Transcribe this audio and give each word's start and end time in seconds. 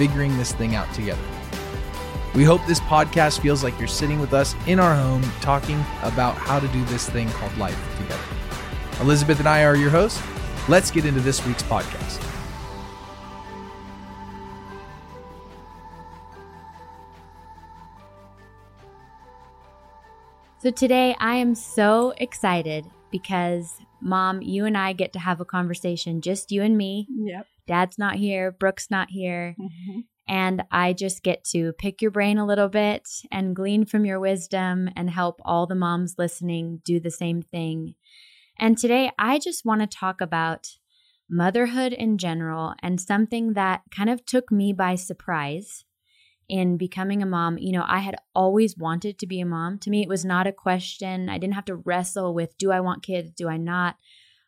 figuring 0.00 0.34
this 0.38 0.52
thing 0.52 0.74
out 0.74 0.90
together. 0.94 1.20
We 2.34 2.42
hope 2.42 2.64
this 2.66 2.80
podcast 2.80 3.40
feels 3.40 3.62
like 3.62 3.78
you're 3.78 3.86
sitting 3.86 4.18
with 4.18 4.32
us 4.32 4.54
in 4.66 4.80
our 4.80 4.94
home 4.94 5.22
talking 5.42 5.78
about 6.02 6.36
how 6.36 6.58
to 6.58 6.66
do 6.68 6.82
this 6.86 7.06
thing 7.06 7.28
called 7.28 7.54
life 7.58 7.78
together. 7.98 9.02
Elizabeth 9.02 9.40
and 9.40 9.46
I 9.46 9.62
are 9.64 9.76
your 9.76 9.90
hosts. 9.90 10.22
Let's 10.70 10.90
get 10.90 11.04
into 11.04 11.20
this 11.20 11.44
week's 11.46 11.62
podcast. 11.62 12.26
So 20.60 20.70
today 20.70 21.14
I 21.20 21.34
am 21.34 21.54
so 21.54 22.14
excited 22.16 22.90
because 23.10 23.82
mom, 24.00 24.40
you 24.40 24.64
and 24.64 24.78
I 24.78 24.94
get 24.94 25.12
to 25.12 25.18
have 25.18 25.42
a 25.42 25.44
conversation, 25.44 26.22
just 26.22 26.50
you 26.50 26.62
and 26.62 26.78
me. 26.78 27.06
Yep. 27.10 27.46
Dad's 27.70 27.98
not 27.98 28.16
here, 28.16 28.50
Brooke's 28.50 28.90
not 28.90 29.10
here. 29.10 29.54
Mm-hmm. 29.56 30.00
And 30.26 30.64
I 30.72 30.92
just 30.92 31.22
get 31.22 31.44
to 31.52 31.72
pick 31.74 32.02
your 32.02 32.10
brain 32.10 32.36
a 32.36 32.44
little 32.44 32.68
bit 32.68 33.08
and 33.30 33.54
glean 33.54 33.84
from 33.84 34.04
your 34.04 34.18
wisdom 34.18 34.90
and 34.96 35.08
help 35.08 35.40
all 35.44 35.68
the 35.68 35.76
moms 35.76 36.16
listening 36.18 36.82
do 36.84 36.98
the 36.98 37.12
same 37.12 37.42
thing. 37.42 37.94
And 38.58 38.76
today 38.76 39.12
I 39.20 39.38
just 39.38 39.64
want 39.64 39.82
to 39.82 39.86
talk 39.86 40.20
about 40.20 40.78
motherhood 41.28 41.92
in 41.92 42.18
general 42.18 42.74
and 42.82 43.00
something 43.00 43.52
that 43.52 43.82
kind 43.94 44.10
of 44.10 44.26
took 44.26 44.50
me 44.50 44.72
by 44.72 44.96
surprise 44.96 45.84
in 46.48 46.76
becoming 46.76 47.22
a 47.22 47.26
mom. 47.26 47.56
You 47.56 47.70
know, 47.70 47.84
I 47.86 48.00
had 48.00 48.16
always 48.34 48.76
wanted 48.76 49.16
to 49.20 49.28
be 49.28 49.38
a 49.38 49.46
mom. 49.46 49.78
To 49.78 49.90
me, 49.90 50.02
it 50.02 50.08
was 50.08 50.24
not 50.24 50.48
a 50.48 50.52
question. 50.52 51.28
I 51.28 51.38
didn't 51.38 51.54
have 51.54 51.66
to 51.66 51.76
wrestle 51.76 52.34
with 52.34 52.58
do 52.58 52.72
I 52.72 52.80
want 52.80 53.04
kids? 53.04 53.30
Do 53.30 53.48
I 53.48 53.58
not? 53.58 53.94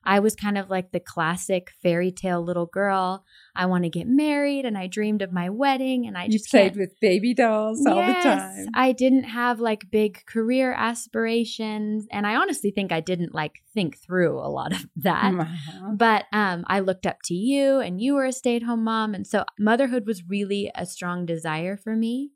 I 0.05 0.19
was 0.21 0.35
kind 0.35 0.59
of 0.59 0.69
like 0.71 0.93
the 0.93 1.01
classic 1.01 1.71
fairy 1.83 2.11
tale 2.11 2.43
little 2.45 2.67
girl. 2.67 3.25
I 3.55 3.67
want 3.67 3.85
to 3.85 3.91
get 3.91 4.07
married 4.07 4.65
and 4.65 4.77
I 4.77 4.87
dreamed 4.87 5.23
of 5.23 5.33
my 5.33 5.49
wedding 5.51 6.07
and 6.07 6.17
I 6.19 6.25
You 6.25 6.33
just 6.33 6.51
played 6.51 6.73
can't- 6.73 6.77
with 6.79 7.01
baby 7.01 7.35
dolls 7.35 7.85
all 7.87 7.97
the 7.97 8.13
time. 8.15 8.67
I 8.75 8.93
didn't 8.93 9.25
have 9.25 9.61
like 9.61 9.91
big 9.91 10.25
career 10.27 10.73
aspirations 10.73 12.07
and 12.11 12.27
I 12.27 12.37
honestly 12.37 12.71
think 12.71 12.93
I 12.93 13.01
didn't 13.01 13.35
like 13.35 13.63
think 13.75 13.99
through 13.99 14.39
a 14.39 14.49
lot 14.49 14.73
of 14.73 14.87
that. 14.97 15.35
Uh-huh. 15.35 15.91
But 15.95 16.25
um, 16.33 16.65
I 16.67 16.81
looked 16.81 17.07
up 17.07 17.19
to 17.25 17.35
you, 17.35 17.79
and 17.81 18.01
you 18.01 18.15
were 18.15 18.25
a 18.25 18.33
stay 18.33 18.57
at 18.57 18.63
home 18.65 18.85
mom. 18.85 19.15
And 19.15 19.27
so 19.27 19.45
motherhood 19.59 20.07
was 20.07 20.25
really 20.29 20.71
a 20.75 20.85
strong 20.87 21.25
desire 21.27 21.77
for 21.77 21.97
me. 21.97 22.31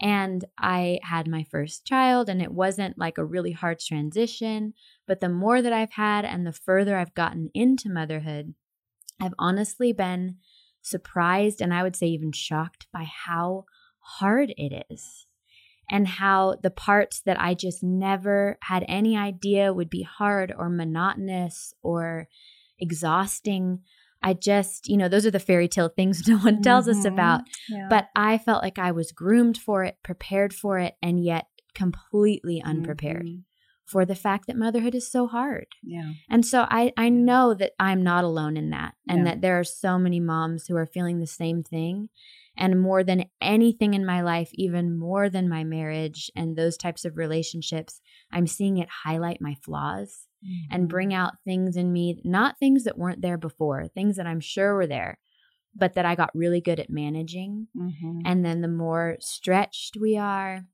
And 0.00 0.44
I 0.58 1.00
had 1.02 1.26
my 1.26 1.44
first 1.50 1.86
child, 1.86 2.28
and 2.28 2.42
it 2.42 2.52
wasn't 2.52 2.98
like 2.98 3.16
a 3.16 3.24
really 3.24 3.52
hard 3.52 3.78
transition. 3.80 4.74
But 5.06 5.20
the 5.20 5.28
more 5.28 5.62
that 5.62 5.72
I've 5.72 5.92
had 5.92 6.24
and 6.24 6.46
the 6.46 6.52
further 6.52 6.96
I've 6.96 7.14
gotten 7.14 7.50
into 7.54 7.88
motherhood, 7.88 8.54
I've 9.20 9.34
honestly 9.38 9.92
been 9.92 10.36
surprised 10.82 11.60
and 11.60 11.74
I 11.74 11.82
would 11.82 11.96
say 11.96 12.06
even 12.08 12.32
shocked 12.32 12.86
by 12.92 13.04
how 13.04 13.64
hard 13.98 14.52
it 14.56 14.86
is. 14.90 15.26
And 15.88 16.08
how 16.08 16.56
the 16.62 16.70
parts 16.70 17.20
that 17.26 17.40
I 17.40 17.54
just 17.54 17.80
never 17.82 18.58
had 18.60 18.84
any 18.88 19.16
idea 19.16 19.72
would 19.72 19.88
be 19.88 20.02
hard 20.02 20.52
or 20.56 20.68
monotonous 20.68 21.72
or 21.80 22.26
exhausting. 22.78 23.82
I 24.22 24.34
just, 24.34 24.88
you 24.88 24.96
know, 24.96 25.08
those 25.08 25.24
are 25.26 25.30
the 25.30 25.38
fairy 25.38 25.68
tale 25.68 25.88
things 25.88 26.22
no 26.28 26.38
one 26.38 26.62
tells 26.62 26.88
us 26.88 27.04
Mhm. 27.04 27.12
about. 27.12 27.42
Yeah. 27.68 27.86
But 27.88 28.08
I 28.16 28.38
felt 28.38 28.62
like 28.62 28.78
I 28.78 28.92
was 28.92 29.12
groomed 29.12 29.58
for 29.58 29.84
it, 29.84 29.96
prepared 30.02 30.52
for 30.54 30.78
it, 30.78 30.94
and 31.02 31.22
yet 31.22 31.46
completely 31.74 32.62
unprepared 32.62 33.26
Mhm. 33.26 33.42
for 33.84 34.04
the 34.04 34.14
fact 34.16 34.46
that 34.46 34.56
motherhood 34.56 34.94
is 34.94 35.10
so 35.10 35.26
hard. 35.26 35.66
Yeah. 35.84 36.12
And 36.28 36.44
so 36.44 36.66
I, 36.68 36.92
I 36.96 37.08
know 37.08 37.54
that 37.54 37.72
I'm 37.78 38.02
not 38.02 38.24
alone 38.24 38.56
in 38.56 38.70
that, 38.70 38.94
and 39.08 39.18
Yeah. 39.18 39.24
that 39.26 39.40
there 39.42 39.58
are 39.60 39.64
so 39.64 39.98
many 39.98 40.18
moms 40.18 40.66
who 40.66 40.76
are 40.76 40.86
feeling 40.86 41.20
the 41.20 41.26
same 41.26 41.62
thing. 41.62 42.08
And 42.58 42.80
more 42.80 43.04
than 43.04 43.26
anything 43.42 43.92
in 43.92 44.06
my 44.06 44.22
life, 44.22 44.48
even 44.54 44.96
more 44.98 45.28
than 45.28 45.46
my 45.46 45.62
marriage 45.62 46.30
and 46.34 46.56
those 46.56 46.78
types 46.78 47.04
of 47.04 47.18
relationships, 47.18 48.00
I'm 48.32 48.46
seeing 48.46 48.78
it 48.78 48.88
highlight 49.04 49.42
my 49.42 49.54
flaws 49.62 50.25
and 50.70 50.88
bring 50.88 51.12
out 51.14 51.34
things 51.44 51.76
in 51.76 51.92
me, 51.92 52.20
not 52.24 52.58
things 52.58 52.84
that 52.84 52.98
weren't 52.98 53.22
there 53.22 53.38
before, 53.38 53.86
things 53.88 54.16
that 54.16 54.26
I'm 54.26 54.40
sure 54.40 54.74
were 54.74 54.86
there, 54.86 55.18
but 55.74 55.94
that 55.94 56.04
I 56.04 56.14
got 56.14 56.34
really 56.34 56.60
good 56.60 56.80
at 56.80 56.90
managing. 56.90 57.68
Mhm. 57.76 58.22
And 58.24 58.44
then 58.44 58.60
the 58.60 58.68
more 58.68 59.16
stretched 59.20 59.96
we 59.96 60.16
are, 60.16 60.66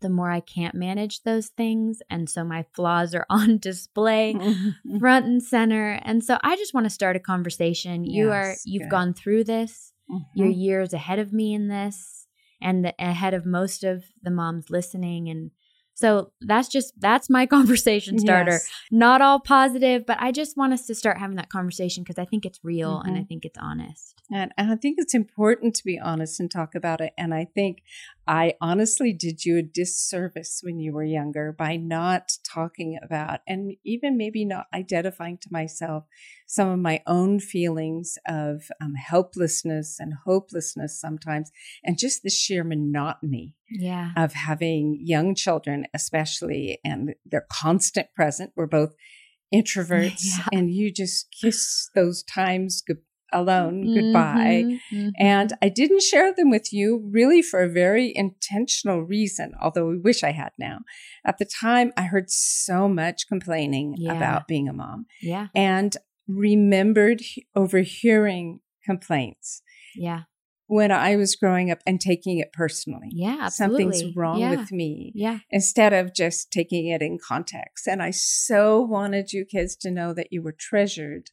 the 0.00 0.08
more 0.10 0.30
I 0.30 0.40
can't 0.40 0.74
manage 0.74 1.22
those 1.22 1.48
things. 1.48 2.02
And 2.10 2.28
so 2.28 2.44
my 2.44 2.64
flaws 2.74 3.14
are 3.14 3.26
on 3.30 3.58
display 3.58 4.34
front 4.98 5.26
and 5.26 5.42
center. 5.42 6.00
And 6.02 6.24
so 6.24 6.38
I 6.42 6.56
just 6.56 6.74
want 6.74 6.84
to 6.84 6.90
start 6.90 7.16
a 7.16 7.20
conversation. 7.20 8.04
You 8.04 8.30
are, 8.30 8.56
you've 8.64 8.82
good. 8.82 8.90
gone 8.90 9.14
through 9.14 9.44
this. 9.44 9.92
You're 10.34 10.48
Mhm. 10.48 10.60
years 10.62 10.92
ahead 10.92 11.18
of 11.18 11.32
me 11.32 11.54
in 11.54 11.68
this 11.68 12.26
and 12.60 12.84
the, 12.84 12.94
ahead 12.98 13.34
of 13.34 13.46
most 13.46 13.84
of 13.84 14.04
the 14.22 14.30
moms 14.30 14.68
listening 14.70 15.28
and 15.28 15.50
so 15.94 16.32
that's 16.40 16.68
just 16.68 16.92
that's 17.00 17.30
my 17.30 17.46
conversation 17.56 18.18
starter. 18.18 18.50
Yes. 18.52 18.68
Not 18.90 19.22
all 19.22 19.40
positive, 19.40 20.04
but 20.06 20.16
I 20.20 20.32
just 20.32 20.56
want 20.56 20.72
us 20.72 20.86
to 20.86 20.94
start 20.94 21.18
having 21.18 21.36
that 21.36 21.48
conversation 21.50 22.02
because 22.02 22.18
I 22.18 22.24
think 22.24 22.44
it's 22.44 22.60
real 22.62 23.00
and 23.00 23.16
I 23.16 23.20
Mhm. 23.20 23.28
think 23.28 23.44
it's 23.44 23.58
honest. 23.60 24.14
And, 24.32 24.52
and 24.56 24.70
I 24.72 24.76
think 24.76 24.96
it's 24.98 25.14
important 25.14 25.74
to 25.76 25.84
be 25.84 25.98
honest 25.98 26.40
and 26.40 26.50
talk 26.50 26.74
about 26.74 27.00
it. 27.00 27.12
And 27.18 27.32
I 27.34 27.44
think 27.54 27.82
I 28.26 28.54
honestly 28.60 29.12
did 29.12 29.44
you 29.44 29.58
a 29.58 29.62
disservice 29.62 30.60
when 30.62 30.78
you 30.78 30.92
were 30.92 31.04
younger 31.04 31.52
by 31.52 31.76
not 31.76 32.32
talking 32.42 32.98
about 33.02 33.40
and 33.46 33.72
even 33.84 34.16
maybe 34.16 34.44
not 34.44 34.66
identifying 34.72 35.38
to 35.38 35.48
myself 35.50 36.04
some 36.46 36.68
of 36.68 36.78
my 36.78 37.02
own 37.06 37.40
feelings 37.40 38.16
of 38.26 38.70
um, 38.80 38.94
helplessness 38.94 39.96
and 39.98 40.14
hopelessness 40.24 40.98
sometimes, 41.00 41.50
and 41.84 41.98
just 41.98 42.22
the 42.22 42.30
sheer 42.30 42.64
monotony 42.64 43.54
Yeah. 43.70 44.12
of 44.16 44.32
having 44.34 44.98
young 45.00 45.34
children, 45.34 45.86
especially, 45.92 46.78
and 46.84 47.14
they're 47.26 47.46
constant 47.50 48.08
present. 48.14 48.52
We're 48.56 48.66
both 48.66 48.94
introverts, 49.54 50.22
Yeah. 50.24 50.46
and 50.52 50.70
you 50.72 50.90
just 50.92 51.30
kiss 51.30 51.90
those 51.94 52.22
times 52.22 52.82
good, 52.86 52.98
alone 53.34 53.92
goodbye. 53.94 54.62
Mhm, 54.64 54.80
mhm. 54.92 55.10
And 55.18 55.52
I 55.60 55.68
didn't 55.68 56.02
share 56.02 56.32
them 56.34 56.50
with 56.50 56.72
you 56.72 57.06
really 57.12 57.42
for 57.42 57.60
a 57.62 57.68
very 57.68 58.12
intentional 58.16 59.02
reason, 59.02 59.52
although 59.60 59.88
we 59.88 59.98
wish 59.98 60.22
I 60.22 60.30
had 60.32 60.52
now. 60.58 60.78
At 61.26 61.38
the 61.38 61.44
time, 61.44 61.92
I 61.96 62.02
heard 62.04 62.30
so 62.30 62.88
much 62.88 63.28
complaining 63.28 63.96
Yeah. 63.98 64.16
about 64.16 64.48
being 64.48 64.68
a 64.68 64.72
mom 64.72 65.06
yeah. 65.20 65.48
and 65.54 65.94
remembered 66.26 67.20
overhearing 67.54 68.60
complaints 68.84 69.62
Yeah. 69.94 70.22
when 70.66 70.90
I 70.90 71.16
was 71.16 71.36
growing 71.36 71.70
up 71.70 71.80
and 71.86 72.00
taking 72.00 72.38
it 72.38 72.52
personally. 72.52 73.08
Yeah. 73.10 73.38
Absolutely. 73.42 73.84
Something's 73.92 74.16
wrong 74.16 74.38
yeah. 74.40 74.50
with 74.56 74.72
me 74.72 75.12
Yeah. 75.14 75.40
instead 75.50 75.92
of 75.92 76.14
just 76.14 76.50
taking 76.50 76.86
it 76.86 77.02
in 77.02 77.18
context. 77.18 77.86
And 77.86 78.02
I 78.02 78.10
so 78.10 78.80
wanted 78.80 79.32
you 79.32 79.44
kids 79.44 79.76
to 79.76 79.90
know 79.90 80.14
that 80.14 80.28
you 80.30 80.40
were 80.42 80.56
treasured. 80.58 81.30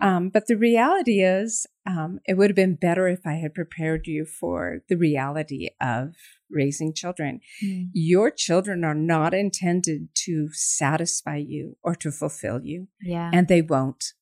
Um, 0.00 0.30
but 0.30 0.46
the 0.46 0.56
reality 0.56 1.22
is, 1.22 1.66
um, 1.86 2.20
it 2.26 2.34
would 2.34 2.50
have 2.50 2.56
been 2.56 2.76
better 2.76 3.08
if 3.08 3.20
I 3.26 3.34
had 3.34 3.54
prepared 3.54 4.06
you 4.06 4.24
for 4.24 4.82
the 4.88 4.96
reality 4.96 5.68
of 5.80 6.14
raising 6.50 6.92
children. 6.94 7.40
Mm. 7.64 7.88
Your 7.92 8.30
children 8.30 8.84
are 8.84 8.94
not 8.94 9.34
intended 9.34 10.08
to 10.26 10.48
satisfy 10.52 11.36
you 11.36 11.76
or 11.82 11.94
to 11.96 12.10
fulfill 12.10 12.60
you, 12.62 12.88
Yeah. 13.00 13.30
and 13.32 13.48
they 13.48 13.62
won't. 13.62 14.12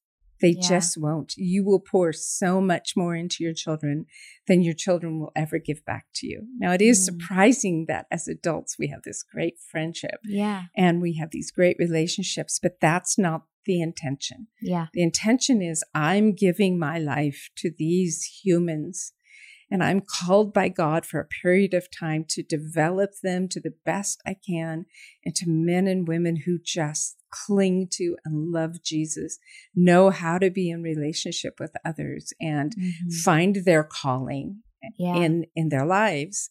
They 0.40 0.52
Yeah. 0.58 0.68
just 0.68 0.96
won't. 0.96 1.34
You 1.36 1.64
will 1.64 1.80
pour 1.80 2.14
so 2.14 2.62
much 2.62 2.94
more 2.96 3.14
into 3.14 3.44
your 3.44 3.52
children 3.52 4.06
than 4.46 4.62
your 4.62 4.72
children 4.72 5.20
will 5.20 5.32
ever 5.36 5.58
give 5.58 5.84
back 5.84 6.06
to 6.14 6.26
you. 6.26 6.46
Now, 6.58 6.72
it 6.72 6.80
is 6.80 6.98
Mm. 7.00 7.04
surprising 7.04 7.84
that 7.88 8.06
as 8.10 8.26
adults 8.26 8.78
we 8.78 8.86
have 8.86 9.02
this 9.02 9.22
great 9.22 9.58
friendship 9.58 10.18
yeah. 10.24 10.64
and 10.74 11.02
we 11.02 11.14
have 11.18 11.30
these 11.30 11.50
great 11.50 11.76
relationships, 11.78 12.58
but 12.58 12.80
that's 12.80 13.18
not 13.18 13.44
the 13.66 13.80
intention. 13.80 14.48
Yeah. 14.60 14.86
The 14.94 15.02
intention 15.02 15.62
is 15.62 15.84
I'm 15.94 16.32
giving 16.34 16.78
my 16.78 16.98
life 16.98 17.50
to 17.58 17.70
these 17.76 18.40
humans 18.42 19.12
and 19.70 19.84
I'm 19.84 20.00
called 20.00 20.52
by 20.52 20.68
God 20.68 21.06
for 21.06 21.20
a 21.20 21.26
period 21.26 21.74
of 21.74 21.88
time 21.96 22.24
to 22.30 22.42
develop 22.42 23.10
them 23.22 23.46
to 23.48 23.60
the 23.60 23.74
best 23.84 24.20
I 24.26 24.34
can 24.34 24.86
into 25.22 25.44
men 25.46 25.86
and 25.86 26.08
women 26.08 26.42
who 26.44 26.58
just 26.64 27.16
cling 27.30 27.86
to 27.92 28.16
and 28.24 28.50
love 28.50 28.82
Jesus, 28.82 29.38
know 29.72 30.10
how 30.10 30.38
to 30.38 30.50
be 30.50 30.68
in 30.70 30.82
relationship 30.82 31.60
with 31.60 31.70
others 31.84 32.32
and 32.40 32.74
Mhm. 32.76 33.12
find 33.22 33.56
their 33.64 33.84
calling 33.84 34.62
Yeah. 34.98 35.14
in 35.22 35.46
in 35.54 35.68
their 35.68 35.86
lives. 35.86 36.48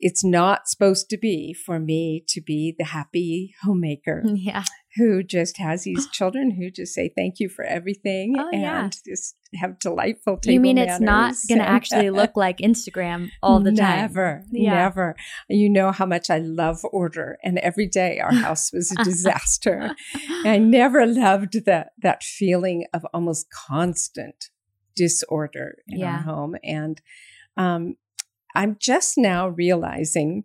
It's 0.00 0.24
not 0.24 0.66
supposed 0.68 1.10
to 1.10 1.18
be 1.18 1.52
for 1.52 1.78
me 1.78 2.24
to 2.28 2.40
be 2.40 2.74
the 2.76 2.86
happy 2.86 3.54
homemaker 3.62 4.22
yeah. 4.34 4.64
Who 4.96 5.22
just 5.22 5.56
has 5.58 5.84
these 5.84 6.06
children 6.12 6.50
who 6.52 6.70
just 6.70 6.94
say 6.94 7.10
thank 7.16 7.40
you 7.40 7.48
for 7.48 7.64
everything 7.64 8.34
Oh, 8.38 8.48
and 8.52 8.60
yeah. 8.62 8.90
just 9.06 9.36
have 9.54 9.78
delightful 9.78 10.38
table 10.38 10.54
You 10.54 10.60
mean 10.60 10.78
it's 10.78 11.00
not 11.00 11.34
going 11.48 11.58
to 11.60 11.68
actually 11.68 12.08
look 12.20 12.36
like 12.36 12.58
Instagram 12.58 13.30
all 13.42 13.60
the 13.60 13.72
time? 13.72 14.00
Never, 14.00 14.44
Yeah. 14.50 14.74
never. 14.74 15.14
You 15.48 15.68
know 15.68 15.92
how 15.92 16.06
much 16.06 16.30
I 16.30 16.38
love 16.38 16.78
order, 16.92 17.36
and 17.44 17.58
every 17.58 17.86
day 17.86 18.18
our 18.20 18.32
house 18.46 18.72
was 18.72 18.92
a 18.92 19.02
disaster. 19.04 19.94
I 20.44 20.58
never 20.58 21.06
loved 21.06 21.64
that 21.66 21.92
that 22.02 22.22
feeling 22.22 22.86
of 22.94 23.04
almost 23.12 23.46
constant 23.50 24.50
disorder 24.96 25.76
in 25.88 26.00
Yeah. 26.00 26.16
our 26.16 26.22
home, 26.22 26.56
and 26.64 27.00
um, 27.56 27.96
I'm 28.54 28.76
just 28.78 29.16
now 29.18 29.48
realizing 29.48 30.44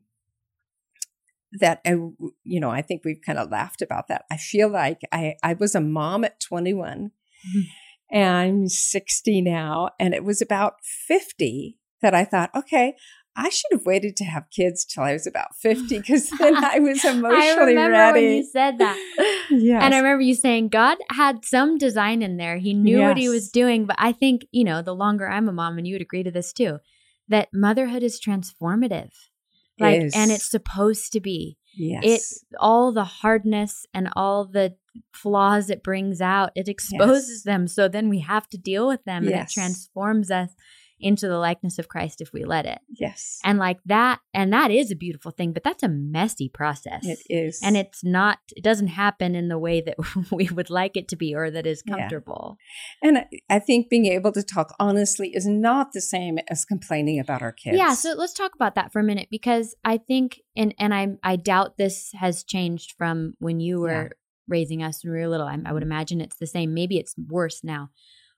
that 1.59 1.81
I, 1.86 1.92
you 2.44 2.59
know, 2.59 2.69
I 2.69 2.81
think 2.81 3.04
we've 3.04 3.21
kind 3.25 3.39
of 3.39 3.50
laughed 3.51 3.81
about 3.81 4.07
that. 4.07 4.25
I 4.31 4.38
feel 4.38 4.69
like 4.69 5.01
I 5.12 5.36
I 5.44 5.54
was 5.54 5.75
a 5.75 5.81
mom 5.81 6.24
at 6.24 6.39
21, 6.39 7.12
Mhm. 7.56 7.62
and 8.12 8.36
I'm 8.36 8.68
60 8.68 9.42
now, 9.42 9.89
and 10.00 10.13
it 10.13 10.24
was 10.24 10.42
about 10.42 10.75
50 10.83 11.80
that 12.01 12.13
I 12.13 12.24
thought, 12.25 12.50
okay. 12.56 12.95
I 13.39 13.50
should 13.50 13.71
have 13.71 13.86
waited 13.86 14.15
to 14.18 14.24
have 14.24 14.50
kids 14.50 14.83
till 14.83 15.04
I 15.04 15.13
was 15.13 15.27
about 15.27 15.56
50 15.62 16.00
because 16.00 16.27
then 16.39 16.56
I 16.74 16.80
was 16.80 17.06
emotionally 17.06 17.77
I 17.77 17.86
remember 17.86 17.92
ready. 17.92 18.25
when 18.25 18.36
you 18.38 18.44
said 18.51 18.80
that. 18.80 18.98
Yes. 19.51 19.80
And 19.83 19.94
I 19.94 19.98
remember 20.00 20.21
you 20.24 20.33
saying 20.33 20.69
God 20.69 20.98
had 21.12 21.45
some 21.45 21.77
design 21.77 22.24
in 22.24 22.38
there. 22.38 22.57
He 22.57 22.74
knew 22.74 23.00
what 23.04 23.18
he 23.18 23.30
was 23.30 23.51
doing. 23.51 23.86
But 23.86 23.98
I 24.00 24.12
think, 24.12 24.48
you 24.51 24.63
know, 24.63 24.81
the 24.81 24.95
longer 24.95 25.27
I'm 25.30 25.48
a 25.48 25.51
mom, 25.51 25.77
and 25.77 25.86
you 25.86 25.94
would 25.94 26.01
agree 26.01 26.24
to 26.24 26.31
this 26.31 26.51
too, 26.51 26.80
that 27.27 27.50
motherhood 27.54 28.01
is 28.01 28.19
transformative. 28.19 29.12
Like, 29.79 30.01
Is. 30.01 30.15
and 30.15 30.31
it's 30.31 30.50
supposed 30.50 31.13
to 31.13 31.19
be. 31.19 31.57
yes. 31.75 32.03
It 32.03 32.21
all 32.59 32.91
the 32.91 33.03
hardness 33.03 33.85
and 33.94 34.09
all 34.15 34.45
the 34.45 34.75
flaws 35.13 35.69
it 35.69 35.83
brings 35.83 36.21
out, 36.21 36.51
it 36.56 36.68
exposes 36.68 37.44
them. 37.44 37.68
So 37.68 37.88
then 37.88 38.09
we 38.09 38.19
have 38.19 38.50
to 38.50 38.57
deal 38.57 38.88
with 38.88 39.03
them 39.03 39.27
and 39.27 39.35
it 39.35 39.50
transforms 39.50 40.31
us 40.31 40.56
into 40.99 41.27
the 41.27 41.38
likeness 41.38 41.77
of 41.77 41.88
Christ 41.88 42.21
if 42.21 42.33
we 42.33 42.44
let 42.44 42.65
it. 42.65 42.79
yes. 42.89 43.39
And 43.44 43.59
like 43.59 43.79
that, 43.85 44.19
and 44.33 44.51
that 44.53 44.71
is 44.71 44.89
a 44.91 44.95
beautiful 44.95 45.31
thing, 45.31 45.53
but 45.53 45.63
that's 45.63 45.83
a 45.83 45.88
messy 45.89 46.49
process. 46.49 47.05
it 47.05 47.19
is. 47.29 47.59
And 47.63 47.77
it's 47.77 48.03
not, 48.03 48.39
it 48.55 48.63
doesn't 48.63 48.88
happen 48.88 49.35
in 49.35 49.47
the 49.47 49.59
way 49.59 49.81
that 49.81 49.95
we 50.31 50.49
would 50.49 50.69
like 50.69 50.97
it 50.97 51.07
to 51.09 51.15
be 51.15 51.35
or 51.35 51.51
that 51.51 51.67
is 51.67 51.83
Yeah. 51.85 51.97
comfortable. 51.97 52.57
And 53.03 53.19
I- 53.19 53.27
I 53.49 53.59
think 53.59 53.89
being 53.89 54.05
able 54.07 54.31
to 54.31 54.41
talk 54.44 54.73
honestly 54.79 55.29
is 55.33 55.45
not 55.47 55.91
the 55.94 56.01
same 56.01 56.39
as 56.49 56.65
complaining 56.65 57.19
about 57.19 57.41
our 57.41 57.51
kids. 57.51 57.77
Yeah. 57.77 57.94
So 57.94 58.13
let's 58.17 58.33
talk 58.33 58.55
about 58.55 58.75
that 58.75 58.91
for 58.91 58.99
a 58.99 59.03
minute 59.03 59.27
because 59.29 59.75
I 59.85 59.97
think, 59.97 60.41
and, 60.55 60.73
and 60.79 60.94
I, 60.94 61.09
I 61.23 61.35
doubt 61.35 61.77
this 61.77 62.11
has 62.13 62.44
changed 62.44 62.94
from 62.97 63.33
when 63.39 63.59
you 63.59 63.79
were 63.81 64.03
Yeah. 64.03 64.09
raising 64.47 64.81
us 64.81 65.03
when 65.03 65.13
we 65.13 65.19
were 65.19 65.27
little. 65.27 65.47
I, 65.47 65.57
I 65.65 65.73
would 65.73 65.83
imagine 65.83 66.21
it's 66.21 66.38
the 66.38 66.47
same. 66.47 66.73
Maybe 66.73 66.97
it's 66.97 67.13
worse 67.29 67.63
now, 67.63 67.89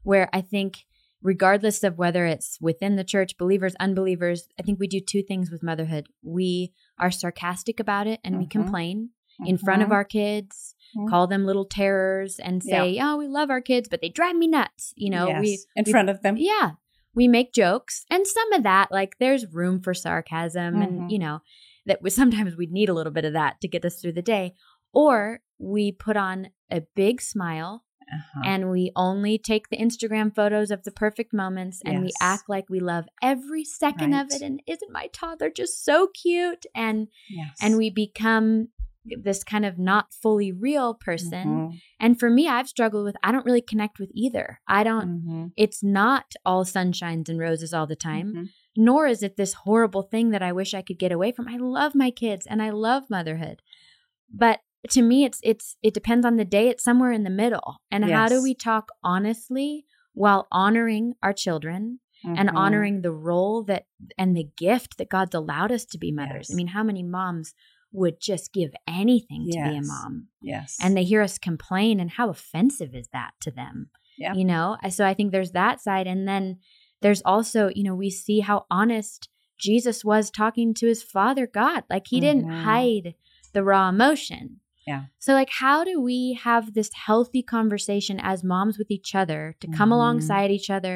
where 0.03 0.29
I 0.33 0.41
think, 0.41 0.85
regardless 1.21 1.83
of 1.83 1.98
whether 1.98 2.25
it's 2.25 2.57
within 2.62 2.95
the 2.95 3.04
church, 3.04 3.38
believers, 3.38 3.75
unbelievers, 3.80 4.48
I 4.60 4.63
think 4.63 4.80
we 4.80 4.88
do 4.88 5.00
two 5.00 5.21
things 5.21 5.51
with 5.51 5.63
motherhood. 5.63 6.07
We 6.24 6.71
are 6.98 7.12
sarcastic 7.12 7.80
about 7.80 8.07
it 8.07 8.19
and 8.24 8.38
we 8.38 8.45
Mhm. 8.45 8.51
complain 8.51 9.10
in 9.45 9.57
front 9.57 9.81
of 9.81 9.89
Mhm. 9.89 9.94
our 9.94 10.04
kids, 10.04 10.75
Mhm. 10.98 11.10
call 11.10 11.25
them 11.27 11.45
little 11.45 11.66
terrors, 11.66 12.39
and 12.39 12.62
say, 12.62 13.00
"Oh, 13.01 13.16
we 13.18 13.27
love 13.27 13.50
our 13.50 13.62
kids, 13.62 13.88
but 13.88 14.01
they 14.01 14.10
drive 14.10 14.36
me 14.36 14.48
nuts." 14.48 14.94
You 14.98 15.10
know, 15.10 15.27
Yes. 15.30 15.42
we 15.42 15.60
in 15.77 15.83
we- 15.86 15.92
front 15.92 16.10
of 16.10 16.21
them. 16.21 16.36
yeah, 16.38 16.71
we 17.16 17.27
make 17.27 17.54
jokes, 17.54 18.06
and 18.10 18.27
some 18.27 18.51
of 18.54 18.63
that, 18.63 18.92
like, 18.92 19.18
there's 19.18 19.54
room 19.54 19.80
for 19.81 19.94
sarcasm, 19.94 20.81
and 20.81 21.01
Mhm. 21.04 21.12
you 21.12 21.19
know, 21.19 21.39
that 21.86 22.01
we, 22.01 22.10
sometimes 22.10 22.56
we 22.57 22.66
need 22.68 22.89
a 22.89 22.94
little 22.94 23.13
bit 23.13 23.24
of 23.25 23.33
that 23.33 23.62
to 23.62 23.68
get 23.69 23.86
us 23.86 24.01
through 24.01 24.12
the 24.13 24.21
day, 24.21 24.54
or 24.94 25.42
we 25.57 25.92
put 25.92 26.18
on 26.18 26.50
a 26.69 26.81
big 26.81 27.21
smile. 27.21 27.86
Uh-huh. 28.13 28.41
And 28.45 28.71
we 28.71 28.91
only 28.95 29.38
take 29.38 29.69
the 29.69 29.77
Instagram 29.77 30.33
photos 30.33 30.71
of 30.71 30.83
the 30.83 30.91
perfect 30.91 31.33
moments 31.33 31.81
and 31.85 32.01
we 32.03 32.11
act 32.21 32.50
like 32.50 32.69
we 32.69 32.79
love 32.79 33.06
every 33.21 33.63
second 33.63 34.13
of 34.13 34.27
it. 34.31 34.41
And 34.41 34.61
isn't 34.67 34.91
my 34.91 35.07
toddler 35.13 35.50
just 35.50 35.83
so 35.85 36.07
cute? 36.07 36.65
And 36.75 37.07
yes. 37.29 37.56
and 37.61 37.77
we 37.77 37.89
become 37.89 38.69
this 39.23 39.44
kind 39.44 39.65
of 39.65 39.79
not 39.79 40.13
fully 40.13 40.51
real 40.51 40.94
person. 40.94 41.47
Mhm. 41.47 41.81
And 42.00 42.19
for 42.19 42.29
me, 42.29 42.47
I've 42.47 42.67
struggled 42.67 43.06
with 43.06 43.15
I 43.23 43.31
don't 43.31 43.45
really 43.45 43.61
connect 43.61 43.97
with 44.00 44.11
either. 44.13 44.59
I 44.67 44.83
don't 44.83 45.25
Mhm. 45.25 45.51
it's 45.56 45.81
not 45.83 46.33
all 46.45 46.63
sunshines 46.65 47.29
and 47.29 47.39
roses 47.39 47.73
all 47.73 47.88
the 47.88 47.95
time, 47.95 48.33
Mhm. 48.33 48.50
nor 48.75 49.07
is 49.07 49.23
it 49.23 49.35
this 49.38 49.53
horrible 49.53 50.03
thing 50.03 50.31
that 50.31 50.44
I 50.44 50.51
wish 50.51 50.73
I 50.73 50.81
could 50.81 51.00
get 51.00 51.11
away 51.11 51.31
from. 51.31 51.47
I 51.47 51.57
love 51.57 51.95
my 51.95 52.11
kids 52.11 52.45
and 52.45 52.61
I 52.61 52.69
love 52.71 53.09
motherhood. 53.09 53.61
But 54.31 54.59
to 54.90 55.02
me 55.02 55.26
it's 55.26 55.40
it's 55.44 55.76
it 55.84 55.94
depends 55.94 56.26
on 56.26 56.38
the 56.38 56.46
day. 56.46 56.70
It's 56.70 56.84
somewhere 56.84 57.12
in 57.12 57.24
the 57.24 57.30
middle. 57.30 57.78
And 57.92 58.06
how 58.06 58.28
do 58.28 58.42
we 58.42 58.54
talk 58.56 58.90
honestly 59.04 59.86
while 60.14 60.48
honoring 60.52 61.14
our 61.22 61.34
children 61.34 62.00
and 62.26 62.50
Mhm. 62.50 62.56
honoring 62.56 63.02
the 63.02 63.12
role 63.12 63.64
that 63.64 63.86
and 64.18 64.36
the 64.36 64.50
gift 64.58 64.98
that 64.98 65.10
God's 65.10 65.36
allowed 65.36 65.72
us 65.72 65.86
to 65.86 65.98
be 65.98 66.12
mothers. 66.12 66.48
Yes. 66.50 66.54
I 66.54 66.56
mean, 66.56 66.68
how 66.68 66.84
many 66.84 67.04
moms 67.04 67.54
would 67.92 68.20
just 68.22 68.54
give 68.54 68.72
anything 68.88 69.46
to 69.52 69.58
be 69.70 69.78
a 69.78 69.81
mom? 69.81 70.28
Yes. 70.42 70.78
And 70.81 70.96
they 70.98 71.04
hear 71.06 71.22
us 71.22 71.38
complain 71.38 72.00
and 72.00 72.12
how 72.12 72.30
offensive 72.30 72.94
is 72.94 73.08
that 73.14 73.31
to 73.42 73.52
them? 73.52 73.90
Yeah. 74.18 74.34
You 74.34 74.44
know? 74.46 74.78
So 74.90 75.06
I 75.06 75.14
think 75.14 75.31
there's 75.31 75.52
that 75.54 75.80
side 75.81 76.08
and 76.08 76.28
then 76.28 76.60
there's 77.02 77.22
also, 77.24 77.70
you 77.74 77.84
know, 77.84 77.96
we 77.96 78.10
see 78.10 78.42
how 78.42 78.66
honest 78.70 79.30
Jesus 79.58 80.04
was 80.06 80.30
talking 80.30 80.74
to 80.76 80.88
his 80.88 81.02
father 81.02 81.48
God. 81.48 81.84
Like 81.90 82.08
he 82.08 82.20
didn't 82.20 82.46
Mhm. 82.48 82.64
hide 82.64 83.16
the 83.54 83.64
raw 83.64 83.88
emotion. 83.90 84.60
Yeah. 84.89 85.03
So 85.19 85.33
like 85.33 85.51
how 85.65 85.83
do 85.83 86.01
we 86.01 86.39
have 86.44 86.74
this 86.74 86.89
healthy 87.07 87.44
conversation 87.44 88.19
as 88.31 88.44
moms 88.44 88.77
with 88.80 88.89
each 88.97 89.13
other 89.21 89.56
to 89.62 89.68
come 89.77 89.89
Mhm. 89.89 89.97
alongside 89.97 90.50
each 90.51 90.69
other 90.77 90.95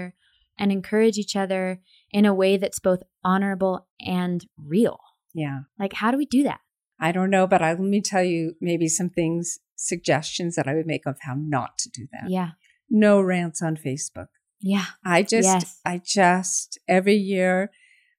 and 0.60 0.72
encourage 0.72 1.18
each 1.24 1.36
other 1.44 1.64
in 2.12 2.26
a 2.26 2.34
way 2.42 2.58
that's 2.58 2.80
both 2.80 3.02
honorable 3.24 3.76
and 4.20 4.40
real? 4.58 5.00
yeah. 5.44 5.60
Like 5.80 5.94
how 6.02 6.10
do 6.12 6.18
we 6.18 6.26
do 6.26 6.42
that? 6.50 6.60
I 7.00 7.12
don't 7.12 7.30
know, 7.36 7.46
but 7.48 7.62
I, 7.62 7.72
let 7.74 7.80
me 7.98 8.02
tell 8.02 8.24
you 8.24 8.42
maybe 8.62 8.88
some 8.88 9.10
things, 9.10 9.60
suggestions 9.76 10.56
that 10.56 10.68
I 10.68 10.74
would 10.76 10.86
make 10.94 11.06
of 11.06 11.18
how 11.22 11.36
not 11.38 11.72
to 11.80 11.90
do 11.90 12.08
that. 12.14 12.30
Yeah. 12.30 12.52
No 12.90 13.20
rants 13.22 13.62
on 13.62 13.76
Facebook. 13.76 14.28
Yeah. 14.62 14.86
I 15.06 15.24
just, 15.24 15.48
Yes. 15.48 15.80
I 15.86 15.96
just, 16.04 16.80
every 16.88 17.16
year 17.34 17.72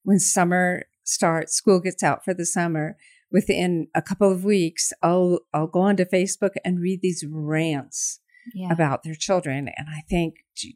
when 0.02 0.18
summer 0.18 0.84
starts, 1.04 1.54
school 1.54 1.80
gets 1.80 2.02
out 2.02 2.24
for 2.24 2.34
the 2.34 2.44
summer, 2.46 2.96
within 3.30 3.88
a 3.94 4.02
couple 4.02 4.30
of 4.30 4.44
weeks, 4.44 4.92
I'll, 5.02 5.40
I'll 5.52 5.66
go 5.66 5.80
onto 5.80 6.04
Facebook 6.04 6.52
and 6.64 6.80
read 6.80 7.00
these 7.02 7.24
rants 7.28 8.20
Yeah. 8.54 8.70
about 8.72 9.02
their 9.02 9.14
children. 9.14 9.68
And 9.76 9.88
I 9.88 10.02
think, 10.08 10.34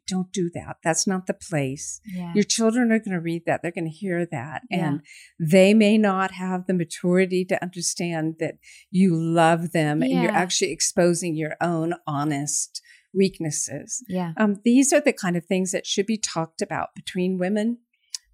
don't 0.09 0.33
do 0.33 0.51
that. 0.55 0.79
That's 0.83 1.07
not 1.07 1.27
the 1.29 1.35
place. 1.35 2.01
yeah. 2.05 2.33
Your 2.35 2.43
children 2.43 2.91
are 2.91 2.99
going 2.99 3.13
to 3.15 3.21
read 3.21 3.45
that. 3.47 3.63
They're 3.63 3.71
going 3.71 3.85
to 3.85 3.91
hear 3.91 4.27
that. 4.27 4.63
Yeah. 4.71 4.89
And 4.89 5.01
they 5.39 5.73
may 5.73 5.97
not 5.99 6.33
have 6.33 6.67
the 6.67 6.75
maturity 6.75 7.45
to 7.45 7.63
understand 7.63 8.37
that 8.41 8.57
you 8.91 9.15
love 9.15 9.71
them 9.73 10.03
and 10.03 10.11
you're 10.11 10.33
actually 10.33 10.73
exposing 10.73 11.37
your 11.37 11.55
own 11.61 11.95
honest 12.09 12.83
weaknesses. 13.15 14.03
yeah. 14.09 14.33
Um, 14.37 14.57
these 14.65 14.93
are 14.93 15.01
the 15.01 15.13
kind 15.13 15.37
of 15.37 15.45
things 15.47 15.71
that 15.73 15.87
should 15.87 16.07
be 16.07 16.19
talked 16.19 16.61
about 16.61 16.89
between 16.95 17.39
women, 17.39 17.79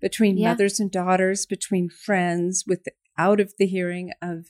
between 0.01 0.37
Yeah. 0.39 0.51
mothers 0.51 0.81
and 0.81 0.91
daughters, 0.91 1.45
between 1.47 1.89
friends, 1.91 2.65
with 2.67 2.85
out 3.19 3.41
of 3.41 3.53
the 3.59 3.67
hearing 3.67 4.11
of 4.23 4.47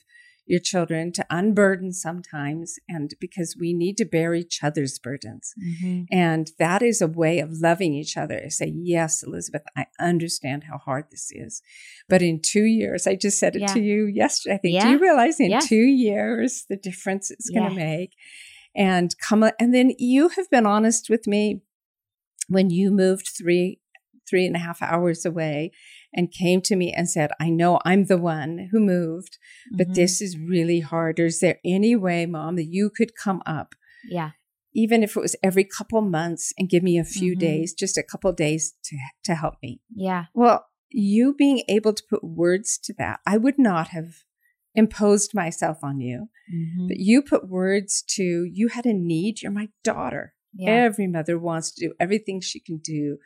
your 0.47 0.59
children 0.59 1.11
to 1.11 1.25
unburden 1.31 1.91
sometimes 1.91 2.75
and 2.87 3.15
because 3.19 3.57
we 3.59 3.73
need 3.73 3.97
to 3.97 4.05
bear 4.05 4.35
each 4.35 4.63
other's 4.63 4.99
burdens 4.99 5.55
Mhm. 5.59 6.05
and 6.11 6.51
that 6.59 6.83
is 6.83 7.01
a 7.01 7.07
way 7.07 7.39
of 7.39 7.51
loving 7.51 7.95
each 7.95 8.15
other. 8.15 8.39
I 8.45 8.49
say, 8.49 8.71
yes, 8.75 9.23
Elizabeth, 9.23 9.63
I 9.75 9.87
understand 9.99 10.65
how 10.65 10.77
hard 10.77 11.05
this 11.09 11.31
is. 11.33 11.63
But 12.07 12.21
in 12.21 12.41
two 12.43 12.65
years, 12.65 13.07
I 13.07 13.15
just 13.15 13.39
said 13.39 13.55
it 13.55 13.61
Yeah. 13.61 13.73
to 13.73 13.79
you 13.81 14.05
yesterday. 14.05 14.53
I 14.55 14.57
think, 14.59 14.81
do 14.81 14.89
you 14.89 14.99
realize 14.99 15.39
in 15.39 15.49
two 15.61 15.75
years 15.87 16.65
the 16.69 16.77
difference 16.77 17.31
it's 17.31 17.49
going 17.49 17.63
Yeah. 17.63 17.69
to 17.69 17.75
make? 17.75 18.11
And 18.75 19.17
come, 19.17 19.49
and 19.59 19.73
then 19.73 19.93
you 19.97 20.29
have 20.29 20.47
been 20.51 20.67
honest 20.67 21.09
with 21.09 21.25
me 21.25 21.61
when 22.49 22.69
you 22.69 22.91
moved 22.91 23.29
three, 23.35 23.79
three 24.29 24.45
and 24.45 24.55
a 24.55 24.59
half 24.59 24.81
hours 24.83 25.25
away 25.25 25.71
and 26.15 26.31
came 26.31 26.61
to 26.61 26.75
me 26.75 26.91
and 26.93 27.09
said, 27.09 27.29
I 27.39 27.49
know 27.49 27.79
I'm 27.85 28.05
the 28.05 28.17
one 28.17 28.69
who 28.71 28.79
moved, 28.79 29.37
but 29.77 29.89
Mhm. 29.89 29.95
this 29.95 30.21
is 30.21 30.37
really 30.37 30.79
hard. 30.79 31.19
Is 31.19 31.39
there 31.41 31.59
any 31.65 31.95
way, 31.95 32.25
mom, 32.25 32.55
that 32.55 32.65
you 32.77 32.89
could 32.89 33.11
come 33.15 33.41
up 33.45 33.75
Yeah. 34.09 34.31
even 34.73 35.03
if 35.03 35.15
it 35.15 35.19
was 35.19 35.35
every 35.43 35.63
couple 35.65 36.01
months 36.01 36.53
and 36.57 36.69
give 36.69 36.83
me 36.83 36.97
a 36.97 37.03
few 37.03 37.35
Mhm. 37.35 37.39
days, 37.39 37.73
just 37.73 37.97
a 37.97 38.03
couple 38.03 38.31
days 38.33 38.73
to 38.85 38.97
to 39.25 39.35
help 39.35 39.55
me. 39.61 39.81
Yeah. 39.93 40.25
Well, 40.33 40.65
you 40.89 41.33
being 41.33 41.63
able 41.67 41.93
to 41.93 42.03
put 42.09 42.23
words 42.23 42.77
to 42.85 42.93
that, 42.97 43.19
I 43.25 43.37
would 43.37 43.57
not 43.59 43.89
have 43.89 44.09
imposed 44.73 45.33
myself 45.33 45.77
on 45.83 45.99
you, 45.99 46.29
Mhm. 46.53 46.87
but 46.89 46.97
you 46.97 47.21
put 47.21 47.49
words 47.49 48.03
to 48.15 48.23
you 48.59 48.67
had 48.69 48.85
a 48.85 48.93
need. 48.93 49.41
You're 49.41 49.51
my 49.51 49.69
daughter. 49.83 50.33
Yeah. 50.53 50.69
Every 50.71 51.07
mother 51.07 51.37
wants 51.39 51.73
to 51.73 51.87
do 51.87 51.93
everything 51.99 52.39
she 52.41 52.59
can 52.59 52.77
do 52.77 53.17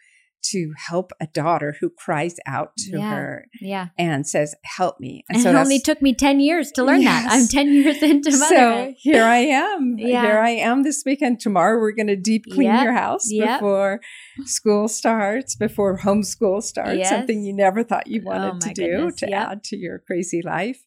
to 0.51 0.73
help 0.89 1.11
a 1.19 1.27
daughter 1.27 1.75
who 1.79 1.89
cries 1.89 2.35
out 2.45 2.75
to 2.77 2.97
Yeah. 2.97 3.09
her 3.15 3.45
Yeah. 3.61 3.87
and 3.97 4.27
says, 4.27 4.55
"Help 4.63 4.99
me." 4.99 5.23
And, 5.29 5.45
it 5.45 5.55
only 5.55 5.79
took 5.79 6.01
me 6.01 6.13
10 6.13 6.39
years 6.39 6.71
to 6.73 6.83
learn 6.83 7.03
that. 7.03 7.27
I'm 7.29 7.47
10 7.47 7.73
years 7.73 8.01
into 8.03 8.31
motherhood. 8.31 8.47
so 8.49 8.93
here 8.97 9.23
I 9.23 9.37
am. 9.39 9.95
Yeah. 9.97 10.21
Here 10.21 10.39
I 10.39 10.51
am 10.51 10.83
this 10.83 11.03
weekend. 11.05 11.39
Tomorrow 11.39 11.79
we're 11.79 11.91
going 11.91 12.07
to 12.07 12.15
deep 12.15 12.45
clean 12.51 12.67
Yep. 12.69 12.83
your 12.83 12.93
house 12.93 13.31
Yep. 13.31 13.59
before 13.59 14.01
school 14.45 14.87
starts, 14.87 15.55
before 15.55 15.97
homeschool 15.99 16.61
starts, 16.63 16.97
Yes. 16.97 17.09
something 17.09 17.43
you 17.43 17.53
never 17.53 17.83
thought 17.83 18.07
you 18.07 18.21
wanted 18.23 18.55
Oh, 18.55 18.59
to 18.67 18.73
do 18.73 18.85
goodness. 18.87 19.15
to 19.17 19.29
Yep. 19.29 19.47
add 19.49 19.63
to 19.65 19.77
your 19.77 19.99
crazy 19.99 20.41
life. 20.43 20.83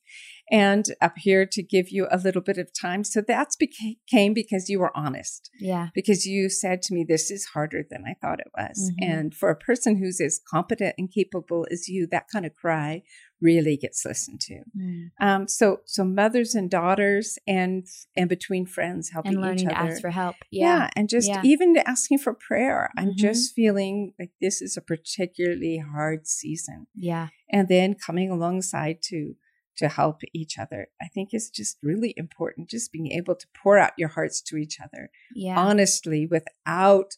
And 0.50 0.84
up 1.00 1.14
here 1.16 1.46
to 1.46 1.62
give 1.62 1.90
you 1.90 2.06
a 2.10 2.18
little 2.18 2.42
bit 2.42 2.58
of 2.58 2.70
time. 2.78 3.04
So 3.04 3.22
that's 3.26 3.56
beca- 3.56 3.96
came 4.06 4.34
because 4.34 4.68
you 4.68 4.80
were 4.80 4.94
honest, 4.94 5.48
yeah. 5.58 5.88
because 5.94 6.26
you 6.26 6.50
said 6.50 6.82
to 6.82 6.94
me, 6.94 7.04
This 7.08 7.30
is 7.30 7.46
harder 7.54 7.82
than 7.88 8.04
I 8.06 8.14
thought 8.20 8.40
it 8.40 8.50
was. 8.56 8.90
Mhm. 9.00 9.08
And 9.10 9.34
for 9.34 9.48
a 9.50 9.56
person 9.56 9.96
who's 9.96 10.20
as 10.20 10.40
competent 10.50 10.94
and 10.98 11.10
capable 11.10 11.66
as 11.70 11.88
you, 11.88 12.06
that 12.10 12.26
kind 12.30 12.44
of 12.44 12.54
cry 12.54 13.02
really 13.40 13.76
gets 13.76 14.04
listened 14.04 14.40
to. 14.40 14.60
Mm. 14.78 15.10
Um, 15.20 15.48
so 15.48 15.80
so 15.86 16.04
mothers 16.04 16.54
and 16.54 16.70
daughters 16.70 17.38
and 17.46 17.86
and 18.16 18.28
between 18.28 18.66
friends 18.66 19.10
helping 19.10 19.32
And 19.34 19.40
learning 19.42 19.64
each 19.64 19.68
to 19.74 19.80
other. 19.80 19.92
ask 19.92 20.00
for 20.00 20.10
help. 20.10 20.36
yeah. 20.50 20.62
Yeah. 20.78 20.90
and 20.96 21.08
just 21.08 21.28
Yeah. 21.28 21.40
even 21.44 21.76
asking 21.78 22.18
for 22.18 22.34
prayer. 22.34 22.90
I'm 22.96 23.10
Mhm. 23.12 23.16
just 23.16 23.54
feeling 23.54 24.12
like 24.18 24.30
this 24.40 24.60
is 24.62 24.76
a 24.76 24.80
particularly 24.80 25.78
hard 25.78 26.26
season, 26.26 26.86
Yeah. 26.94 27.28
and 27.50 27.68
then 27.68 27.94
coming 27.94 28.30
alongside 28.30 28.98
to 29.04 29.34
to 29.76 29.88
help 29.88 30.20
each 30.34 30.58
other. 30.58 30.88
I 31.00 31.08
think 31.08 31.30
is 31.32 31.50
just 31.50 31.78
really 31.82 32.14
important. 32.16 32.68
Just 32.70 32.92
being 32.92 33.10
able 33.12 33.34
to 33.36 33.46
pour 33.62 33.78
out 33.78 33.92
your 33.98 34.08
hearts 34.10 34.40
to 34.42 34.56
each 34.56 34.78
other 34.80 35.10
Yeah. 35.34 35.58
honestly 35.58 36.26
without 36.26 37.16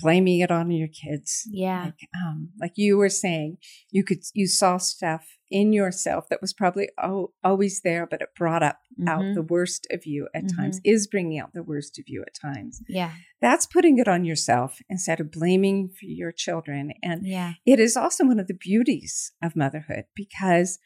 blaming 0.00 0.40
it 0.40 0.50
on 0.50 0.72
your 0.72 0.88
kids 0.88 1.44
yeah. 1.48 1.84
like 1.84 2.08
um 2.26 2.48
like 2.60 2.72
you 2.74 2.96
were 2.98 3.08
saying 3.08 3.56
you 3.92 4.02
could 4.02 4.18
you 4.32 4.44
saw 4.48 4.76
stuff 4.76 5.36
in 5.52 5.72
yourself 5.72 6.28
that 6.28 6.40
was 6.40 6.52
probably 6.52 6.88
oh, 7.00 7.30
always 7.44 7.80
there 7.82 8.04
but 8.04 8.20
it 8.20 8.28
brought 8.36 8.60
up 8.64 8.80
out 9.06 9.22
Mhm. 9.22 9.34
the 9.34 9.42
worst 9.42 9.86
of 9.92 10.04
you 10.04 10.26
at 10.34 10.44
Mhm. 10.46 10.56
times 10.56 10.80
is 10.84 11.06
bringing 11.06 11.38
out 11.38 11.52
the 11.54 11.62
worst 11.62 11.96
of 12.00 12.06
you 12.08 12.22
at 12.26 12.34
times 12.34 12.82
Yeah. 12.88 13.12
that's 13.40 13.66
putting 13.66 13.98
it 13.98 14.08
on 14.08 14.24
yourself 14.24 14.80
instead 14.88 15.20
of 15.20 15.30
blaming 15.30 15.88
for 15.90 16.06
your 16.06 16.32
children 16.32 16.92
and 17.00 17.24
Yeah. 17.24 17.52
it 17.64 17.78
is 17.78 17.96
also 17.96 18.26
one 18.26 18.40
of 18.40 18.48
the 18.48 18.54
beauties 18.68 19.30
of 19.40 19.54
motherhood 19.54 20.06
because 20.16 20.80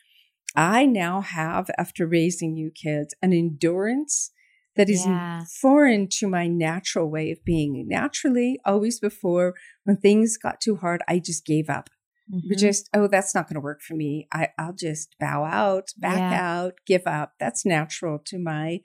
I 0.58 0.86
now 0.86 1.20
have, 1.20 1.70
after 1.78 2.04
raising 2.06 2.56
you 2.56 2.70
kids, 2.72 3.14
an 3.22 3.32
endurance 3.32 4.32
that 4.74 4.90
is 4.90 5.06
Yeah. 5.06 5.44
foreign 5.62 6.08
to 6.18 6.26
my 6.28 6.48
natural 6.48 7.08
way 7.08 7.30
of 7.30 7.44
being. 7.44 7.86
Naturally, 7.88 8.58
always 8.64 8.98
before, 8.98 9.54
when 9.84 9.96
things 9.98 10.36
got 10.36 10.60
too 10.60 10.76
hard, 10.76 11.00
I 11.08 11.20
just 11.20 11.46
gave 11.46 11.70
up. 11.70 11.90
Mhm. 12.32 12.58
Just, 12.58 12.88
oh, 12.92 13.06
that's 13.06 13.34
not 13.34 13.46
going 13.48 13.54
to 13.54 13.60
work 13.60 13.80
for 13.82 13.94
me. 13.94 14.26
I, 14.32 14.48
I'll 14.58 14.74
just 14.74 15.14
bow 15.20 15.44
out, 15.44 15.90
back 15.96 16.18
Yeah. 16.18 16.40
out, 16.42 16.74
give 16.86 17.06
up. 17.06 17.34
That's 17.38 17.64
natural 17.64 18.18
to 18.26 18.38
my 18.38 18.80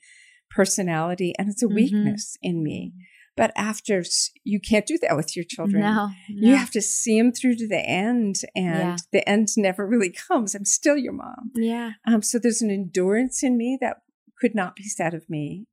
personality, 0.52 1.34
and 1.40 1.50
it's 1.50 1.64
a 1.64 1.68
Mhm. 1.68 1.74
weakness 1.76 2.38
in 2.44 2.64
me. 2.64 2.94
But 3.36 3.52
after, 3.56 4.04
you 4.44 4.60
can't 4.60 4.86
do 4.86 4.98
that 5.02 5.16
with 5.16 5.36
your 5.36 5.46
children 5.46 5.82
No. 5.82 6.10
you 6.30 6.56
have 6.56 6.70
to 6.72 6.82
see 6.82 7.18
them 7.20 7.32
through 7.32 7.56
to 7.56 7.68
the 7.68 7.80
end 7.80 8.36
and 8.56 8.78
Yeah. 8.78 8.96
the 9.12 9.28
end 9.28 9.48
never 9.58 9.88
really 9.88 10.12
comes 10.12 10.54
i'm 10.56 10.66
still 10.66 10.98
your 10.98 11.14
mom 11.14 11.52
Yeah. 11.56 11.94
um, 12.06 12.22
so 12.22 12.38
there's 12.40 12.62
an 12.62 12.70
endurance 12.72 13.44
in 13.44 13.58
me 13.58 13.78
that 13.82 13.98
could 14.40 14.54
not 14.56 14.76
be 14.76 14.84
said 14.84 15.14
of 15.14 15.30
me 15.30 15.66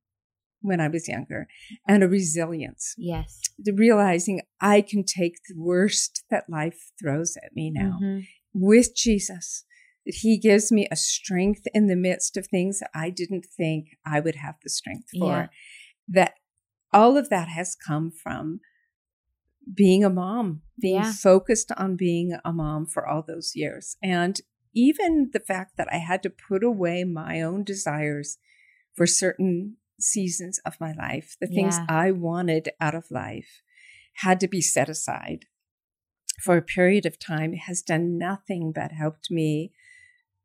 when 0.63 0.81
i 0.81 0.89
was 0.89 1.09
younger 1.09 1.49
and 1.89 2.03
a 2.03 2.09
resilience 2.09 2.95
Yes. 2.99 3.41
the 3.59 3.73
realizing 3.73 4.41
i 4.61 4.81
can 4.81 5.05
take 5.05 5.37
the 5.49 5.55
worst 5.57 6.25
that 6.31 6.49
life 6.49 6.91
throws 7.01 7.37
at 7.45 7.55
me 7.55 7.71
now 7.71 7.99
Mhm. 8.01 8.27
with 8.55 8.95
jesus 8.95 9.65
that 10.07 10.17
he 10.17 10.39
gives 10.39 10.73
me 10.73 10.89
a 10.91 10.97
strength 10.97 11.67
in 11.75 11.87
the 11.89 11.97
midst 11.97 12.37
of 12.37 12.47
things 12.47 12.81
that 12.81 12.91
i 12.95 13.11
didn't 13.11 13.47
think 13.47 13.97
i 14.05 14.19
would 14.21 14.37
have 14.37 14.57
the 14.63 14.71
strength 14.71 15.09
for 15.19 15.37
Yeah. 15.43 15.47
that 16.09 16.35
all 16.93 17.17
of 17.17 17.29
that 17.31 17.49
has 17.49 17.77
come 17.77 18.11
from 18.11 18.61
being 19.73 20.05
a 20.05 20.11
mom, 20.11 20.63
being 20.81 21.03
Yeah. 21.03 21.13
focused 21.13 21.71
on 21.77 21.97
being 21.97 22.37
a 22.45 22.53
mom 22.53 22.87
for 22.87 23.07
all 23.07 23.23
those 23.23 23.53
years. 23.55 23.97
And 24.03 24.41
even 24.75 25.31
the 25.33 25.41
fact 25.41 25.77
that 25.77 25.93
I 25.93 25.99
had 25.99 26.23
to 26.23 26.31
put 26.31 26.65
away 26.65 27.05
my 27.05 27.41
own 27.43 27.65
desires 27.65 28.39
for 28.95 29.07
certain 29.07 29.77
seasons 29.99 30.59
of 30.65 30.81
my 30.81 30.93
life, 30.93 31.37
the 31.41 31.47
things 31.47 31.77
Yeah. 31.77 31.87
I 31.89 32.11
wanted 32.11 32.71
out 32.81 32.95
of 32.95 33.11
life 33.11 33.63
had 34.15 34.41
to 34.41 34.49
be 34.49 34.61
set 34.61 34.89
aside 34.89 35.47
for 36.43 36.57
a 36.57 36.63
period 36.63 37.05
of 37.05 37.19
time 37.19 37.53
has 37.53 37.83
done 37.83 38.17
nothing 38.17 38.73
but 38.73 38.93
helped 38.93 39.31
me 39.31 39.73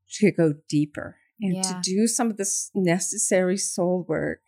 to 0.09 0.31
go 0.31 0.53
deeper 0.67 1.17
and 1.41 1.61
to 1.63 1.73
do 1.83 2.07
some 2.07 2.29
of 2.29 2.37
this 2.37 2.69
necessary 2.75 3.57
soul 3.57 4.05
work 4.07 4.41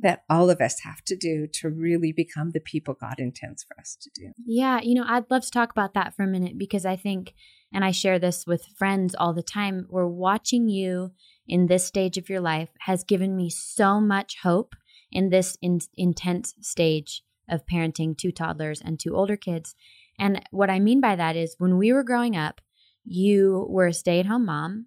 that 0.00 0.24
all 0.28 0.50
of 0.50 0.60
us 0.60 0.80
have 0.80 1.02
to 1.04 1.16
do 1.16 1.46
to 1.46 1.70
really 1.70 2.12
become 2.12 2.50
the 2.50 2.60
people 2.60 2.94
God 2.94 3.14
intends 3.18 3.62
for 3.62 3.78
us 3.78 3.96
to 4.02 4.10
do. 4.14 4.32
Yeah, 4.44 4.80
you 4.82 4.94
know, 4.94 5.04
I'd 5.06 5.30
love 5.30 5.42
to 5.44 5.50
talk 5.50 5.70
about 5.70 5.94
that 5.94 6.14
for 6.14 6.24
a 6.24 6.28
minute 6.28 6.58
because 6.58 6.84
I 6.84 6.96
think, 6.96 7.34
and 7.72 7.84
I 7.84 7.92
share 7.92 8.18
this 8.18 8.46
with 8.46 8.66
friends 8.76 9.14
all 9.14 9.32
the 9.32 9.42
time, 9.42 9.86
we're 9.88 10.06
watching 10.06 10.68
you 10.68 11.12
in 11.46 11.66
this 11.66 11.84
stage 11.84 12.18
of 12.18 12.28
your 12.28 12.40
life 12.40 12.70
has 12.80 13.04
given 13.04 13.36
me 13.36 13.50
so 13.50 14.00
much 14.00 14.38
hope 14.42 14.74
in 15.12 15.30
this 15.30 15.56
in- 15.62 15.80
intense 15.96 16.54
stage 16.60 17.22
of 17.48 17.66
parenting 17.66 18.16
two 18.16 18.32
toddlers 18.32 18.80
and 18.80 18.98
two 18.98 19.14
older 19.14 19.36
kids. 19.36 19.74
And 20.18 20.42
what 20.50 20.70
I 20.70 20.80
mean 20.80 21.00
by 21.00 21.16
that 21.16 21.36
is 21.36 21.56
when 21.58 21.78
we 21.78 21.92
were 21.92 22.04
growing 22.04 22.36
up, 22.36 22.60
you 23.04 23.66
were 23.68 23.88
a 23.88 23.92
stay 23.92 24.18
at 24.18 24.26
home 24.26 24.46
mom 24.46 24.86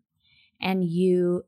and 0.61 0.83
you 0.83 1.43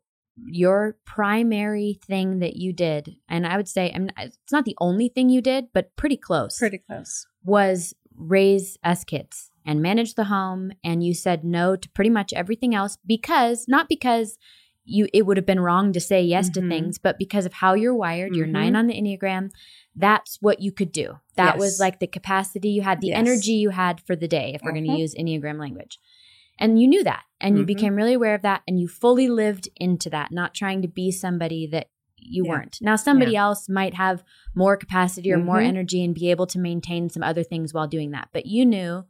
your 0.47 0.97
primary 1.05 1.99
thing 2.05 2.39
that 2.39 2.55
you 2.55 2.71
did 2.73 3.15
and 3.27 3.45
i 3.45 3.55
would 3.57 3.67
say 3.67 3.91
I 3.93 3.99
mean, 3.99 4.11
it's 4.17 4.51
not 4.51 4.65
the 4.65 4.75
only 4.79 5.09
thing 5.09 5.29
you 5.29 5.41
did 5.41 5.65
but 5.73 5.95
pretty 5.95 6.17
close 6.17 6.57
Pretty 6.57 6.79
close. 6.79 7.25
was 7.43 7.93
raise 8.15 8.77
us 8.83 9.03
kids 9.03 9.51
and 9.65 9.81
manage 9.81 10.15
the 10.15 10.25
home 10.25 10.71
and 10.83 11.03
you 11.03 11.13
said 11.13 11.43
no 11.43 11.75
to 11.75 11.89
pretty 11.89 12.09
much 12.09 12.33
everything 12.33 12.73
else 12.75 12.97
because 13.05 13.65
not 13.67 13.87
because 13.89 14.37
you 14.85 15.07
it 15.13 15.25
would 15.25 15.37
have 15.37 15.45
been 15.45 15.59
wrong 15.59 15.93
to 15.93 15.99
say 15.99 16.21
yes 16.21 16.49
to 16.49 16.61
Mhm. 16.61 16.69
things 16.69 16.97
but 16.97 17.17
because 17.19 17.45
of 17.45 17.53
how 17.53 17.73
you're 17.75 17.95
wired 17.95 18.35
you're 18.35 18.47
Mhm. 18.47 18.51
9 18.51 18.75
on 18.75 18.87
the 18.87 18.99
enneagram 18.99 19.51
that's 19.95 20.37
what 20.41 20.61
you 20.61 20.71
could 20.71 20.91
do 20.91 21.19
that 21.35 21.57
was 21.57 21.79
like 21.79 21.99
the 21.99 22.07
capacity 22.07 22.69
you 22.69 22.81
had 22.81 22.99
the 23.01 23.07
Yes. 23.07 23.17
energy 23.19 23.53
you 23.53 23.69
had 23.69 24.01
for 24.01 24.15
the 24.15 24.27
day 24.27 24.51
if 24.55 24.61
we're 24.63 24.71
going 24.71 24.85
to 24.85 24.91
Mhm. 24.91 24.99
use 24.99 25.13
enneagram 25.15 25.59
language 25.59 25.99
and 26.59 26.79
you 26.79 26.87
knew 26.87 27.03
that 27.03 27.23
and 27.41 27.57
you 27.57 27.63
Mhm. 27.63 27.67
became 27.67 27.95
really 27.95 28.13
aware 28.13 28.35
of 28.35 28.41
that 28.43 28.61
and 28.67 28.79
you 28.79 28.87
fully 28.87 29.27
lived 29.27 29.69
into 29.77 30.09
that 30.09 30.31
not 30.31 30.53
trying 30.53 30.81
to 30.81 30.87
be 30.87 31.09
somebody 31.11 31.65
that 31.67 31.87
you 32.17 32.43
Yeah. 32.45 32.51
weren't 32.51 32.77
now 32.81 32.95
somebody 32.97 33.35
else 33.35 33.69
might 33.69 33.93
have 33.93 34.23
more 34.53 34.75
capacity 34.77 35.31
or 35.31 35.37
more 35.39 35.59
Mhm. 35.61 35.67
energy 35.67 36.03
and 36.03 36.13
be 36.13 36.29
able 36.29 36.45
to 36.47 36.59
maintain 36.59 37.09
some 37.09 37.23
other 37.23 37.43
things 37.43 37.73
while 37.73 37.87
doing 37.87 38.11
that 38.11 38.27
but 38.33 38.45
you 38.45 38.65
knew 38.65 39.05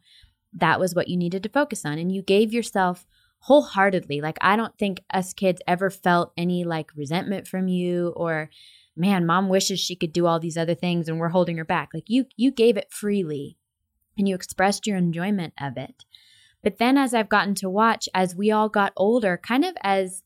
that 0.54 0.80
was 0.80 0.94
what 0.96 1.08
you 1.08 1.18
needed 1.18 1.42
to 1.44 1.50
focus 1.50 1.86
on 1.86 1.98
and 1.98 2.12
you 2.12 2.22
gave 2.22 2.54
yourself 2.54 3.06
wholeheartedly 3.44 4.22
like 4.22 4.38
i 4.42 4.56
don't 4.56 4.78
think 4.78 5.02
us 5.14 5.34
kids 5.34 5.62
ever 5.68 5.90
felt 5.90 6.32
any 6.38 6.64
like 6.64 6.92
resentment 6.96 7.48
from 7.48 7.68
you 7.68 8.10
or 8.16 8.50
man 8.96 9.26
mom 9.26 9.50
wishes 9.50 9.80
she 9.80 9.96
could 9.96 10.14
do 10.14 10.26
all 10.28 10.40
these 10.40 10.58
other 10.58 10.76
things 10.76 11.08
and 11.08 11.20
we're 11.20 11.30
holding 11.30 11.58
her 11.58 11.66
back 11.66 11.90
like 11.94 12.04
you 12.08 12.26
you 12.36 12.52
gave 12.52 12.78
it 12.78 12.92
freely 12.92 13.58
and 14.18 14.28
you 14.28 14.36
expressed 14.36 14.86
your 14.86 14.98
enjoyment 14.98 15.54
of 15.60 15.78
it 15.78 16.04
but 16.64 16.78
then 16.78 16.98
as 16.98 17.14
I've 17.14 17.30
gotten 17.30 17.56
to 17.56 17.70
watch, 17.70 18.08
as 18.14 18.36
we 18.36 18.52
all 18.52 18.70
got 18.70 18.94
older, 18.98 19.38
kind 19.38 19.66
of 19.66 19.76
as 19.82 20.24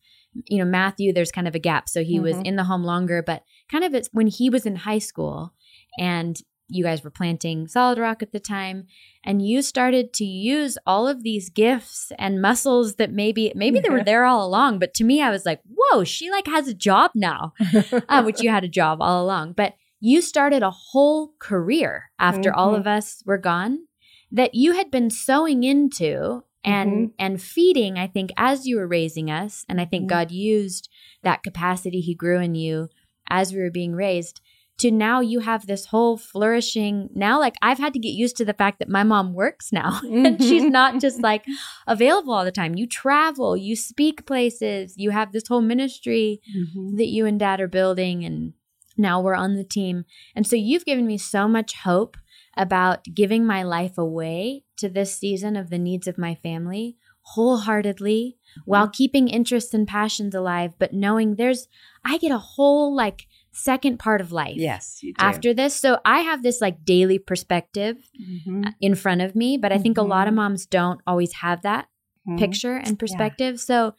you 0.48 0.58
know, 0.58 0.66
Matthew, 0.66 1.14
there's 1.14 1.32
kind 1.32 1.48
of 1.48 1.54
a 1.54 1.60
gap. 1.60 1.88
So 1.88 2.04
he 2.04 2.20
was 2.20 2.38
Mhm. 2.38 2.46
in 2.48 2.56
the 2.56 2.64
home 2.64 2.84
longer, 2.84 3.22
but 3.22 3.44
kind 3.72 3.84
of 3.84 3.94
it's 3.94 4.10
when 4.14 4.26
he 4.26 4.50
was 4.50 4.66
in 4.66 4.78
high 4.78 4.98
school 4.98 5.54
and 6.00 6.36
you 6.70 6.84
guys 6.84 7.04
were 7.04 7.12
planting 7.12 7.68
Solid 7.68 8.00
Rock 8.00 8.24
at 8.24 8.32
the 8.32 8.40
time, 8.40 8.88
and 9.24 9.46
you 9.48 9.62
started 9.62 10.12
to 10.14 10.26
use 10.26 10.76
all 10.88 11.08
of 11.08 11.22
these 11.22 11.52
gifts 11.52 12.12
and 12.18 12.42
muscles 12.42 12.96
that 12.96 13.12
maybe 13.12 13.52
maybe 13.56 13.80
they 13.80 13.92
were 13.92 14.04
there 14.04 14.26
all 14.26 14.44
along. 14.48 14.80
But 14.80 14.96
to 14.96 15.04
me, 15.04 15.22
I 15.22 15.30
was 15.30 15.46
like, 15.46 15.62
whoa, 15.68 16.04
she 16.04 16.32
like 16.32 16.48
has 16.48 16.68
a 16.68 16.74
job 16.74 17.12
now 17.14 17.54
uh, 18.10 18.24
which 18.24 18.42
you 18.42 18.50
had 18.50 18.64
a 18.64 18.68
job 18.70 19.04
all 19.04 19.24
along. 19.24 19.54
But 19.54 19.76
you 20.00 20.20
started 20.20 20.64
a 20.64 20.72
whole 20.72 21.34
career 21.38 22.10
after 22.18 22.52
all 22.52 22.74
Mhm. 22.74 22.80
of 22.80 22.88
us 22.88 23.22
were 23.24 23.38
gone 23.38 23.86
that 24.34 24.56
you 24.56 24.74
had 24.74 24.90
been 24.92 25.10
sowing 25.10 25.64
into 25.64 26.44
and 26.66 26.92
Mhm. 27.10 27.12
and 27.20 27.42
feeding 27.42 27.98
i 27.98 28.08
think 28.08 28.32
as 28.38 28.66
you 28.68 28.78
were 28.78 28.88
raising 28.88 29.30
us 29.30 29.66
and 29.70 29.80
i 29.82 29.86
think 29.86 30.06
Mhm. 30.06 30.10
god 30.16 30.32
used 30.32 30.90
that 31.22 31.44
capacity 31.44 32.00
he 32.02 32.16
grew 32.16 32.40
in 32.40 32.56
you 32.56 32.88
as 33.30 33.54
we 33.54 33.60
were 33.60 33.72
being 33.72 33.94
raised 33.94 34.40
to 34.78 34.90
now 34.90 35.20
you 35.20 35.40
have 35.42 35.68
this 35.68 35.86
whole 35.88 36.18
flourishing 36.18 37.10
now 37.14 37.38
like 37.40 37.56
i've 37.62 37.80
had 37.80 37.94
to 37.94 38.00
get 38.00 38.14
used 38.24 38.38
to 38.38 38.46
the 38.46 38.54
fact 38.62 38.80
that 38.80 38.90
my 38.90 39.04
mom 39.04 39.34
works 39.34 39.72
now 39.74 40.00
and 40.26 40.42
she's 40.42 40.64
not 40.64 41.00
just 41.02 41.22
like 41.22 41.44
available 41.88 42.34
all 42.34 42.46
the 42.46 42.52
time 42.62 42.76
you 42.76 42.88
travel 42.88 43.56
you 43.58 43.76
speak 43.76 44.26
places 44.26 44.96
you 44.98 45.10
have 45.12 45.32
this 45.32 45.48
whole 45.50 45.62
ministry 45.62 46.40
Mhm. 46.58 46.98
that 46.98 47.08
you 47.16 47.26
and 47.26 47.40
dad 47.40 47.60
are 47.62 47.68
building 47.68 48.24
and 48.26 48.54
now 48.98 49.20
we're 49.22 49.36
on 49.46 49.56
the 49.56 49.64
team 49.66 50.06
and 50.36 50.48
so 50.48 50.56
you've 50.56 50.86
given 50.86 51.06
me 51.06 51.18
so 51.18 51.48
much 51.48 51.74
hope 51.90 52.16
about 52.56 53.04
giving 53.14 53.46
my 53.46 53.64
life 53.64 53.98
away 53.98 54.64
to 54.78 54.90
this 54.90 55.18
season 55.18 55.56
of 55.56 55.70
the 55.70 55.80
needs 55.80 56.08
of 56.08 56.18
my 56.18 56.36
family 56.36 56.98
wholeheartedly 57.24 58.38
while 58.66 58.90
keeping 58.90 59.28
interests 59.28 59.74
and 59.74 59.88
passions 59.88 60.36
alive, 60.36 60.74
but 60.78 60.94
knowing 60.94 61.36
there's, 61.36 61.68
I 62.06 62.18
get 62.18 62.32
a 62.32 62.38
whole 62.38 62.94
like 62.96 63.28
second 63.52 63.98
part 63.98 64.22
of 64.22 64.32
life. 64.32 64.58
Yes, 64.58 65.00
you 65.02 65.14
do. 65.14 65.24
After 65.26 65.54
this. 65.54 65.76
So 65.76 66.00
I 66.06 66.20
have 66.20 66.44
this 66.44 66.62
like 66.62 66.84
daily 66.84 67.20
perspective 67.20 67.98
Mhm. 68.22 68.74
in 68.82 68.96
front 68.96 69.22
of 69.22 69.36
me, 69.36 69.58
but 69.58 69.72
I 69.72 69.78
think 69.78 69.98
a 69.98 70.04
lot 70.04 70.28
of 70.28 70.34
moms 70.34 70.66
don't 70.66 71.02
always 71.08 71.34
have 71.36 71.62
that 71.62 71.88
Mhm. 72.28 72.38
picture 72.38 72.76
and 72.76 73.00
perspective. 73.00 73.60
So, 73.60 73.94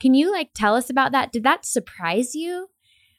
can 0.00 0.14
you 0.14 0.30
like 0.30 0.50
tell 0.54 0.76
us 0.76 0.88
about 0.88 1.10
that? 1.12 1.32
Did 1.32 1.42
that 1.42 1.66
surprise 1.66 2.34
you? 2.34 2.68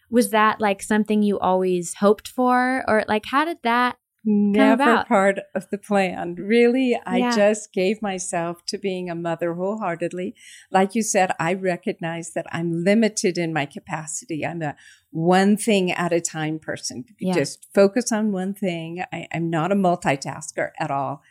Was 0.10 0.30
that 0.30 0.62
like 0.62 0.82
something 0.82 1.22
you 1.22 1.38
always 1.38 1.96
hoped 1.96 2.28
for? 2.28 2.84
Or 2.88 3.04
like, 3.08 3.26
how 3.26 3.44
did 3.46 3.58
that? 3.64 3.98
Never 4.26 5.06
part 5.08 5.40
of 5.56 5.70
the 5.70 5.78
plan. 5.78 6.36
Really, 6.36 7.00
I 7.06 7.18
Yeah. 7.18 7.36
just 7.36 7.72
gave 7.72 8.02
myself 8.02 8.66
to 8.66 8.78
being 8.78 9.10
a 9.10 9.16
mother 9.16 9.54
wholeheartedly. 9.54 10.36
Like 10.72 10.94
you 10.94 11.02
said, 11.04 11.32
I 11.40 11.54
recognize 11.54 12.32
that 12.34 12.46
I'm 12.52 12.84
limited 12.84 13.38
in 13.38 13.54
my 13.54 13.66
capacity. 13.66 14.46
I'm 14.46 14.62
a 14.62 14.76
one 15.12 15.56
thing 15.58 15.92
at 15.92 16.12
a 16.12 16.20
time 16.20 16.60
person. 16.60 17.06
Yeah. 17.20 17.34
Just 17.34 17.66
focus 17.74 18.12
on 18.12 18.32
one 18.32 18.54
thing. 18.54 19.04
I, 19.14 19.28
I'm 19.34 19.50
not 19.50 19.72
a 19.72 19.76
multitasker 19.76 20.72
at 20.80 20.92
all. 20.92 21.22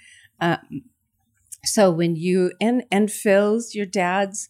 Um, 0.40 0.84
so 1.64 1.90
when 1.90 2.16
you 2.16 2.52
and 2.60 2.84
and 2.90 3.10
Phil's 3.10 3.74
your 3.74 3.86
dad's 3.86 4.48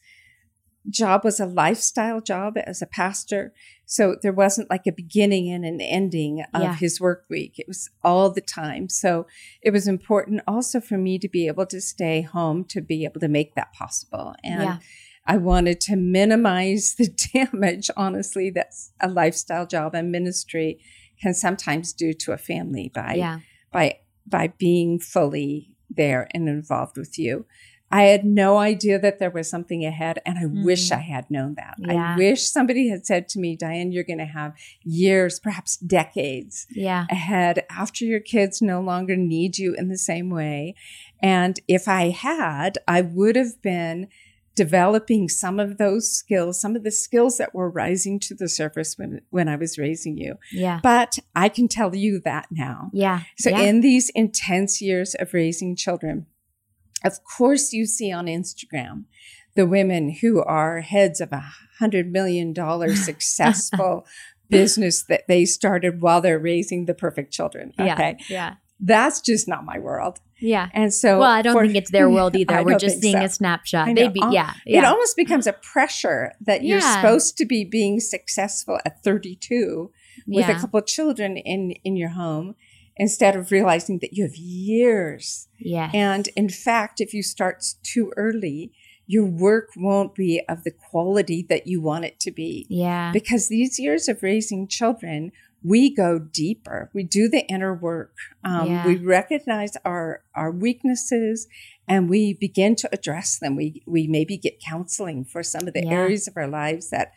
job 0.89 1.25
was 1.25 1.41
a 1.41 1.47
lifestyle 1.47 2.21
job 2.21 2.57
as 2.57 2.81
a 2.83 2.87
pastor. 2.87 3.53
So 3.91 4.17
there 4.21 4.35
wasn't 4.35 4.69
like 4.69 4.87
a 4.87 4.93
beginning 4.93 5.49
and 5.51 5.65
an 5.65 5.81
ending 5.81 6.45
of 6.53 6.63
Yeah. 6.63 6.77
his 6.77 7.01
work 7.01 7.25
week. 7.31 7.59
It 7.59 7.67
was 7.67 7.89
all 8.05 8.31
the 8.31 8.43
time. 8.43 8.91
So 8.91 9.27
it 9.63 9.71
was 9.71 9.89
important 9.89 10.43
also 10.47 10.79
for 10.79 10.99
me 10.99 11.19
to 11.19 11.27
be 11.27 11.47
able 11.47 11.65
to 11.65 11.81
stay 11.81 12.21
home 12.21 12.65
to 12.67 12.83
be 12.83 13.07
able 13.07 13.21
to 13.21 13.29
make 13.29 13.55
that 13.55 13.73
possible. 13.73 14.35
And 14.45 14.63
Yeah. 14.63 14.79
I 15.25 15.39
wanted 15.39 15.81
to 15.83 15.97
minimize 15.97 16.95
the 16.99 17.09
damage, 17.33 17.91
honestly, 17.97 18.51
that's 18.51 18.93
a 19.01 19.09
lifestyle 19.09 19.67
job 19.67 19.95
and 19.95 20.13
ministry 20.13 20.81
can 21.21 21.33
sometimes 21.33 21.95
do 21.95 22.13
to 22.13 22.33
a 22.33 22.39
family 22.39 22.91
by 22.95 23.15
yeah. 23.15 23.41
by 23.73 24.01
by 24.27 24.49
being 24.59 25.01
fully 25.01 25.75
there 25.89 26.29
and 26.35 26.47
involved 26.47 26.99
with 26.99 27.19
you. 27.19 27.47
I 27.91 28.03
had 28.05 28.25
no 28.25 28.59
idea 28.59 28.99
that 28.99 29.19
there 29.19 29.31
was 29.31 29.49
something 29.49 29.85
ahead, 29.85 30.21
and 30.27 30.39
I 30.39 30.45
wish 30.47 30.91
Mhm. 30.91 30.97
I 30.97 31.01
had 31.01 31.31
known 31.31 31.55
that. 31.55 31.75
Yeah. 31.79 32.15
I 32.15 32.17
wish 32.17 32.43
somebody 32.49 32.89
had 32.89 33.07
said 33.07 33.29
to 33.31 33.39
me, 33.39 33.57
Diane, 33.57 33.93
you're 33.93 34.05
going 34.05 34.19
to 34.19 34.27
have 34.27 34.53
years, 34.85 35.41
perhaps 35.41 35.77
decades 35.79 36.67
Yeah. 36.71 37.07
ahead 37.11 37.65
after 37.71 38.05
your 38.05 38.21
kids 38.21 38.61
no 38.61 38.81
longer 38.81 39.17
need 39.17 39.59
you 39.59 39.75
in 39.75 39.89
the 39.89 39.97
same 39.99 40.29
way. 40.29 40.75
And 41.23 41.59
if 41.67 41.89
I 41.89 42.11
had, 42.11 42.79
I 42.87 43.01
would 43.01 43.37
have 43.37 43.61
been 43.63 44.09
developing 44.55 45.29
some 45.29 45.61
of 45.61 45.79
those 45.79 46.11
skills, 46.11 46.61
some 46.61 46.75
of 46.75 46.83
the 46.83 46.91
skills 46.91 47.39
that 47.39 47.55
were 47.55 47.71
rising 47.71 48.19
to 48.19 48.35
the 48.35 48.49
surface 48.49 48.99
when, 48.99 49.21
when 49.31 49.49
I 49.49 49.55
was 49.57 49.79
raising 49.79 50.19
you. 50.19 50.35
Yeah. 50.53 50.81
But 50.83 51.19
I 51.35 51.49
can 51.49 51.69
tell 51.69 51.95
you 51.95 52.21
that 52.25 52.47
now. 52.51 52.91
Yeah. 52.93 53.23
So 53.39 53.51
yeah. 53.51 53.61
in 53.63 53.81
these 53.81 54.11
intense 54.17 54.83
years 54.83 55.15
of 55.15 55.33
raising 55.33 55.77
children, 55.77 56.27
of 57.05 57.19
course 57.25 57.73
you 57.73 57.87
see 57.87 58.11
on 58.13 58.27
Instagram 58.27 59.05
the 59.55 59.67
women 59.67 60.11
who 60.21 60.43
are 60.43 60.81
heads 60.81 61.21
of 61.21 61.33
a 61.33 61.45
hundred 61.79 62.11
million 62.13 62.53
dollar 62.53 62.95
successful 63.09 64.07
business 64.51 65.03
that 65.05 65.27
they 65.29 65.45
started 65.45 66.01
while 66.01 66.21
they're 66.21 66.39
raising 66.39 66.87
the 66.87 66.95
perfect 66.95 67.33
children. 67.33 67.73
yeah. 67.79 67.95
Okay. 67.95 68.17
Yeah. 68.29 68.55
That's 68.81 69.21
just 69.21 69.49
not 69.49 69.65
my 69.65 69.79
world. 69.81 70.21
Yeah. 70.41 70.69
And 70.73 70.95
so 70.95 71.19
Well, 71.19 71.29
I 71.31 71.43
don't 71.43 71.53
for- 71.55 71.63
think 71.65 71.75
it's 71.77 71.91
their 71.91 72.09
world 72.17 72.37
I 72.37 72.41
either. 72.41 72.63
We're 72.63 72.79
just 72.79 73.01
seeing 73.01 73.17
so. 73.19 73.25
a 73.25 73.29
snapshot. 73.29 73.93
They'd 73.95 74.13
be, 74.13 74.23
Al- 74.23 74.33
yeah. 74.33 74.55
It 74.65 74.85
almost 74.85 75.17
becomes 75.17 75.49
a 75.49 75.53
pressure 75.53 76.33
that 76.43 76.63
you're 76.63 76.79
Yeah. 76.79 76.95
supposed 76.95 77.37
to 77.39 77.45
be 77.45 77.65
being 77.65 77.99
successful 77.99 78.79
at 78.87 79.03
32 79.03 79.91
with 80.29 80.49
a 80.49 80.55
couple 80.55 80.79
of 80.79 80.87
children 80.87 81.37
in 81.37 81.73
in 81.85 81.97
your 81.97 82.11
home 82.11 82.55
instead 82.99 83.37
of 83.37 83.51
realizing 83.51 83.99
that 84.01 84.13
you 84.15 84.25
have 84.25 84.37
years 84.37 85.49
Yeah. 85.59 85.91
and 85.95 86.29
in 86.37 86.49
fact 86.49 87.01
if 87.01 87.13
you 87.15 87.23
start 87.23 87.65
too 87.83 88.13
early 88.17 88.73
your 89.11 89.25
work 89.25 89.71
won't 89.77 90.15
be 90.15 90.43
of 90.49 90.65
the 90.65 90.71
quality 90.91 91.41
that 91.49 91.67
you 91.67 91.81
want 91.81 92.05
it 92.05 92.21
to 92.21 92.31
be 92.31 92.67
Yeah. 92.69 93.11
because 93.13 93.49
these 93.49 93.79
years 93.79 94.09
of 94.09 94.23
raising 94.23 94.67
children 94.69 95.33
we 95.63 95.93
go 95.93 96.19
deeper 96.19 96.91
we 96.95 97.03
do 97.03 97.29
the 97.29 97.45
inner 97.49 97.75
work 97.75 98.15
um, 98.45 98.69
Yeah. 98.71 98.87
we 98.87 98.97
recognize 98.97 99.73
our 99.85 100.23
our 100.35 100.51
weaknesses 100.53 101.49
and 101.89 102.09
we 102.09 102.35
begin 102.35 102.77
to 102.77 102.89
address 102.93 103.39
them 103.39 103.57
we 103.57 103.83
we 103.87 104.07
maybe 104.07 104.37
get 104.37 104.61
counseling 104.61 105.25
for 105.25 105.43
some 105.43 105.67
of 105.67 105.75
the 105.75 105.83
Yeah. 105.85 105.93
areas 105.93 106.29
of 106.29 106.37
our 106.37 106.47
lives 106.49 106.91
that 106.91 107.13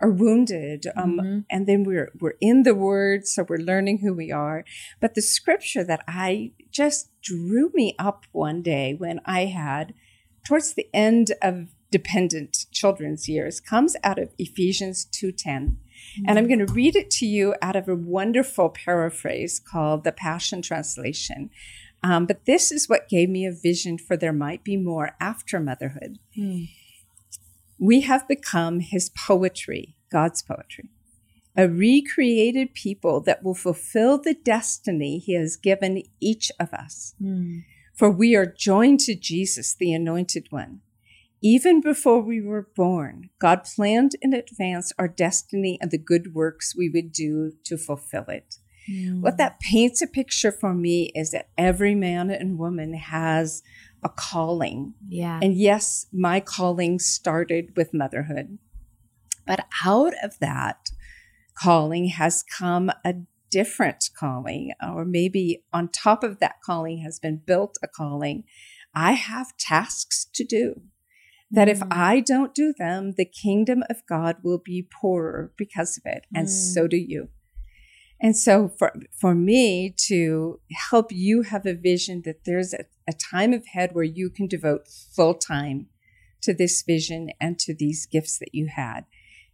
are 0.00 0.10
wounded 0.10 0.86
um, 0.96 1.18
Mhm. 1.18 1.44
and 1.50 1.66
then 1.66 1.84
we're 1.84 2.10
we're 2.20 2.36
in 2.40 2.62
the 2.62 2.74
word 2.74 3.26
so 3.26 3.44
we're 3.48 3.58
learning 3.72 3.98
who 3.98 4.12
we 4.14 4.32
are. 4.32 4.64
But 5.00 5.14
the 5.14 5.22
scripture 5.22 5.84
that 5.84 6.02
i 6.08 6.52
just 6.70 7.10
drew 7.22 7.70
me 7.74 7.94
up 7.98 8.24
one 8.32 8.62
day 8.62 8.94
when 8.94 9.20
i 9.26 9.44
had 9.46 9.92
towards 10.46 10.72
the 10.74 10.86
end 10.94 11.32
of 11.42 11.68
dependent 11.90 12.66
children's 12.70 13.28
years 13.28 13.60
comes 13.60 13.96
out 14.04 14.18
of 14.18 14.32
ephesians 14.38 15.04
2.10 15.06 15.76
and 16.26 16.38
i'm 16.38 16.46
going 16.46 16.64
to 16.66 16.72
read 16.72 16.94
it 16.96 17.10
to 17.10 17.26
you 17.26 17.54
out 17.60 17.76
of 17.76 17.88
a 17.88 17.96
wonderful 17.96 18.68
paraphrase 18.70 19.60
called 19.60 20.04
the 20.04 20.12
passion 20.12 20.62
translation. 20.62 21.50
Um, 22.02 22.24
but 22.24 22.46
this 22.46 22.72
is 22.72 22.88
what 22.88 23.10
gave 23.10 23.28
me 23.28 23.44
a 23.44 23.52
vision 23.52 23.98
for 23.98 24.16
there 24.16 24.32
might 24.32 24.64
be 24.64 24.76
more 24.78 25.10
after 25.20 25.60
motherhood. 25.60 26.18
Hmm. 26.34 26.62
We 27.80 28.02
have 28.02 28.28
become 28.28 28.80
his 28.80 29.08
poetry, 29.08 29.96
God's 30.12 30.42
poetry, 30.42 30.90
a 31.56 31.66
recreated 31.66 32.74
people 32.74 33.20
that 33.22 33.42
will 33.42 33.54
fulfill 33.54 34.18
the 34.18 34.34
destiny 34.34 35.18
he 35.18 35.34
has 35.34 35.56
given 35.56 36.02
each 36.20 36.52
of 36.60 36.72
us. 36.74 37.14
Hmm. 37.18 37.60
For 37.96 38.10
we 38.10 38.36
are 38.36 38.46
joined 38.46 39.00
to 39.00 39.14
Jesus, 39.14 39.74
the 39.74 39.92
anointed 39.92 40.46
one. 40.50 40.82
Even 41.42 41.80
before 41.80 42.20
we 42.20 42.40
were 42.40 42.68
born, 42.76 43.30
God 43.38 43.64
planned 43.64 44.12
in 44.20 44.34
advance 44.34 44.92
our 44.98 45.08
destiny 45.08 45.78
and 45.80 45.90
the 45.90 45.98
good 45.98 46.34
works 46.34 46.76
we 46.76 46.90
would 46.90 47.12
do 47.12 47.52
to 47.64 47.78
fulfill 47.78 48.26
it. 48.28 48.56
Hmm. 48.86 49.22
What 49.22 49.38
that 49.38 49.58
paints 49.60 50.02
a 50.02 50.06
picture 50.06 50.52
for 50.52 50.74
me 50.74 51.10
is 51.14 51.30
that 51.30 51.48
every 51.56 51.94
man 51.94 52.30
and 52.30 52.58
woman 52.58 52.92
has 52.92 53.62
a 54.02 54.08
calling. 54.08 54.94
Yeah. 55.08 55.40
And 55.42 55.54
yes, 55.54 56.06
my 56.12 56.40
calling 56.40 56.98
started 56.98 57.76
with 57.76 57.94
motherhood. 57.94 58.58
But 59.46 59.66
out 59.84 60.14
of 60.22 60.38
that 60.40 60.90
calling 61.54 62.06
has 62.06 62.42
come 62.42 62.90
a 63.04 63.14
different 63.50 64.10
calling, 64.16 64.72
or 64.82 65.04
maybe 65.04 65.64
on 65.72 65.88
top 65.88 66.22
of 66.22 66.38
that 66.38 66.56
calling 66.64 66.98
has 66.98 67.18
been 67.18 67.42
built 67.44 67.76
a 67.82 67.88
calling. 67.88 68.44
I 68.94 69.12
have 69.12 69.56
tasks 69.58 70.26
to 70.34 70.44
do. 70.44 70.82
That 71.50 71.68
if 71.68 71.80
Mm. 71.80 71.88
I 71.90 72.20
don't 72.20 72.54
do 72.54 72.72
them, 72.72 73.14
the 73.16 73.24
kingdom 73.24 73.82
of 73.90 74.06
God 74.08 74.36
will 74.44 74.62
be 74.64 74.86
poorer 75.00 75.52
because 75.56 75.98
of 75.98 76.04
it. 76.06 76.26
And 76.32 76.46
Mm. 76.46 76.50
so 76.50 76.86
do 76.86 76.96
you. 76.96 77.28
And 78.22 78.36
so 78.36 78.68
for, 78.68 78.92
for 79.18 79.34
me 79.34 79.94
to 80.08 80.60
help 80.90 81.10
you 81.10 81.42
have 81.42 81.64
a 81.64 81.74
vision 81.74 82.22
that 82.24 82.44
there's 82.44 82.74
a, 82.74 82.84
a 83.08 83.12
time 83.12 83.52
ahead 83.54 83.90
where 83.94 84.04
you 84.04 84.28
can 84.28 84.46
devote 84.46 84.88
full 84.88 85.34
time 85.34 85.86
to 86.42 86.52
this 86.52 86.82
vision 86.82 87.30
and 87.40 87.58
to 87.60 87.74
these 87.74 88.06
gifts 88.06 88.38
that 88.38 88.54
you 88.54 88.68
had. 88.74 89.04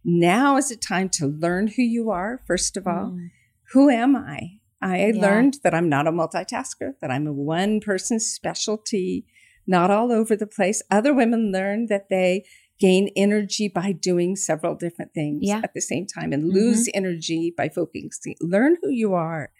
Now 0.03 0.57
is 0.57 0.71
a 0.71 0.77
time 0.77 1.09
to 1.09 1.27
learn 1.27 1.67
who 1.67 1.81
you 1.81 2.09
are, 2.09 2.41
first 2.45 2.77
of 2.77 2.87
all. 2.87 3.11
Hmm. 3.11 3.25
Who 3.73 3.89
am 3.89 4.15
I? 4.15 4.59
I 4.81 5.07
Yeah. 5.07 5.21
learned 5.21 5.57
that 5.63 5.73
I'm 5.73 5.89
not 5.89 6.07
a 6.07 6.11
multitasker, 6.11 6.93
that 7.01 7.11
I'm 7.11 7.27
a 7.27 7.33
one 7.33 7.79
person 7.79 8.19
specialty, 8.19 9.25
not 9.65 9.91
all 9.91 10.11
over 10.11 10.35
the 10.35 10.47
place. 10.47 10.81
Other 10.89 11.13
women 11.13 11.51
learn 11.51 11.87
that 11.87 12.09
they 12.09 12.45
gain 12.79 13.09
energy 13.15 13.67
by 13.67 13.91
doing 13.91 14.35
several 14.35 14.75
different 14.75 15.13
things 15.13 15.39
Yeah. 15.43 15.61
at 15.63 15.73
the 15.73 15.81
same 15.81 16.05
time 16.05 16.31
and 16.33 16.47
lose 16.49 16.87
energy 16.93 17.53
by 17.55 17.69
focusing. 17.69 18.35
Learn 18.41 18.77
who 18.81 18.89
you 18.89 19.13
are, 19.13 19.51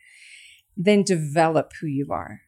then 0.76 1.04
develop 1.04 1.74
who 1.82 1.88
you 1.88 2.08
are. 2.12 2.42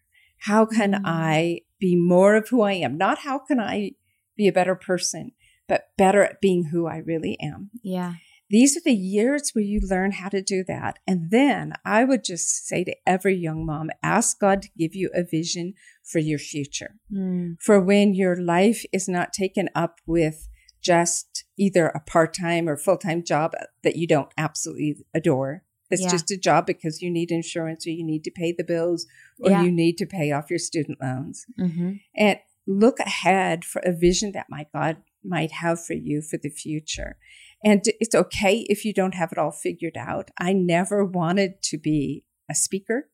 How 0.43 0.65
can 0.65 0.93
Mm. 0.93 1.01
I 1.05 1.61
be 1.79 1.95
more 1.95 2.35
of 2.35 2.49
who 2.49 2.61
I 2.61 2.73
am? 2.73 2.97
Not 2.97 3.19
how 3.19 3.39
can 3.39 3.59
I 3.59 3.91
be 4.35 4.47
a 4.47 4.53
better 4.53 4.75
person, 4.75 5.31
but 5.67 5.89
better 5.97 6.23
at 6.23 6.39
being 6.41 6.65
who 6.65 6.85
I 6.87 6.97
really 6.97 7.37
am. 7.41 7.71
Yeah. 7.83 8.15
These 8.51 8.75
are 8.75 8.81
the 8.83 8.93
years 8.93 9.51
where 9.53 9.63
you 9.63 9.79
learn 9.79 10.11
how 10.11 10.29
to 10.29 10.41
do 10.41 10.63
that. 10.67 10.97
And 11.05 11.29
then 11.29 11.73
I 11.85 12.03
would 12.03 12.23
just 12.23 12.65
say 12.67 12.83
to 12.83 12.95
every 13.05 13.35
young 13.35 13.63
mom, 13.65 13.91
ask 14.01 14.39
God 14.39 14.63
to 14.63 14.69
give 14.77 14.95
you 14.95 15.11
a 15.13 15.23
vision 15.23 15.73
for 16.03 16.17
your 16.19 16.39
future. 16.39 16.95
Hmm. 17.11 17.53
For 17.59 17.79
when 17.79 18.15
your 18.15 18.35
life 18.35 18.85
is 18.91 19.07
not 19.07 19.33
taken 19.33 19.69
up 19.75 19.99
with 20.07 20.47
just 20.93 21.45
either 21.57 21.87
a 21.87 21.99
part 21.99 22.33
time 22.33 22.67
or 22.69 22.75
full 22.75 22.97
time 22.97 23.23
job 23.23 23.53
that 23.83 23.95
you 23.95 24.07
don't 24.07 24.31
absolutely 24.37 25.05
adore, 25.13 25.63
It's 25.91 26.03
Yeah. 26.03 26.09
just 26.11 26.29
a 26.29 26.37
job 26.37 26.67
because 26.67 27.01
you 27.01 27.09
need 27.09 27.31
insurance 27.31 27.87
or 27.87 27.89
you 27.89 28.05
need 28.05 28.23
to 28.25 28.31
pay 28.41 28.51
the 28.51 28.63
bills 28.63 29.07
or 29.39 29.49
Yeah. 29.49 29.63
you 29.63 29.71
need 29.71 29.97
to 29.97 30.05
pay 30.05 30.31
off 30.31 30.51
your 30.51 30.59
student 30.59 30.99
loans. 31.01 31.47
Mm-hmm. 31.59 31.93
And 32.15 32.37
look 32.67 32.99
ahead 32.99 33.65
for 33.65 33.79
a 33.83 33.91
vision 33.91 34.31
that 34.33 34.45
my 34.51 34.67
God 34.71 34.97
might 35.23 35.51
have 35.63 35.83
for 35.83 35.95
you 35.95 36.21
for 36.21 36.37
the 36.37 36.51
future. 36.63 37.17
And 37.63 37.81
it's 37.99 38.13
okay 38.13 38.55
if 38.69 38.85
you 38.85 38.93
don't 38.93 39.15
have 39.15 39.31
it 39.31 39.39
all 39.39 39.51
figured 39.51 39.97
out. 39.97 40.29
I 40.37 40.53
never 40.53 41.03
wanted 41.03 41.63
to 41.63 41.77
be 41.79 42.23
a 42.47 42.53
speaker. 42.53 43.09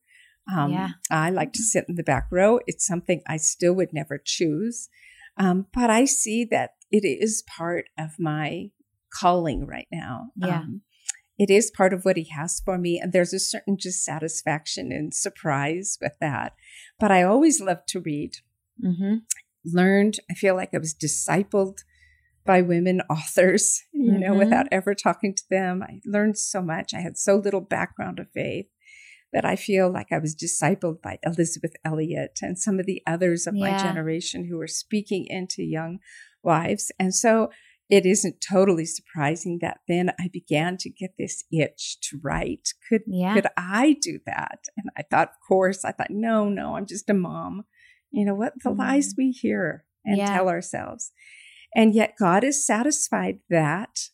Um, 0.54 0.74
Yeah. 0.74 0.90
I 1.10 1.30
like 1.30 1.54
to 1.54 1.64
sit 1.64 1.86
in 1.88 1.96
the 1.96 2.04
back 2.04 2.28
row. 2.30 2.60
It's 2.68 2.86
something 2.86 3.22
I 3.26 3.38
still 3.38 3.74
would 3.74 3.94
never 3.94 4.18
choose. 4.18 4.90
Um, 5.38 5.68
but 5.74 5.90
I 5.90 6.06
see 6.06 6.44
that 6.46 6.75
it 6.92 7.04
is 7.06 7.44
part 7.48 7.86
of 7.98 8.12
my 8.20 8.70
calling 9.14 9.66
right 9.66 9.88
now. 9.92 10.30
Yeah. 10.36 10.60
Um, 10.60 10.82
it 11.38 11.50
is 11.50 11.70
part 11.70 11.94
of 11.94 12.06
what 12.06 12.16
he 12.18 12.30
has 12.30 12.62
for 12.64 12.78
me. 12.78 12.98
And 13.00 13.12
there's 13.12 13.34
a 13.34 13.40
certain 13.40 13.78
just 13.78 14.04
satisfaction 14.06 14.92
and 14.92 15.14
surprise 15.14 15.98
with 16.02 16.14
that. 16.22 16.54
But 17.00 17.12
I 17.12 17.24
always 17.24 17.60
love 17.62 17.86
to 17.88 18.00
read 18.00 18.36
Mm-hmm. 18.84 19.16
learned 19.64 20.16
i 20.30 20.34
feel 20.34 20.54
like 20.54 20.74
i 20.74 20.78
was 20.78 20.94
discipled 20.94 21.78
by 22.46 22.62
women 22.62 23.02
authors 23.10 23.82
you 23.94 24.20
know 24.20 24.34
Mhm. 24.34 24.38
without 24.40 24.68
ever 24.70 24.94
talking 24.94 25.34
to 25.34 25.44
them 25.50 25.82
i 25.82 26.02
learned 26.06 26.38
so 26.38 26.62
much 26.62 26.94
i 26.94 27.00
had 27.00 27.18
so 27.18 27.38
little 27.38 27.62
background 27.62 28.20
of 28.20 28.30
faith 28.34 28.68
that 29.32 29.46
i 29.46 29.56
feel 29.56 29.90
like 29.90 30.12
i 30.12 30.18
was 30.18 30.36
discipled 30.36 31.02
by 31.02 31.20
elisabeth 31.24 31.74
elliot 31.86 32.38
and 32.42 32.60
some 32.60 32.80
of 32.82 32.86
the 32.86 33.02
others 33.08 33.48
of 33.48 33.56
my 33.56 33.70
generation 33.78 34.46
who 34.50 34.58
were 34.58 34.68
speaking 34.68 35.26
into 35.30 35.64
young 35.64 36.00
wives 36.46 36.92
and 37.00 37.14
so 37.14 37.50
it 37.90 38.04
isn't 38.06 38.38
totally 38.42 38.86
surprising 38.86 39.60
that 39.62 39.80
then 39.88 40.12
i 40.20 40.28
began 40.32 40.78
to 40.78 40.90
get 40.90 41.12
this 41.18 41.44
itch 41.52 41.98
to 42.02 42.20
write 42.24 42.70
could 42.90 43.02
Yeah. 43.08 43.34
could 43.36 43.48
i 43.58 43.98
do 44.02 44.20
that 44.26 44.60
and 44.78 44.90
i 44.98 45.02
thought 45.04 45.30
of 45.30 45.36
course 45.48 45.84
i 45.84 45.92
thought 45.92 46.12
no 46.12 46.48
no 46.50 46.76
i'm 46.76 46.86
just 46.86 47.10
a 47.10 47.14
mom 47.14 47.64
you 48.12 48.24
know 48.26 48.36
what 48.36 48.54
the 48.64 48.70
Mhm. 48.72 48.80
lies 48.80 49.14
we 49.18 49.32
hear 49.32 49.86
and 50.06 50.18
Yeah. 50.18 50.28
tell 50.28 50.48
ourselves 50.50 51.12
and 51.76 51.94
yet 51.94 52.14
god 52.20 52.44
has 52.44 52.66
satisfied 52.66 53.40
that 53.50 54.10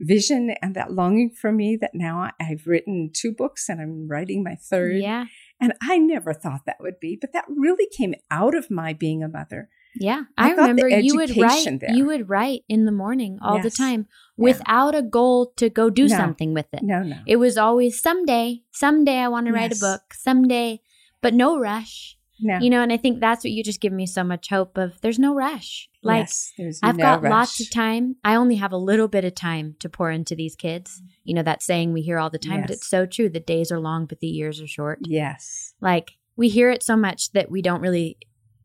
vision 0.00 0.50
and 0.60 0.74
that 0.74 0.92
longing 0.92 1.30
for 1.30 1.52
me 1.52 1.76
that 1.80 1.94
now 1.94 2.30
i've 2.40 2.66
written 2.66 3.10
two 3.12 3.32
books 3.32 3.68
and 3.68 3.80
i'm 3.80 4.08
writing 4.08 4.42
my 4.42 4.56
third 4.56 4.96
Yeah. 4.96 5.26
and 5.60 5.72
i 5.80 5.98
never 5.98 6.34
thought 6.34 6.62
that 6.66 6.80
would 6.80 6.98
be 7.00 7.16
but 7.20 7.32
that 7.32 7.44
really 7.48 7.86
came 7.96 8.14
out 8.30 8.54
of 8.56 8.70
my 8.70 8.92
being 8.92 9.22
a 9.22 9.28
mother 9.28 9.68
Yeah. 9.96 10.24
I 10.36 10.48
I, 10.48 10.54
remember 10.54 10.88
you 10.88 11.16
would 11.16 11.36
write 11.36 11.80
there. 11.80 11.92
you 11.92 12.04
would 12.06 12.28
write 12.28 12.62
in 12.68 12.84
the 12.84 12.92
morning 12.92 13.38
all 13.42 13.58
the 13.58 13.64
Yes. 13.64 13.76
time 13.76 14.06
Yeah. 14.36 14.44
without 14.44 14.94
a 14.94 15.02
goal 15.02 15.52
to 15.56 15.68
go 15.70 15.90
do 15.90 16.02
No. 16.08 16.16
something 16.16 16.52
with 16.54 16.66
it. 16.72 16.82
no 16.82 17.02
no 17.02 17.16
It 17.26 17.36
was 17.36 17.56
always 17.56 18.00
someday, 18.00 18.62
someday 18.72 19.18
I 19.18 19.28
want 19.28 19.46
to 19.46 19.52
write 19.52 19.72
a 19.76 19.78
book, 19.80 20.14
someday, 20.14 20.80
but 21.22 21.34
no 21.34 21.58
rush. 21.58 22.18
no 22.40 22.58
You 22.58 22.68
know, 22.70 22.82
and 22.82 22.92
I 22.92 22.96
think 22.96 23.20
that's 23.20 23.44
what 23.44 23.52
you 23.52 23.62
just 23.62 23.80
give 23.80 23.92
me 23.92 24.06
so 24.06 24.24
much 24.24 24.48
hope 24.50 24.76
of. 24.76 25.00
There's 25.00 25.18
no 25.20 25.34
rush. 25.34 25.88
Like 26.02 26.22
yes, 26.24 26.52
there's 26.58 26.80
I've 26.82 26.96
no 26.96 27.02
got 27.02 27.22
lots 27.22 27.60
of 27.60 27.70
time. 27.70 28.16
I 28.24 28.34
only 28.34 28.56
have 28.56 28.72
a 28.72 28.76
little 28.76 29.08
bit 29.08 29.24
of 29.24 29.34
time 29.34 29.76
to 29.78 29.88
pour 29.88 30.10
into 30.10 30.34
these 30.34 30.54
kids. 30.56 31.00
Mm. 31.00 31.08
You 31.24 31.34
know, 31.34 31.42
that 31.44 31.62
saying 31.62 31.92
we 31.92 32.02
hear 32.02 32.18
all 32.18 32.28
the 32.30 32.38
time, 32.38 32.60
but 32.62 32.70
it's 32.70 32.86
so 32.86 33.06
true. 33.06 33.28
The 33.30 33.40
days 33.40 33.70
are 33.72 33.80
long, 33.80 34.04
but 34.06 34.18
the 34.20 34.26
years 34.26 34.60
are 34.60 34.66
short. 34.66 34.98
yes 35.06 35.74
Like 35.80 36.18
we 36.36 36.48
hear 36.48 36.68
it 36.70 36.82
so 36.82 36.96
much 36.96 37.30
that 37.32 37.50
we 37.50 37.62
don't 37.62 37.80
really 37.80 38.18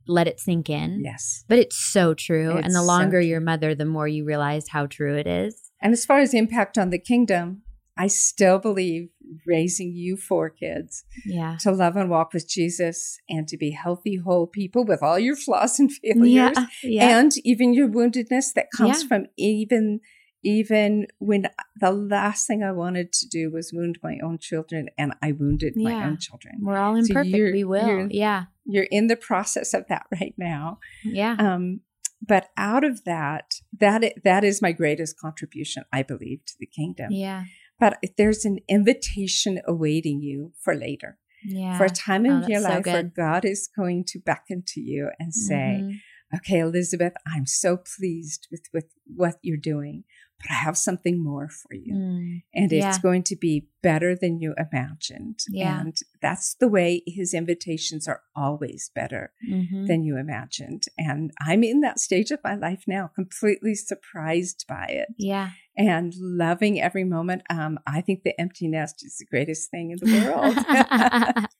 let 0.10 0.28
it 0.28 0.40
sink 0.40 0.70
in. 0.70 1.02
yes 1.04 1.44
But 1.48 1.60
it's 1.60 1.78
so 1.78 2.14
true. 2.14 2.58
and 2.58 2.74
the 2.74 2.84
longer 2.84 3.20
true. 3.22 3.28
you're 3.30 3.40
mother, 3.42 3.76
the 3.76 3.86
more 3.86 4.08
you 4.08 4.26
realize 4.26 4.68
how 4.70 4.86
true 4.88 5.16
it 5.18 5.28
is. 5.28 5.72
And 5.82 5.94
as 5.94 6.04
far 6.06 6.20
as 6.20 6.34
impact 6.34 6.78
on 6.78 6.90
the 6.90 7.00
kingdom, 7.00 7.62
I 7.98 8.08
still 8.08 8.60
believe 8.60 9.10
raising 9.46 9.92
you 9.94 10.16
four 10.18 10.50
kids 10.50 11.04
Yeah. 11.26 11.58
to 11.62 11.72
love 11.72 11.96
and 11.96 12.10
walk 12.10 12.34
with 12.34 12.48
Jesus 12.50 13.20
and 13.30 13.48
to 13.50 13.58
be 13.58 13.72
healthy, 13.72 14.16
whole 14.16 14.48
people 14.48 14.84
with 14.86 15.04
all 15.04 15.20
your 15.20 15.36
flaws 15.36 15.80
and 15.80 15.92
failures 15.92 16.54
Yeah. 16.56 16.66
Yeah. 16.84 17.20
and 17.20 17.32
even 17.44 17.74
your 17.74 17.88
woundedness 17.90 18.54
that 18.56 18.68
comes 18.76 19.02
Yeah. 19.04 19.08
from 19.10 19.26
even 19.38 20.00
even 20.44 21.08
when 21.20 21.48
the 21.80 21.92
last 21.92 22.48
thing 22.48 22.64
I 22.64 22.72
wanted 22.72 23.12
to 23.14 23.28
do 23.28 23.52
was 23.52 23.72
wound 23.74 24.00
my 24.02 24.18
own 24.24 24.38
children 24.40 24.88
and 24.98 25.14
I 25.22 25.32
wounded 25.34 25.74
my 25.76 25.94
own 26.06 26.18
children. 26.18 26.56
We're 26.62 26.78
all 26.78 26.94
So 26.96 27.00
imperfect. 27.00 27.36
you're- 27.36 27.52
we 27.52 27.64
will. 27.64 27.88
you're- 27.88 28.08
Yeah. 28.12 28.46
You're 28.66 28.88
in 28.92 29.08
the 29.08 29.16
process 29.18 29.74
of 29.74 29.86
that 29.90 30.06
right 30.20 30.36
now. 30.38 30.80
Yeah. 31.04 31.36
Um, 31.40 31.82
but 32.22 32.50
out 32.58 32.84
of 32.84 33.04
that, 33.06 33.56
that 33.80 34.14
that 34.24 34.44
is 34.44 34.62
my 34.62 34.72
greatest 34.74 35.18
contribution, 35.20 35.84
I 35.92 36.04
believe, 36.04 36.46
to 36.46 36.54
the 36.60 36.68
kingdom. 36.68 37.12
yeah. 37.12 37.46
But 37.80 37.98
there's 38.18 38.44
an 38.44 38.60
invitation 38.68 39.62
awaiting 39.66 40.22
you 40.22 40.52
for 40.60 40.76
later, 40.76 41.18
Yeah. 41.46 41.78
for 41.78 41.86
a 41.86 41.90
time 41.90 42.26
Oh, 42.26 42.30
in 42.30 42.40
that's 42.42 42.50
your 42.50 42.62
so 42.62 42.70
life 42.70 42.86
where. 42.86 43.04
God 43.04 43.46
is 43.46 43.70
going 43.74 44.04
to 44.10 44.20
beckon 44.20 44.64
to 44.68 44.82
you 44.82 45.12
and 45.18 45.34
say, 45.34 45.80
Mhm. 45.84 45.94
"Okay, 46.36 46.60
Elizabeth, 46.60 47.14
I'm 47.26 47.46
so 47.46 47.78
pleased 47.78 48.48
with 48.52 48.64
with 48.74 48.86
what 49.06 49.38
you're 49.42 49.58
doing, 49.58 50.04
but 50.38 50.52
I 50.52 50.56
have 50.66 50.78
something 50.78 51.22
more 51.24 51.50
for 51.50 51.74
you, 51.74 51.96
Mm. 51.96 52.44
and 52.54 52.72
yeah. 52.72 52.88
it's 52.90 53.00
going 53.00 53.24
to 53.24 53.36
be 53.36 53.68
better 53.82 54.16
than 54.16 54.40
you 54.40 54.54
imagined." 54.58 55.40
Yeah. 55.50 55.82
And 55.82 55.98
that's 56.22 56.54
the 56.54 56.68
way 56.68 57.02
His 57.08 57.34
invitations 57.34 58.08
are 58.08 58.22
always 58.36 58.92
better 58.94 59.32
Mhm. 59.50 59.88
than 59.88 60.04
you 60.04 60.18
imagined. 60.18 60.84
And 60.98 61.32
I'm 61.42 61.64
in 61.64 61.82
that 61.82 62.00
stage 62.00 62.32
of 62.32 62.40
my 62.44 62.56
life 62.56 62.84
now, 62.88 63.08
completely 63.08 63.76
surprised 63.76 64.66
by 64.68 64.86
it 64.86 65.10
Yeah. 65.18 65.52
and 65.76 66.14
loving 66.16 66.80
every 66.80 67.04
moment. 67.04 67.42
Um, 67.50 67.80
I 67.88 68.02
think 68.02 68.24
the 68.24 68.40
empty 68.40 68.68
nest 68.68 69.04
is 69.06 69.18
the 69.18 69.26
greatest 69.26 69.72
thing 69.72 69.92
in 69.92 69.98
the 69.98 70.26
world. 70.26 70.56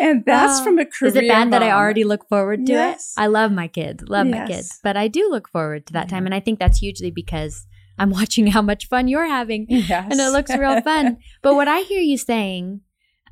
and 0.00 0.24
that's 0.24 0.60
from 0.60 0.78
a 0.78 0.84
career. 0.86 1.08
Is 1.10 1.16
it 1.16 1.28
bad 1.28 1.52
that 1.52 1.62
I 1.62 1.70
already 1.70 2.04
look 2.04 2.28
forward 2.28 2.66
to 2.66 2.72
Yes. 2.72 3.14
it? 3.16 3.20
I 3.20 3.26
love 3.26 3.52
my 3.52 3.68
kids, 3.68 4.04
love 4.08 4.26
my 4.26 4.46
kids, 4.46 4.78
but 4.82 4.96
I 4.96 5.08
do 5.08 5.28
look 5.30 5.48
forward 5.48 5.86
to 5.86 5.92
that 5.94 6.06
Yeah. 6.06 6.16
time. 6.16 6.26
And 6.26 6.34
I 6.34 6.40
think 6.40 6.58
that's 6.58 6.78
hugely 6.78 7.10
because 7.10 7.66
I'm 7.98 8.10
watching 8.18 8.48
how 8.48 8.62
much 8.62 8.86
fun 8.88 9.08
you're 9.08 9.26
having 9.26 9.66
Yes. 9.68 10.08
and 10.10 10.20
it 10.20 10.30
looks 10.30 10.54
real 10.56 10.80
fun. 10.90 11.18
but 11.42 11.54
what 11.54 11.68
I 11.68 11.80
hear 11.80 12.00
you 12.00 12.18
saying, 12.18 12.80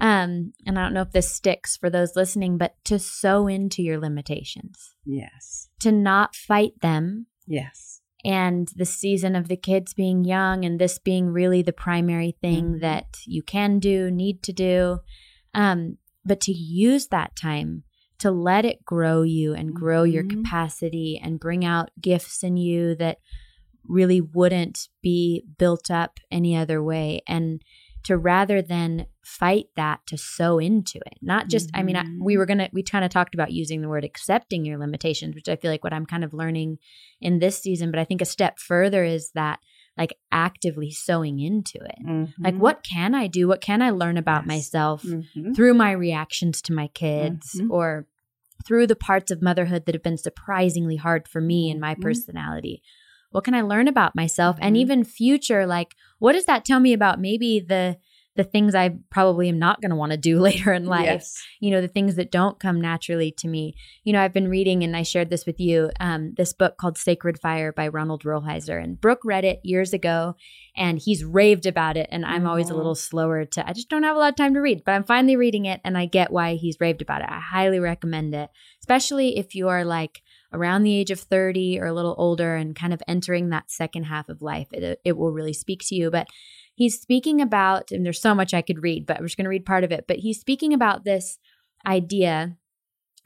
um, 0.01 0.53
and 0.67 0.79
I 0.79 0.83
don't 0.83 0.95
know 0.95 1.03
if 1.03 1.13
this 1.13 1.31
sticks 1.33 1.77
for 1.77 1.89
those 1.91 2.17
listening, 2.17 2.59
but 2.59 2.75
to 2.85 2.99
sow 2.99 3.47
into 3.47 3.83
your 3.83 3.99
limitations, 4.01 4.95
yes. 5.05 5.69
to 5.81 5.93
not 5.93 6.35
fight 6.35 6.81
them. 6.81 7.27
Yes. 7.47 8.01
And 8.25 8.69
the 8.75 8.87
season 8.87 9.37
of 9.37 9.49
the 9.49 9.57
kids 9.57 9.93
being 9.93 10.25
young 10.25 10.65
and 10.65 10.79
this 10.81 10.99
being 10.99 11.27
really 11.29 11.61
the 11.61 11.75
primary 11.75 12.35
thing 12.41 12.77
Mhm. 12.77 12.81
that 12.81 13.19
you 13.27 13.43
can 13.43 13.79
do, 13.79 14.11
need 14.11 14.43
to 14.45 14.53
do. 14.55 15.01
Um, 15.53 15.99
but 16.25 16.41
to 16.43 16.53
use 16.53 17.09
that 17.09 17.37
time 17.37 17.85
to 18.19 18.31
let 18.31 18.65
it 18.65 18.85
grow 18.85 19.23
you 19.23 19.55
and 19.55 19.75
grow 19.75 20.05
your 20.05 20.23
Mhm. 20.25 20.31
capacity 20.45 21.21
and 21.23 21.41
bring 21.41 21.65
out 21.65 21.91
gifts 22.01 22.43
in 22.43 22.57
you 22.57 22.95
that 22.95 23.19
really 23.87 24.21
wouldn't 24.21 24.89
be 25.03 25.45
built 25.59 25.91
up 25.91 26.19
any 26.31 26.57
other 26.57 26.83
way. 26.83 27.21
And 27.27 27.63
to 28.05 28.17
rather 28.17 28.63
than 28.63 29.07
fight 29.25 29.67
that, 29.77 30.07
to 30.07 30.17
sow 30.17 30.59
into 30.59 30.99
it. 31.07 31.19
Not 31.23 31.49
just, 31.49 31.71
I 31.75 31.83
mean, 31.83 31.97
I, 31.97 32.05
we 32.21 32.37
were 32.37 32.45
going 32.47 32.59
to, 32.59 32.69
we 32.73 32.83
kind 32.83 33.05
of 33.05 33.11
talked 33.11 33.35
about 33.35 33.53
using 33.53 33.81
the 33.81 33.89
word 33.89 34.05
accepting 34.05 34.65
your 34.65 34.79
limitations, 34.79 35.35
which 35.35 35.49
I 35.49 35.57
feel 35.57 35.71
like 35.71 35.83
what 35.83 35.95
I'm 35.95 36.05
kind 36.05 36.23
of 36.23 36.35
learning 36.35 36.79
in 37.21 37.39
this 37.39 37.59
season. 37.59 37.91
But 37.91 38.01
I 38.01 38.05
think 38.05 38.21
a 38.21 38.27
step 38.27 38.59
further 38.59 39.05
is 39.05 39.31
that 39.35 39.59
like 39.97 40.17
actively 40.33 40.91
sowing 40.91 41.39
into 41.39 41.79
it. 41.79 42.33
Like, 42.39 42.55
Mhm. 42.55 42.59
what 42.59 42.83
can 42.83 43.15
I 43.15 43.27
do? 43.29 43.47
What 43.47 43.61
can 43.61 43.81
I 43.81 43.91
learn 43.91 44.17
about 44.17 44.43
Yes. 44.43 44.49
myself 44.49 45.03
Mhm. 45.05 45.55
through 45.55 45.75
my 45.75 45.93
reactions 45.93 46.61
to 46.63 46.73
my 46.73 46.89
kids 46.89 47.61
Mhm. 47.61 47.71
or 47.71 48.07
through 48.67 48.87
the 48.87 48.97
parts 48.97 49.31
of 49.31 49.43
motherhood 49.43 49.85
that 49.87 49.95
have 49.95 50.03
been 50.03 50.17
surprisingly 50.19 50.97
hard 50.97 51.29
for 51.29 51.41
me 51.41 51.71
and 51.71 51.81
my 51.81 51.95
Mhm. 51.95 52.03
personality? 52.03 52.83
What 53.31 53.45
can 53.45 53.55
I 53.55 53.63
learn 53.63 53.89
about 53.89 54.15
myself 54.15 54.57
and 54.61 54.77
Mhm. 54.77 54.81
even 54.81 55.05
future? 55.05 55.67
Like, 55.67 55.95
what 56.19 56.33
does 56.33 56.45
that 56.47 56.65
tell 56.65 56.81
me 56.81 56.93
about 56.93 57.21
maybe 57.21 57.61
the 57.61 57.99
the 58.37 58.45
things 58.45 58.75
I 58.75 58.97
probably 59.11 59.49
am 59.49 59.59
not 59.59 59.81
going 59.81 59.91
to 59.91 59.97
want 59.97 60.13
to 60.13 60.19
do 60.19 60.41
later 60.49 60.73
in 60.73 60.87
life? 60.87 61.05
Yes. 61.05 61.43
you 61.61 61.71
know 61.71 61.81
the 61.81 61.89
things 61.89 62.17
that 62.17 62.31
don't 62.31 62.59
come 62.61 62.81
naturally 62.81 63.31
to 63.33 63.49
me 63.49 63.75
you 64.03 64.13
know 64.13 64.21
i've 64.21 64.33
been 64.33 64.49
reading 64.49 64.83
and 64.83 64.97
i 64.97 65.03
shared 65.03 65.31
this 65.31 65.47
with 65.47 65.59
you 65.59 65.91
um, 66.01 66.35
this 66.37 66.53
book 66.53 66.77
called 66.77 66.99
sacred 66.99 67.41
fire 67.41 67.73
by 67.73 67.89
ronald 67.89 68.23
rolheiser 68.25 68.83
and 68.83 69.01
brooke 69.01 69.21
read 69.25 69.45
it 69.45 69.61
years 69.63 69.93
ago 69.93 70.35
and 70.77 70.99
he's 70.99 71.25
raved 71.25 71.67
about 71.67 71.97
it 71.97 72.09
and 72.11 72.25
i'm 72.27 72.47
always 72.47 72.71
a 72.71 72.75
little 72.75 72.95
slower 72.95 73.45
to 73.45 73.67
i 73.69 73.73
just 73.73 73.89
don't 73.89 74.03
have 74.03 74.17
a 74.17 74.19
lot 74.19 74.31
of 74.31 74.37
time 74.37 74.55
to 74.55 74.61
read 74.61 74.83
but 74.85 74.93
i'm 74.93 75.05
finally 75.05 75.37
reading 75.37 75.65
it 75.65 75.81
and 75.85 75.97
i 75.97 76.05
get 76.05 76.33
why 76.33 76.55
he's 76.55 76.77
raved 76.81 77.03
about 77.03 77.23
it 77.23 77.29
i 77.31 77.41
highly 77.41 77.79
recommend 77.79 78.35
it 78.35 78.51
especially 78.81 79.39
if 79.39 79.55
you 79.55 79.69
are 79.69 79.85
like 79.85 80.23
around 80.53 80.83
the 80.83 80.95
age 80.95 81.11
of 81.11 81.21
30 81.21 81.81
or 81.81 81.87
a 81.87 81.93
little 81.95 82.15
older 82.19 82.55
and 82.55 82.77
kind 82.77 82.93
of 82.93 83.03
entering 83.09 83.51
that 83.51 83.71
second 83.71 84.05
half 84.05 84.29
of 84.29 84.43
life 84.43 84.69
it, 84.73 85.01
it 85.05 85.17
will 85.17 85.33
really 85.33 85.53
speak 85.53 85.81
to 85.85 85.95
you 85.95 86.11
but 86.11 86.29
he's 86.75 87.01
speaking 87.01 87.41
about, 87.41 87.91
and 87.91 88.05
there's 88.05 88.21
so 88.21 88.35
much 88.35 88.55
I 88.55 88.63
could 88.63 88.83
read, 88.83 89.07
but 89.07 89.17
I'm 89.17 89.25
just 89.25 89.37
going 89.37 89.45
to 89.45 89.51
read 89.51 89.67
part 89.67 89.85
of 89.85 89.93
it. 89.93 90.07
But 90.07 90.19
he's 90.19 90.41
speaking 90.41 90.73
about 90.73 91.05
this 91.05 91.39
idea 91.87 92.57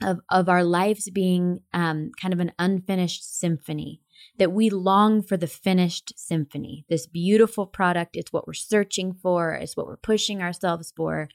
of 0.03 0.21
of 0.31 0.49
our 0.49 0.63
lives 0.63 1.11
being 1.11 1.61
um, 1.73 2.13
kind 2.21 2.33
of 2.33 2.41
an 2.41 2.53
unfinished 2.59 3.39
symphony 3.39 4.01
that 4.39 4.53
we 4.53 4.71
long 4.71 5.23
for 5.23 5.37
the 5.37 5.47
finished 5.47 6.13
symphony, 6.17 6.85
this 6.89 7.07
beautiful 7.07 7.67
product. 7.67 8.17
It's 8.17 8.33
what 8.33 8.47
we're 8.47 8.55
searching 8.55 9.13
for, 9.13 9.55
it's 9.55 9.77
what 9.77 9.87
we're 9.87 9.97
pushing 9.97 10.43
ourselves 10.43 10.93
for. 10.97 11.29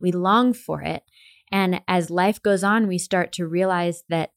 We 0.00 0.12
long 0.12 0.52
for 0.52 0.82
it. 0.82 1.04
And 1.50 1.80
as 1.86 2.10
life 2.10 2.42
goes 2.42 2.64
on, 2.64 2.88
we 2.88 2.98
start 2.98 3.32
to 3.34 3.46
realize 3.46 4.04
that, 4.08 4.30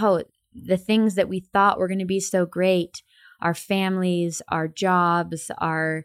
oh, 0.00 0.22
the 0.52 0.76
things 0.76 1.14
that 1.14 1.28
we 1.28 1.40
thought 1.40 1.78
were 1.78 1.88
going 1.88 1.98
to 1.98 2.04
be 2.04 2.20
so 2.20 2.46
great 2.46 3.02
our 3.40 3.54
families, 3.54 4.42
our 4.48 4.68
jobs, 4.68 5.50
our 5.58 6.04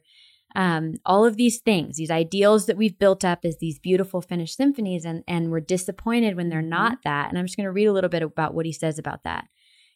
um, 0.55 0.93
all 1.05 1.25
of 1.25 1.35
these 1.35 1.59
things, 1.59 1.97
these 1.97 2.09
ideals 2.09 2.65
that 2.65 2.77
we've 2.77 2.97
built 2.97 3.25
up 3.25 3.39
as 3.43 3.57
these 3.57 3.77
beautiful 3.77 4.21
finished 4.21 4.55
symphonies, 4.55 5.03
and, 5.03 5.23
and 5.27 5.51
we're 5.51 5.59
disappointed 5.59 6.35
when 6.35 6.49
they're 6.49 6.61
mm-hmm. 6.61 6.69
not 6.69 6.99
that. 7.03 7.29
And 7.29 7.37
I'm 7.37 7.45
just 7.45 7.57
going 7.57 7.65
to 7.65 7.71
read 7.71 7.87
a 7.87 7.93
little 7.93 8.09
bit 8.09 8.23
about 8.23 8.53
what 8.53 8.65
he 8.65 8.71
says 8.71 8.97
about 8.97 9.23
that. 9.23 9.47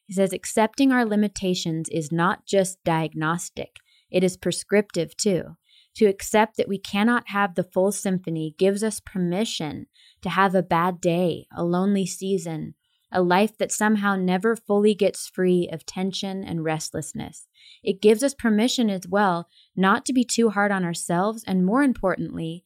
He 0.05 0.13
says, 0.13 0.33
accepting 0.33 0.91
our 0.91 1.05
limitations 1.05 1.87
is 1.89 2.11
not 2.11 2.45
just 2.45 2.83
diagnostic, 2.83 3.77
it 4.11 4.23
is 4.23 4.37
prescriptive 4.37 5.15
too. 5.15 5.55
To 5.95 6.05
accept 6.05 6.57
that 6.57 6.67
we 6.67 6.77
cannot 6.77 7.29
have 7.29 7.55
the 7.55 7.63
full 7.63 7.91
symphony 7.91 8.55
gives 8.57 8.83
us 8.83 8.99
permission 8.99 9.87
to 10.21 10.29
have 10.29 10.55
a 10.55 10.63
bad 10.63 11.01
day, 11.01 11.45
a 11.55 11.63
lonely 11.63 12.05
season, 12.05 12.75
a 13.11 13.21
life 13.21 13.57
that 13.57 13.71
somehow 13.71 14.15
never 14.15 14.55
fully 14.55 14.93
gets 14.93 15.27
free 15.27 15.67
of 15.71 15.85
tension 15.85 16.43
and 16.43 16.63
restlessness. 16.63 17.47
It 17.83 18.01
gives 18.01 18.23
us 18.23 18.33
permission 18.33 18.89
as 18.89 19.07
well 19.07 19.47
not 19.75 20.05
to 20.05 20.13
be 20.13 20.23
too 20.23 20.49
hard 20.49 20.71
on 20.71 20.85
ourselves, 20.85 21.43
and 21.47 21.65
more 21.65 21.83
importantly, 21.83 22.63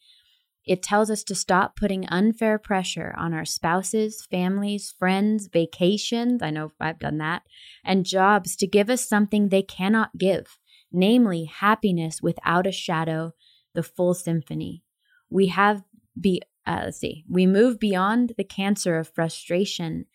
it 0.66 0.82
tells 0.82 1.10
us 1.10 1.24
to 1.26 1.36
stop 1.36 1.76
putting 1.76 2.08
unfair 2.08 2.58
pressure 2.58 3.14
on 3.18 3.34
our 3.34 3.46
spouses, 3.46 4.26
families, 4.30 4.94
friends, 4.98 5.48
vacations. 5.52 6.42
I 6.42 6.52
know 6.52 6.72
I've 6.80 7.00
done 7.00 7.18
that, 7.18 7.44
and 7.84 8.06
jobs 8.06 8.56
to 8.58 8.68
give 8.68 8.90
us 8.90 9.08
something 9.08 9.50
they 9.50 9.62
cannot 9.62 10.18
give, 10.18 10.60
namely 10.92 11.46
happiness 11.46 12.22
without 12.22 12.66
a 12.66 12.72
shadow, 12.72 13.34
the 13.74 13.84
full 13.84 14.14
symphony. 14.14 14.84
We 15.30 15.48
have 15.48 15.84
be 16.20 16.42
uh, 16.66 16.84
let's 16.86 17.00
see, 17.00 17.26
we 17.28 17.46
move 17.46 17.78
beyond 17.78 18.34
the 18.38 18.44
cancer 18.44 18.98
of 18.98 19.10
frustration 19.10 20.06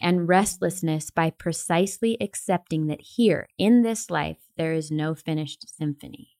and 0.00 0.28
restlessness 0.28 1.10
by 1.10 1.30
precisely 1.30 2.16
accepting 2.20 2.86
that 2.86 3.00
here 3.00 3.48
in 3.58 3.82
this 3.82 4.10
life 4.10 4.38
there 4.56 4.72
is 4.72 4.90
no 4.90 5.14
finished 5.14 5.76
symphony. 5.76 6.30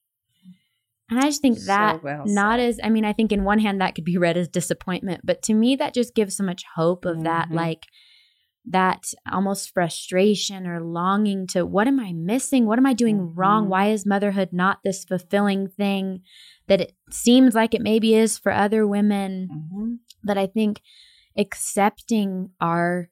And 1.11 1.19
I 1.19 1.23
just 1.23 1.43
think 1.43 1.59
that 1.61 1.97
so 1.97 2.01
well 2.03 2.23
not 2.27 2.61
as 2.61 2.79
I 2.83 2.89
mean 2.89 3.05
I 3.05 3.13
think 3.13 3.33
in 3.33 3.45
one 3.45 3.59
hand 3.59 3.81
that 3.81 3.95
could 3.95 4.05
be 4.05 4.19
read 4.19 4.37
as 4.37 4.49
disappointment, 4.49 5.23
but 5.25 5.43
to 5.43 5.55
me 5.55 5.77
that 5.77 5.95
just 5.95 6.15
gives 6.15 6.37
so 6.37 6.45
much 6.45 6.65
hope 6.77 7.05
of 7.05 7.17
mm-hmm. 7.17 7.25
that 7.25 7.51
like 7.51 7.87
that 8.67 9.13
almost 9.31 9.73
frustration 9.73 10.67
or 10.67 10.81
longing 10.81 11.47
to 11.49 11.65
what 11.65 11.89
am 11.89 11.99
I 11.99 12.13
missing? 12.13 12.67
What 12.67 12.79
am 12.79 12.87
I 12.87 12.93
doing 12.93 13.19
mm-hmm. 13.19 13.39
wrong? 13.39 13.69
Why 13.69 13.91
is 13.91 14.07
motherhood 14.07 14.51
not 14.53 14.79
this 14.85 15.05
fulfilling 15.05 15.69
thing 15.69 16.23
that 16.69 16.81
it 16.81 16.93
seems 17.11 17.55
like 17.55 17.75
it 17.75 17.81
maybe 17.81 18.15
is 18.15 18.39
for 18.39 18.53
other 18.53 18.87
women? 18.87 19.49
Mm-hmm. 19.53 19.95
But 20.23 20.39
I 20.39 20.47
think 20.47 20.83
accepting 21.37 22.51
our 22.61 23.09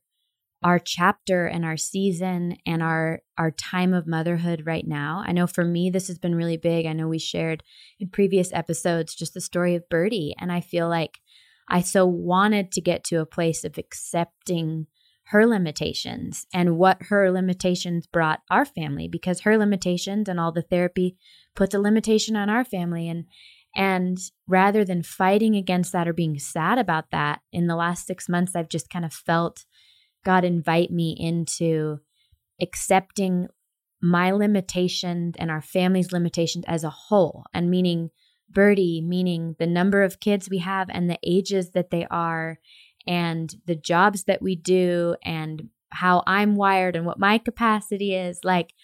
our 0.62 0.78
chapter 0.78 1.46
and 1.46 1.64
our 1.64 1.76
season 1.76 2.56
and 2.66 2.82
our 2.82 3.20
our 3.36 3.50
time 3.52 3.94
of 3.94 4.06
motherhood 4.06 4.64
right 4.66 4.86
now. 4.86 5.22
I 5.24 5.32
know 5.32 5.46
for 5.46 5.64
me 5.64 5.90
this 5.90 6.08
has 6.08 6.18
been 6.18 6.34
really 6.34 6.56
big. 6.56 6.86
I 6.86 6.92
know 6.92 7.08
we 7.08 7.18
shared 7.18 7.62
in 8.00 8.08
previous 8.08 8.52
episodes 8.52 9.14
just 9.14 9.34
the 9.34 9.40
story 9.40 9.74
of 9.74 9.88
Birdie 9.88 10.34
and 10.38 10.50
I 10.50 10.60
feel 10.60 10.88
like 10.88 11.20
I 11.68 11.80
so 11.82 12.06
wanted 12.06 12.72
to 12.72 12.80
get 12.80 13.04
to 13.04 13.20
a 13.20 13.26
place 13.26 13.62
of 13.62 13.78
accepting 13.78 14.86
her 15.28 15.46
limitations 15.46 16.46
and 16.54 16.78
what 16.78 17.02
her 17.04 17.30
limitations 17.30 18.06
brought 18.06 18.40
our 18.50 18.64
family 18.64 19.06
because 19.06 19.40
her 19.40 19.58
limitations 19.58 20.26
and 20.28 20.40
all 20.40 20.50
the 20.50 20.62
therapy 20.62 21.16
puts 21.54 21.74
a 21.74 21.78
limitation 21.78 22.34
on 22.34 22.48
our 22.48 22.64
family 22.64 23.08
and 23.08 23.26
and 23.76 24.18
rather 24.48 24.84
than 24.84 25.02
fighting 25.02 25.54
against 25.54 25.92
that 25.92 26.08
or 26.08 26.14
being 26.14 26.38
sad 26.38 26.78
about 26.78 27.10
that 27.12 27.40
in 27.52 27.66
the 27.66 27.76
last 27.76 28.06
6 28.06 28.28
months 28.28 28.56
I've 28.56 28.70
just 28.70 28.88
kind 28.88 29.04
of 29.04 29.12
felt 29.12 29.66
God 30.28 30.44
invite 30.44 30.90
me 30.90 31.16
into 31.18 32.00
accepting 32.60 33.48
my 34.02 34.30
limitations 34.30 35.34
and 35.38 35.50
our 35.50 35.62
family's 35.62 36.12
limitations 36.12 36.66
as 36.68 36.84
a 36.84 36.90
whole, 36.90 37.44
and 37.54 37.70
meaning 37.70 38.10
Birdie, 38.50 39.00
meaning 39.00 39.56
the 39.58 39.66
number 39.66 40.02
of 40.02 40.20
kids 40.20 40.50
we 40.50 40.58
have 40.58 40.90
and 40.90 41.08
the 41.08 41.18
ages 41.22 41.70
that 41.70 41.88
they 41.88 42.06
are, 42.10 42.58
and 43.06 43.54
the 43.64 43.74
jobs 43.74 44.24
that 44.24 44.42
we 44.42 44.54
do, 44.54 45.16
and 45.24 45.70
how 45.88 46.22
I'm 46.26 46.56
wired 46.56 46.94
and 46.94 47.06
what 47.06 47.18
my 47.18 47.38
capacity 47.38 48.14
is. 48.14 48.40
Like, 48.44 48.74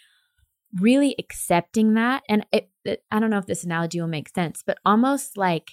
really 0.80 1.14
accepting 1.18 1.92
that. 1.92 2.22
And 2.26 2.46
it, 2.52 2.70
it, 2.86 3.04
I 3.10 3.20
don't 3.20 3.28
know 3.28 3.36
if 3.36 3.44
this 3.44 3.64
analogy 3.64 4.00
will 4.00 4.08
make 4.08 4.30
sense, 4.30 4.62
but 4.66 4.78
almost 4.86 5.36
like 5.36 5.72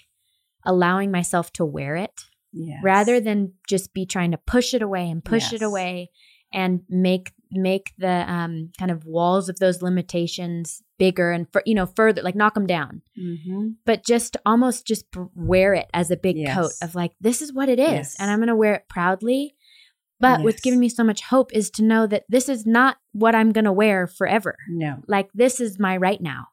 allowing 0.66 1.12
myself 1.12 1.54
to 1.54 1.64
wear 1.64 1.96
it 1.96 2.26
yes. 2.54 2.80
rather 2.84 3.20
than 3.20 3.54
just 3.68 3.94
be 3.94 4.06
trying 4.06 4.32
to 4.32 4.38
push 4.38 4.74
it 4.74 4.82
away 4.82 5.10
and 5.10 5.24
push 5.24 5.52
yes. 5.52 5.54
it 5.54 5.62
away 5.62 6.10
and 6.54 6.82
make 6.90 7.32
make 7.54 7.92
the 7.98 8.32
um, 8.32 8.72
kind 8.80 8.92
of 8.92 9.06
walls 9.06 9.50
of 9.50 9.60
those 9.60 9.82
limitations 9.82 10.82
bigger 10.98 11.32
and 11.32 11.48
for, 11.52 11.62
you 11.66 11.76
know 11.76 11.86
further 11.86 12.22
like 12.22 12.36
knock 12.36 12.54
them 12.54 12.68
down 12.68 13.02
mm-hmm. 13.20 13.70
but 13.86 14.06
just 14.06 14.38
almost 14.46 14.86
just 14.86 15.06
wear 15.36 15.74
it 15.74 15.90
as 15.94 16.12
a 16.12 16.18
big 16.18 16.38
yes. 16.38 16.56
coat 16.56 16.72
of 16.82 16.96
like 16.96 17.12
this 17.20 17.42
is 17.42 17.52
what 17.52 17.70
it 17.70 17.80
is 17.80 17.92
yes. 17.92 18.16
and 18.20 18.30
i'm 18.30 18.38
going 18.38 18.48
to 18.48 18.56
wear 18.56 18.76
it 18.76 18.88
proudly 18.88 19.56
but 20.20 20.40
yes. 20.40 20.44
what's 20.44 20.62
given 20.62 20.80
me 20.80 20.88
so 20.88 21.04
much 21.04 21.22
hope 21.24 21.52
is 21.54 21.72
to 21.72 21.84
know 21.84 22.06
that 22.06 22.24
this 22.30 22.48
is 22.48 22.66
not 22.66 22.98
what 23.14 23.34
i'm 23.34 23.52
going 23.52 23.66
to 23.66 23.72
wear 23.72 24.06
forever 24.06 24.56
no 24.70 24.98
like 25.08 25.30
this 25.34 25.60
is 25.60 25.80
my 25.80 25.98
right 25.98 26.22
now 26.22 26.48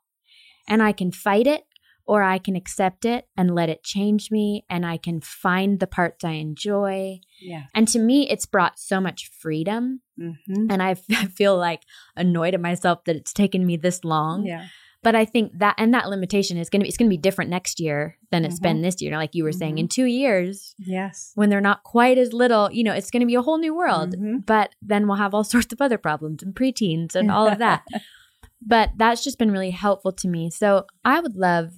and 0.67 0.83
i 0.83 0.93
can 0.93 1.13
fight 1.13 1.47
it 1.47 1.65
or 2.09 2.23
I 2.23 2.39
can 2.39 2.57
accept 2.57 3.05
it 3.05 3.29
and 3.37 3.55
let 3.55 3.69
it 3.69 3.85
change 3.85 4.31
me 4.31 4.65
and 4.71 4.87
I 4.87 4.97
can 4.97 5.21
find 5.21 5.79
the 5.79 5.87
parts 5.87 6.25
I 6.25 6.33
enjoy. 6.33 7.21
Yeah. 7.39 7.65
And 7.75 7.87
to 7.89 7.99
me, 7.99 8.29
it's 8.31 8.47
brought 8.47 8.79
so 8.79 8.99
much 8.99 9.31
freedom. 9.39 10.01
Mm-hmm. 10.19 10.71
And 10.71 10.83
I, 10.83 10.95
feel 11.35 11.57
like 11.59 11.83
annoyed 12.17 12.55
at 12.55 12.63
myself 12.63 13.05
that 13.05 13.15
it's 13.15 13.35
taken 13.35 13.67
me 13.67 13.77
this 13.77 14.05
long. 14.05 14.47
Yeah. 14.47 14.69
But 15.03 15.15
I 15.15 15.27
think 15.27 15.53
that 15.59 15.75
and 15.79 15.95
that 15.95 16.09
limitation 16.09 16.57
is 16.57 16.71
going 16.71 16.81
to 16.81 16.85
be 16.85 16.89
it's 16.89 16.97
to 16.97 17.09
be 17.09 17.17
different 17.17 17.51
next 17.51 17.79
year 17.79 18.19
than 18.33 18.45
it's 18.45 18.57
mm-hmm. 18.57 18.63
been 18.65 18.83
this 18.83 19.01
year. 19.01 19.17
Like 19.17 19.35
you 19.35 19.45
were 19.45 19.51
mm-hmm. 19.51 19.59
saying, 19.59 19.79
in 19.79 19.87
two 19.87 20.07
years, 20.07 20.75
yes, 20.79 21.31
when 21.37 21.51
they're 21.51 21.61
not 21.61 21.85
quite 21.85 22.19
as 22.19 22.33
little, 22.33 22.69
you 22.73 22.83
know, 22.83 22.93
it's 22.95 23.11
going 23.11 23.21
to 23.21 23.27
be 23.27 23.37
a 23.37 23.43
whole 23.43 23.59
new 23.59 23.77
world. 23.77 24.17
Mm-hmm. 24.17 24.39
But 24.39 24.75
then 24.83 25.07
we'll 25.07 25.19
have 25.19 25.35
all 25.35 25.45
sorts 25.55 25.73
of 25.73 25.81
other 25.81 25.99
problems 25.99 26.43
and 26.43 26.53
preteens 26.53 27.15
and 27.15 27.31
all 27.31 27.47
of 27.47 27.59
that. 27.59 27.87
but 28.67 28.91
that's 28.97 29.23
just 29.23 29.39
been 29.39 29.53
really 29.53 29.71
helpful 29.71 30.11
to 30.11 30.27
me. 30.27 30.51
So 30.51 30.87
I 31.05 31.21
would 31.21 31.37
love 31.37 31.75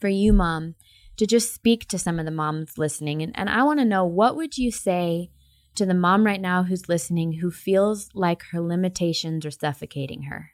for 0.00 0.08
you, 0.08 0.32
mom, 0.32 0.74
to 1.16 1.26
just 1.26 1.54
speak 1.54 1.86
to 1.88 1.98
some 1.98 2.18
of 2.18 2.24
the 2.24 2.30
moms 2.30 2.78
listening. 2.78 3.22
And, 3.22 3.32
and 3.38 3.48
I 3.50 3.62
want 3.62 3.78
to 3.80 3.84
know 3.84 4.04
what 4.04 4.36
would 4.36 4.56
you 4.56 4.70
say 4.70 5.30
to 5.74 5.86
the 5.86 5.94
mom 5.94 6.24
right 6.24 6.40
now 6.40 6.62
who's 6.62 6.88
listening 6.88 7.32
who 7.34 7.50
feels 7.50 8.08
like 8.14 8.42
her 8.50 8.60
limitations 8.60 9.46
are 9.46 9.50
suffocating 9.50 10.24
her, 10.24 10.50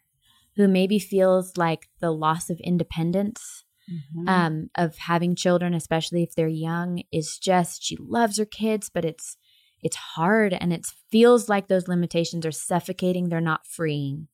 who 0.56 0.68
maybe 0.68 0.98
feels 0.98 1.56
like 1.56 1.88
the 2.00 2.10
loss 2.10 2.50
of 2.50 2.60
independence 2.60 3.64
mm-hmm. 3.90 4.28
um, 4.28 4.70
of 4.74 4.98
having 4.98 5.34
children, 5.34 5.74
especially 5.74 6.22
if 6.22 6.34
they're 6.34 6.48
young, 6.48 7.02
is 7.12 7.38
just 7.38 7.82
she 7.82 7.96
loves 7.96 8.38
her 8.38 8.44
kids, 8.44 8.90
but 8.92 9.04
it's 9.04 9.36
it's 9.82 9.96
hard 9.96 10.52
and 10.52 10.72
it 10.72 10.86
feels 11.10 11.48
like 11.48 11.68
those 11.68 11.86
limitations 11.86 12.44
are 12.44 12.50
suffocating. 12.50 13.28
They're 13.28 13.40
not 13.40 13.66
freeing. 13.66 14.28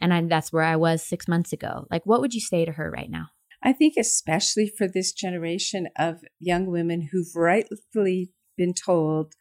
And 0.00 0.12
I, 0.12 0.22
that's 0.22 0.52
where 0.52 0.64
I 0.64 0.76
was 0.76 1.02
six 1.02 1.28
months 1.28 1.52
ago. 1.52 1.86
Like, 1.90 2.06
what 2.06 2.20
would 2.22 2.34
you 2.34 2.40
say 2.40 2.64
to 2.64 2.72
her 2.72 2.90
right 2.90 3.10
now? 3.10 3.26
I 3.62 3.72
think, 3.72 3.94
especially 3.98 4.68
for 4.68 4.88
this 4.88 5.12
generation 5.12 5.88
of 5.96 6.24
young 6.38 6.66
women 6.66 7.08
who've 7.12 7.34
rightfully 7.34 8.32
been 8.56 8.74
told 8.74 9.34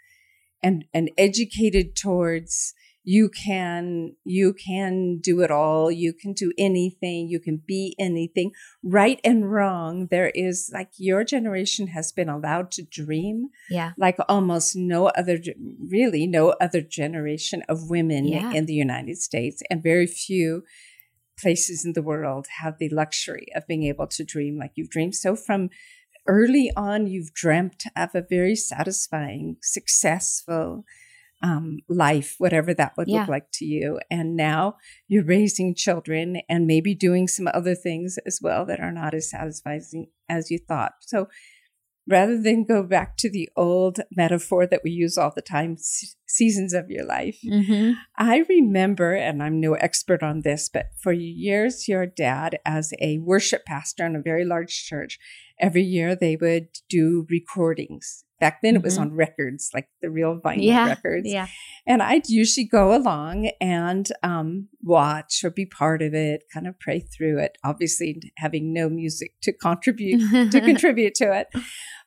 and, 0.61 0.85
and 0.93 1.09
educated 1.17 1.95
towards 1.95 2.73
you 3.03 3.29
can 3.29 4.15
you 4.23 4.53
can 4.53 5.19
do 5.19 5.41
it 5.41 5.49
all. 5.49 5.89
You 5.89 6.13
can 6.13 6.33
do 6.33 6.51
anything. 6.59 7.27
You 7.27 7.39
can 7.39 7.61
be 7.65 7.95
anything. 7.97 8.51
Right 8.83 9.19
and 9.23 9.51
wrong 9.51 10.07
there 10.11 10.31
is 10.35 10.69
like 10.71 10.89
your 10.97 11.23
generation 11.23 11.87
has 11.87 12.11
been 12.11 12.29
allowed 12.29 12.69
to 12.71 12.83
dream 12.83 13.47
yeah. 13.69 13.93
like 13.97 14.17
almost 14.27 14.75
no 14.75 15.07
other 15.07 15.39
really 15.87 16.27
no 16.27 16.49
other 16.61 16.81
generation 16.81 17.63
of 17.67 17.89
women 17.89 18.27
yeah. 18.27 18.51
in 18.53 18.65
the 18.65 18.73
united 18.73 19.17
states 19.17 19.61
and 19.69 19.83
very 19.83 20.07
few 20.07 20.63
places 21.39 21.85
in 21.85 21.93
the 21.93 22.01
world 22.01 22.47
have 22.61 22.77
the 22.77 22.89
luxury 22.89 23.47
of 23.55 23.67
being 23.67 23.83
able 23.83 24.07
to 24.07 24.23
dream 24.23 24.57
like 24.57 24.71
you've 24.75 24.89
dreamed. 24.89 25.15
So 25.15 25.35
from 25.35 25.69
early 26.27 26.71
on, 26.75 27.07
you've 27.07 27.33
dreamt 27.33 27.83
of 27.95 28.13
a 28.13 28.21
very 28.21 28.55
satisfying, 28.55 29.57
successful 29.61 30.85
um, 31.41 31.79
life, 31.87 32.35
whatever 32.37 32.73
that 32.73 32.93
would 32.97 33.07
yeah. 33.07 33.21
look 33.21 33.29
like 33.29 33.51
to 33.53 33.65
you. 33.65 33.99
And 34.11 34.35
now 34.35 34.75
you're 35.07 35.23
raising 35.23 35.73
children 35.73 36.41
and 36.49 36.67
maybe 36.67 36.93
doing 36.93 37.27
some 37.27 37.47
other 37.53 37.75
things 37.75 38.17
as 38.25 38.39
well 38.41 38.65
that 38.65 38.79
are 38.79 38.91
not 38.91 39.13
as 39.13 39.29
satisfying 39.29 40.07
as 40.27 40.51
you 40.51 40.59
thought. 40.59 40.93
So 41.01 41.29
rather 42.09 42.41
than 42.41 42.65
go 42.65 42.81
back 42.81 43.15
to 43.17 43.29
the 43.29 43.47
old 43.55 43.99
metaphor 44.15 44.65
that 44.65 44.81
we 44.83 44.89
use 44.89 45.17
all 45.17 45.31
the 45.33 45.41
time 45.41 45.77
seasons 46.25 46.73
of 46.73 46.89
your 46.89 47.05
life. 47.05 47.39
Mm-hmm. 47.45 47.91
I 48.17 48.43
remember, 48.49 49.13
and 49.13 49.43
I'm 49.43 49.59
no 49.59 49.75
expert 49.75 50.23
on 50.23 50.41
this, 50.41 50.69
but 50.69 50.87
for 50.99 51.13
years, 51.13 51.87
your 51.87 52.07
dad, 52.07 52.59
as 52.65 52.91
a 52.99 53.19
worship 53.19 53.63
pastor 53.65 54.05
in 54.05 54.15
a 54.15 54.21
very 54.21 54.43
large 54.43 54.85
church, 54.85 55.19
every 55.59 55.83
year 55.83 56.15
they 56.15 56.35
would 56.35 56.69
do 56.89 57.27
recordings. 57.29 58.25
Back 58.39 58.59
then, 58.61 58.75
it 58.75 58.81
was 58.83 58.97
Mhm. 58.97 59.01
on 59.01 59.15
records, 59.15 59.69
like 59.73 59.89
the 60.01 60.09
real 60.09 60.39
vinyl 60.39 60.63
Yeah. 60.63 60.87
records. 60.87 61.27
Yeah. 61.29 61.47
And 61.85 62.01
I'd 62.01 62.29
usually 62.29 62.65
go 62.65 62.95
along 62.95 63.51
and 63.59 64.07
um, 64.23 64.69
watch 64.81 65.43
or 65.43 65.49
be 65.49 65.65
part 65.65 66.01
of 66.01 66.13
it, 66.13 66.43
kind 66.53 66.65
of 66.67 66.79
pray 66.79 66.99
through 67.01 67.39
it, 67.39 67.57
obviously 67.63 68.21
having 68.37 68.71
no 68.73 68.89
music 68.89 69.33
to 69.41 69.51
contribute 69.51 70.19
to 70.51 70.61
contribute 70.61 71.15
to 71.15 71.33
it. 71.37 71.47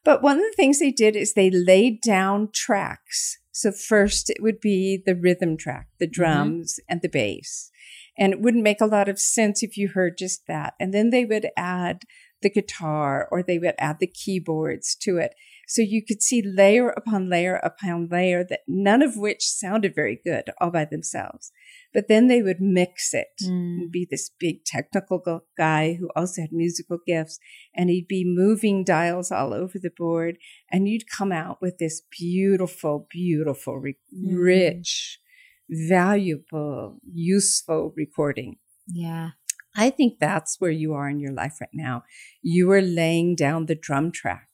But 0.04 0.22
one 0.22 0.36
of 0.38 0.42
the 0.42 0.54
things 0.56 0.78
they 0.78 0.90
did 0.90 1.16
is 1.16 1.34
they 1.34 1.50
laid 1.50 2.00
down 2.00 2.48
tracks. 2.52 3.38
So 3.52 3.70
first 3.70 4.30
it 4.30 4.38
would 4.40 4.60
be 4.60 5.02
the 5.04 5.14
rhythm 5.14 5.56
track, 5.58 5.88
the 6.00 6.06
drums 6.06 6.80
and 6.88 7.02
the 7.02 7.08
bass. 7.08 7.70
And 8.18 8.32
it 8.32 8.40
wouldn't 8.40 8.62
make 8.62 8.80
a 8.80 8.86
lot 8.86 9.08
of 9.08 9.18
sense 9.18 9.62
if 9.62 9.76
you 9.76 9.88
heard 9.88 10.16
just 10.18 10.46
that. 10.46 10.74
And 10.80 10.92
then 10.94 11.10
they 11.10 11.24
would 11.24 11.48
add 11.56 12.02
the 12.40 12.50
guitar 12.50 13.28
or 13.30 13.42
they 13.42 13.58
would 13.58 13.74
add 13.78 13.98
the 14.00 14.06
keyboards 14.06 14.94
to 15.02 15.18
it. 15.18 15.34
So 15.68 15.80
you 15.80 16.04
could 16.04 16.22
see 16.22 16.42
layer 16.42 16.88
upon 16.90 17.30
layer 17.30 17.56
upon 17.56 18.08
layer 18.08 18.44
that 18.44 18.60
none 18.68 19.00
of 19.00 19.16
which 19.16 19.42
sounded 19.48 19.94
very 19.94 20.20
good 20.22 20.50
all 20.60 20.70
by 20.70 20.84
themselves. 20.84 21.50
But 21.94 22.08
then 22.08 22.26
they 22.26 22.42
would 22.42 22.60
mix 22.60 23.14
it 23.14 23.28
Mm. 23.42 23.48
and 23.82 23.90
be 23.92 24.06
this 24.10 24.28
big 24.38 24.64
technical 24.64 25.44
guy 25.56 25.94
who 25.94 26.10
also 26.16 26.42
had 26.42 26.52
musical 26.52 26.98
gifts. 27.06 27.38
And 27.74 27.88
he'd 27.90 28.08
be 28.08 28.24
moving 28.24 28.84
dials 28.84 29.30
all 29.30 29.54
over 29.54 29.78
the 29.78 29.90
board. 29.96 30.36
And 30.70 30.88
you'd 30.88 31.08
come 31.08 31.32
out 31.32 31.62
with 31.62 31.78
this 31.78 32.02
beautiful, 32.18 33.06
beautiful, 33.10 33.78
re- 33.78 33.96
Mm. 34.14 34.36
rich, 34.38 35.20
valuable, 35.70 36.98
useful 37.12 37.92
recording. 37.96 38.56
yeah. 38.86 39.30
I 39.74 39.88
think 39.88 40.18
that's 40.18 40.60
where 40.60 40.70
you 40.70 40.92
are 40.92 41.08
in 41.08 41.18
your 41.18 41.32
life 41.32 41.58
right 41.58 41.70
now. 41.72 42.04
You 42.42 42.70
are 42.72 42.82
laying 42.82 43.34
down 43.34 43.64
the 43.66 43.74
drum 43.74 44.12
track 44.12 44.48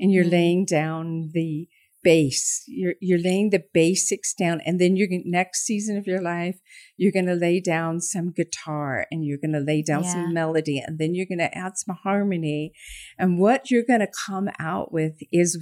and 0.00 0.10
you're 0.12 0.24
Mm. 0.24 0.32
laying 0.32 0.64
down 0.64 1.30
the 1.34 1.68
base. 2.02 2.62
You're, 2.66 2.94
you're 3.00 3.18
laying 3.18 3.50
the 3.50 3.62
basics 3.74 4.32
down. 4.32 4.62
And 4.64 4.80
then 4.80 4.96
you're 4.96 5.08
next 5.26 5.66
season 5.66 5.98
of 5.98 6.06
your 6.06 6.22
life, 6.22 6.58
you're 6.96 7.12
going 7.12 7.26
to 7.26 7.34
lay 7.34 7.60
down 7.60 8.00
some 8.00 8.32
guitar 8.32 9.06
and 9.10 9.22
you're 9.22 9.36
going 9.36 9.52
to 9.52 9.60
lay 9.60 9.82
down 9.82 10.04
Yeah. 10.04 10.12
some 10.14 10.32
melody 10.32 10.78
and 10.84 10.98
then 10.98 11.14
you're 11.14 11.26
going 11.26 11.38
to 11.46 11.54
add 11.56 11.76
some 11.76 11.96
harmony. 12.02 12.72
And 13.18 13.38
what 13.38 13.70
you're 13.70 13.84
going 13.84 14.00
to 14.00 14.08
come 14.26 14.48
out 14.58 14.92
with 14.94 15.16
is 15.30 15.58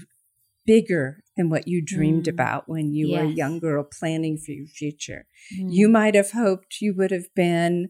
bigger 0.65 1.25
than 1.37 1.49
what 1.51 1.67
you 1.67 1.83
dreamed 1.85 2.27
Mm. 2.27 2.33
about 2.35 2.69
when 2.69 2.93
you 2.95 3.11
were 3.13 3.23
a 3.25 3.29
young 3.29 3.59
girl 3.59 3.83
planning 3.99 4.37
for 4.39 4.53
your 4.53 4.67
future. 4.67 5.27
Mm. 5.59 5.69
You 5.73 5.89
might 5.89 6.15
have 6.15 6.31
hoped 6.33 6.81
you 6.81 6.95
would 6.95 7.11
have 7.11 7.35
been, 7.35 7.89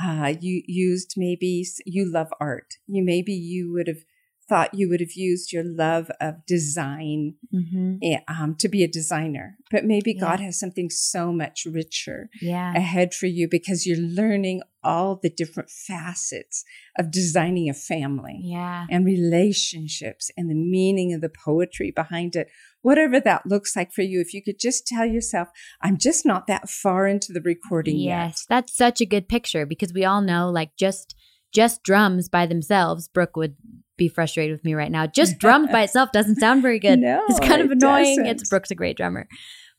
uh, 0.00 0.34
you 0.40 0.62
used 0.66 1.14
maybe 1.16 1.64
you 1.86 2.04
love 2.04 2.28
art. 2.38 2.74
You 2.86 3.02
maybe 3.02 3.32
you 3.32 3.72
would 3.72 3.88
have 3.88 4.04
thought 4.48 4.72
you 4.74 4.88
would 4.88 5.00
have 5.00 5.12
used 5.14 5.52
your 5.52 5.64
love 5.64 6.10
of 6.20 6.46
design 6.46 7.34
Mhm. 7.54 7.98
eh, 8.02 8.20
um, 8.28 8.54
to 8.56 8.68
be 8.68 8.82
a 8.82 8.88
designer, 8.88 9.58
but 9.70 9.84
maybe 9.84 10.12
Yeah. 10.12 10.20
God 10.20 10.40
has 10.40 10.58
something 10.58 10.88
so 10.90 11.32
much 11.32 11.66
richer 11.66 12.30
Yeah. 12.40 12.74
ahead 12.76 13.12
for 13.14 13.26
you 13.26 13.46
because 13.48 13.86
you're 13.86 13.98
learning 13.98 14.62
all 14.82 15.16
the 15.22 15.28
different 15.28 15.68
facets 15.70 16.64
of 16.98 17.10
designing 17.10 17.68
a 17.68 17.74
family 17.74 18.40
Yeah. 18.42 18.86
and 18.90 19.04
relationships 19.04 20.30
and 20.36 20.48
the 20.48 20.54
meaning 20.54 21.12
of 21.12 21.20
the 21.20 21.28
poetry 21.28 21.90
behind 21.90 22.36
it. 22.36 22.48
Whatever 22.82 23.20
that 23.20 23.44
looks 23.46 23.74
like 23.76 23.92
for 23.92 24.02
you, 24.02 24.20
if 24.20 24.32
you 24.32 24.42
could 24.42 24.58
just 24.58 24.86
tell 24.86 25.04
yourself, 25.04 25.48
I'm 25.82 25.98
just 25.98 26.24
not 26.24 26.46
that 26.46 26.70
far 26.70 27.06
into 27.06 27.32
the 27.32 27.40
recording 27.40 27.96
yet. 27.98 28.26
Yes, 28.28 28.46
that's 28.48 28.74
such 28.76 29.00
a 29.00 29.06
good 29.06 29.28
picture 29.28 29.66
because 29.66 29.92
we 29.92 30.04
all 30.04 30.20
know 30.22 30.48
like 30.50 30.70
just 30.76 31.14
just 31.50 31.82
drums 31.82 32.28
by 32.28 32.44
themselves, 32.44 33.08
Brooke 33.08 33.34
would 33.34 33.56
be 33.98 34.08
frustrated 34.08 34.54
with 34.54 34.64
me 34.64 34.74
right 34.74 34.90
now. 34.90 35.06
Just 35.06 35.38
drummed 35.38 35.70
by 35.70 35.82
itself 35.82 36.10
doesn't 36.12 36.36
sound 36.36 36.62
very 36.62 36.78
good. 36.78 36.98
No, 37.08 37.24
it's 37.28 37.40
kind 37.40 37.60
of 37.60 37.70
annoying. 37.70 38.16
doesn't. 38.16 38.26
It's 38.26 38.48
Brooke's 38.48 38.70
a 38.70 38.74
great 38.74 38.96
drummer. 38.96 39.28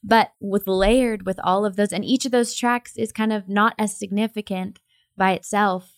But 0.03 0.31
with 0.39 0.67
layered 0.67 1.25
with 1.25 1.39
all 1.43 1.65
of 1.65 1.75
those 1.75 1.91
and 1.91 2.05
each 2.05 2.25
of 2.25 2.31
those 2.31 2.53
tracks 2.53 2.95
is 2.95 3.11
kind 3.11 3.33
of 3.33 3.49
not 3.49 3.73
as 3.77 3.97
significant 3.97 4.79
by 5.17 5.31
itself 5.31 5.93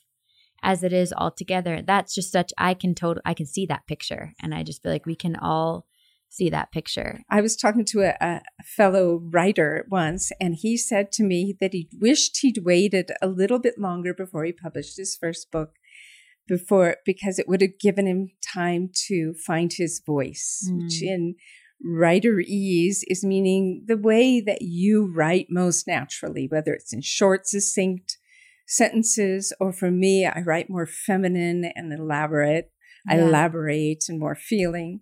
as 0.64 0.84
it 0.84 0.94
is 0.94 1.14
all 1.14 1.32
together. 1.32 1.82
That's 1.86 2.16
just 2.16 2.32
such 2.32 2.54
I 2.58 2.74
can 2.74 2.96
total 2.96 3.22
I 3.26 3.34
can 3.34 3.46
see 3.46 3.66
that 3.68 3.88
picture 3.88 4.34
and 4.42 4.56
I 4.56 4.64
just 4.64 4.82
feel 4.82 4.92
like 4.92 5.06
we 5.06 5.16
can 5.16 5.36
all 5.36 5.86
see 6.32 6.50
that 6.50 6.72
picture. 6.72 7.20
I 7.30 7.42
was 7.42 7.56
talking 7.56 7.86
to 7.86 8.02
a, 8.02 8.16
a 8.22 8.42
fellow 8.64 9.22
writer 9.22 9.86
once, 9.92 10.32
and 10.40 10.56
he 10.56 10.78
said 10.78 11.12
to 11.14 11.24
me 11.24 11.54
that 11.60 11.74
he 11.74 11.90
wished 12.00 12.38
he'd 12.38 12.60
waited 12.64 13.12
a 13.22 13.28
little 13.28 13.60
bit 13.60 13.78
longer 13.78 14.14
before 14.14 14.46
he 14.46 14.54
published 14.54 14.98
his 14.98 15.16
first 15.16 15.52
book, 15.52 15.74
before 16.56 16.98
because 17.06 17.40
it 17.40 17.48
would 17.48 17.62
have 17.62 17.80
given 17.80 18.06
him 18.06 18.30
time 18.54 18.90
to 19.08 19.34
find 19.48 19.72
his 19.74 20.02
voice, 20.06 20.70
which 20.78 21.02
Mm. 21.02 21.08
in 21.14 21.36
writerese 21.84 23.00
is 23.08 23.24
meaning 23.24 23.84
the 23.88 23.98
way 23.98 24.40
that 24.42 24.62
you 24.62 25.12
write 25.16 25.48
most 25.50 25.88
naturally, 25.88 26.48
whether 26.48 26.74
it's 26.74 26.94
in 26.94 27.02
short, 27.02 27.48
succinct 27.48 28.18
sentences, 28.68 29.54
or 29.60 29.74
for 29.74 29.92
me, 29.92 30.26
I 30.26 30.42
write 30.42 30.70
more 30.70 30.86
feminine 30.86 31.72
and 31.76 31.92
elaborate. 31.92 32.72
I 33.10 33.18
elaborate 33.18 34.04
and 34.10 34.20
more 34.20 34.36
feeling. 34.36 35.02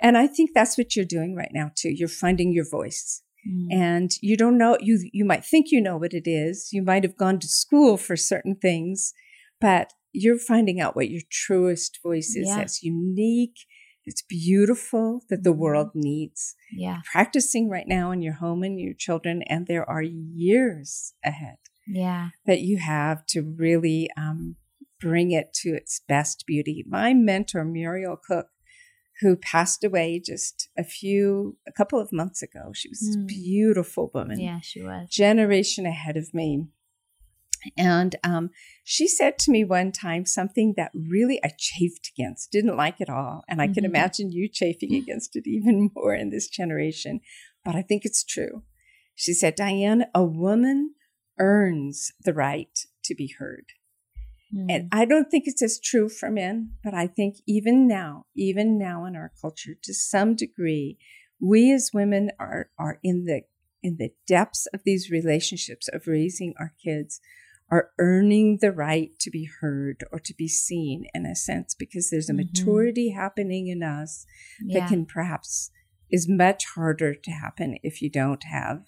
And 0.00 0.16
I 0.16 0.26
think 0.28 0.50
that's 0.54 0.78
what 0.78 0.94
you're 0.94 1.04
doing 1.04 1.34
right 1.34 1.50
now 1.52 1.72
too. 1.74 1.90
You're 1.90 2.08
finding 2.08 2.52
your 2.52 2.68
voice. 2.78 3.22
Mm. 3.48 3.72
And 3.72 4.10
you 4.22 4.36
don't 4.36 4.56
know 4.56 4.78
you 4.80 4.94
you 5.12 5.24
might 5.24 5.44
think 5.44 5.66
you 5.70 5.80
know 5.80 5.96
what 5.96 6.14
it 6.14 6.26
is. 6.26 6.68
You 6.72 6.82
might 6.82 7.02
have 7.02 7.16
gone 7.16 7.38
to 7.40 7.48
school 7.48 7.96
for 7.96 8.16
certain 8.16 8.56
things, 8.56 9.12
but 9.60 9.92
you're 10.14 10.38
finding 10.38 10.80
out 10.80 10.94
what 10.96 11.10
your 11.10 11.22
truest 11.30 11.98
voice 12.02 12.34
is 12.36 12.46
Yeah. 12.48 12.56
that's 12.56 12.82
unique, 12.82 13.58
it's 14.06 14.22
beautiful 14.22 15.22
that 15.28 15.42
the 15.44 15.52
world 15.52 15.90
needs. 15.94 16.54
Yeah. 16.72 17.00
Practicing 17.10 17.68
right 17.68 17.88
now 17.88 18.10
in 18.12 18.22
your 18.22 18.34
home 18.34 18.62
and 18.62 18.78
your 18.80 18.94
children, 18.94 19.42
and 19.42 19.66
there 19.66 19.88
are 19.88 20.02
years 20.02 21.14
ahead 21.24 21.56
Yeah. 21.86 22.30
that 22.46 22.60
you 22.60 22.78
have 22.78 23.26
to 23.26 23.42
really 23.42 24.08
um, 24.16 24.56
bring 25.00 25.32
it 25.32 25.52
to 25.62 25.70
its 25.74 26.00
best 26.06 26.44
beauty. 26.46 26.84
My 26.86 27.12
mentor, 27.14 27.64
Muriel 27.64 28.16
Cook, 28.16 28.46
who 29.20 29.36
passed 29.36 29.82
away 29.84 30.20
just 30.24 30.68
a 30.76 30.84
few, 30.84 31.56
a 31.66 31.72
couple 31.72 31.98
of 32.00 32.12
months 32.12 32.42
ago, 32.42 32.72
she 32.74 32.88
was 32.88 33.16
Mm. 33.16 33.22
a 33.22 33.24
beautiful 33.26 34.10
woman, 34.14 34.38
Yeah, 34.40 34.60
she 34.60 34.82
was. 34.82 35.08
generation 35.10 35.86
ahead 35.86 36.16
of 36.16 36.32
me. 36.34 36.66
And 37.76 38.16
um, 38.24 38.50
she 38.84 39.08
said 39.08 39.38
to 39.40 39.50
me 39.50 39.64
one 39.64 39.92
time 39.92 40.26
something 40.26 40.74
that 40.76 40.92
really 40.94 41.40
I 41.44 41.50
chafed 41.58 42.10
against, 42.16 42.50
didn't 42.50 42.76
like 42.76 43.00
at 43.00 43.10
all. 43.10 43.44
And 43.48 43.60
I 43.60 43.66
can 43.66 43.84
Mhm. 43.84 43.88
imagine 43.88 44.32
you 44.32 44.48
chafing 44.48 44.94
against 44.94 45.36
it 45.36 45.46
even 45.46 45.90
more 45.96 46.14
in 46.14 46.30
this 46.30 46.48
generation. 46.48 47.20
But 47.64 47.74
I 47.74 47.82
think 47.82 48.04
it's 48.04 48.24
true. 48.24 48.62
She 49.14 49.32
said, 49.32 49.54
Diane, 49.54 50.06
a 50.14 50.24
woman 50.24 50.94
earns 51.38 52.12
the 52.24 52.34
right 52.34 52.78
to 53.04 53.14
be 53.14 53.34
heard. 53.38 53.66
Mm. 54.54 54.66
And 54.68 54.88
I 54.92 55.04
don't 55.04 55.30
think 55.30 55.44
it's 55.46 55.62
as 55.62 55.80
true 55.80 56.08
for 56.08 56.30
men, 56.30 56.72
but 56.82 56.94
I 56.94 57.06
think 57.06 57.36
even 57.46 57.86
now, 57.88 58.26
even 58.36 58.78
now 58.78 59.04
in 59.04 59.16
our 59.16 59.32
culture, 59.40 59.74
to 59.82 59.94
some 59.94 60.34
degree, 60.34 60.98
we 61.40 61.72
as 61.72 61.90
women 61.92 62.30
are 62.38 62.70
are 62.78 62.98
in 63.02 63.24
the 63.24 63.42
in 63.82 63.96
the 63.98 64.10
depths 64.26 64.66
of 64.72 64.80
these 64.84 65.10
relationships 65.10 65.88
of 65.88 66.06
raising 66.06 66.54
our 66.58 66.72
kids 66.82 67.20
are 67.70 67.90
earning 67.98 68.58
the 68.60 68.70
right 68.72 69.10
to 69.20 69.30
be 69.30 69.48
heard 69.60 70.04
or 70.12 70.18
to 70.20 70.34
be 70.34 70.48
seen 70.48 71.04
in 71.14 71.24
a 71.26 71.34
sense 71.34 71.74
because 71.74 72.10
there's 72.10 72.28
a 72.28 72.32
Mhm. 72.32 72.36
maturity 72.46 73.10
happening 73.10 73.68
in 73.68 73.82
us 73.82 74.26
yeah. 74.62 74.80
that 74.80 74.88
can 74.88 75.06
perhaps 75.06 75.70
is 76.10 76.28
much 76.28 76.66
harder 76.74 77.14
to 77.14 77.30
happen 77.30 77.76
if 77.82 78.00
you 78.02 78.10
don't 78.10 78.44
have 78.44 78.84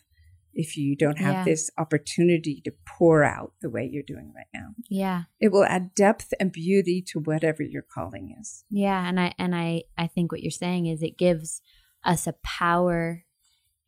if 0.59 0.75
you 0.75 0.97
don't 0.97 1.19
have 1.19 1.35
Yeah. 1.35 1.45
this 1.45 1.71
opportunity 1.77 2.63
to 2.65 2.73
pour 2.87 3.23
out 3.25 3.53
the 3.61 3.69
way 3.69 3.85
you're 3.87 4.03
doing 4.03 4.33
right 4.35 4.47
now 4.55 4.75
yeah. 4.89 5.25
it 5.41 5.49
will 5.53 5.65
add 5.65 5.95
depth 5.95 6.33
and 6.41 6.51
beauty 6.51 7.03
to 7.09 7.21
whatever 7.21 7.63
your 7.63 7.83
calling 7.83 8.35
is 8.41 8.65
Yeah, 8.71 9.07
and 9.09 9.19
I 9.21 9.35
and 9.39 9.55
I 9.55 9.83
I 9.99 10.07
think 10.07 10.33
what 10.33 10.43
you're 10.43 10.51
saying 10.51 10.87
is 10.87 11.03
it 11.03 11.19
gives 11.19 11.61
us 12.05 12.27
a 12.27 12.33
power 12.43 13.25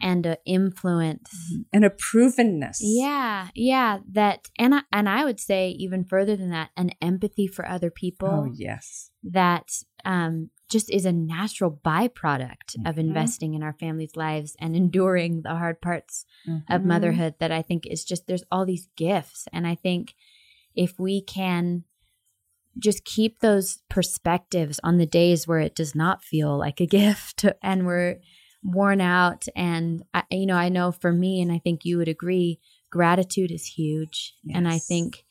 and 0.00 0.26
a 0.26 0.38
influence. 0.44 1.30
and 1.72 1.84
a 1.84 1.90
provenness 1.90 2.78
Yeah, 2.80 3.48
yeah, 3.54 3.98
that 4.12 4.48
and 4.58 4.74
I, 4.74 4.82
and 4.92 5.08
I 5.08 5.24
would 5.24 5.40
say 5.40 5.70
even 5.70 6.04
further 6.04 6.36
than 6.36 6.50
that, 6.50 6.70
an 6.76 6.90
empathy 7.02 7.46
for 7.46 7.66
other 7.68 7.90
people 7.90 8.28
oh 8.28 8.52
yes 8.54 9.10
that 9.24 9.68
um 10.04 10.50
just 10.70 10.90
is 10.90 11.04
a 11.06 11.12
natural 11.12 11.70
byproduct 11.84 12.76
of 12.86 12.96
Mhm. 12.96 12.98
investing 12.98 13.54
in 13.54 13.62
our 13.62 13.72
families' 13.72 14.16
lives 14.16 14.54
and 14.60 14.76
enduring 14.76 15.42
the 15.42 15.56
hard 15.56 15.80
parts 15.80 16.24
of 16.68 16.82
Mhm. 16.82 16.84
motherhood 16.84 17.34
that 17.40 17.50
I 17.50 17.62
think 17.62 17.86
is 17.86 18.04
just 18.04 18.26
there's 18.26 18.44
all 18.52 18.64
these 18.66 18.88
gifts 18.96 19.48
and 19.52 19.66
I 19.66 19.74
think 19.74 20.14
if 20.74 20.98
we 21.00 21.20
can 21.22 21.84
just 22.78 23.04
keep 23.04 23.40
those 23.40 23.78
perspectives 23.88 24.78
on 24.84 24.98
the 24.98 25.06
days 25.06 25.48
where 25.48 25.58
it 25.58 25.74
does 25.74 25.94
not 25.94 26.22
feel 26.22 26.56
like 26.56 26.80
a 26.80 26.86
gift 27.00 27.44
and 27.62 27.86
we're 27.86 28.18
worn 28.62 29.00
out. 29.00 29.46
And, 29.54 30.02
I, 30.12 30.24
you 30.30 30.46
know, 30.46 30.56
I 30.56 30.68
know 30.68 30.92
for 30.92 31.12
me, 31.12 31.40
and 31.40 31.52
I 31.52 31.58
think 31.58 31.84
you 31.84 31.98
would 31.98 32.08
agree, 32.08 32.60
gratitude 32.90 33.50
is 33.50 33.66
huge. 33.66 34.34
Yes. 34.44 34.56
And 34.56 34.68
I 34.68 34.78
think 34.78 35.24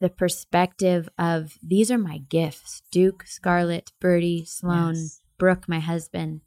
the 0.00 0.08
perspective 0.08 1.08
of 1.18 1.58
these 1.62 1.90
are 1.90 1.98
my 1.98 2.18
gifts 2.18 2.82
Duke, 2.90 3.24
Scarlett, 3.26 3.92
Birdie, 4.00 4.44
Sloan, 4.44 4.94
yes. 4.94 5.20
Brooke, 5.38 5.68
my 5.68 5.80
husband. 5.80 6.40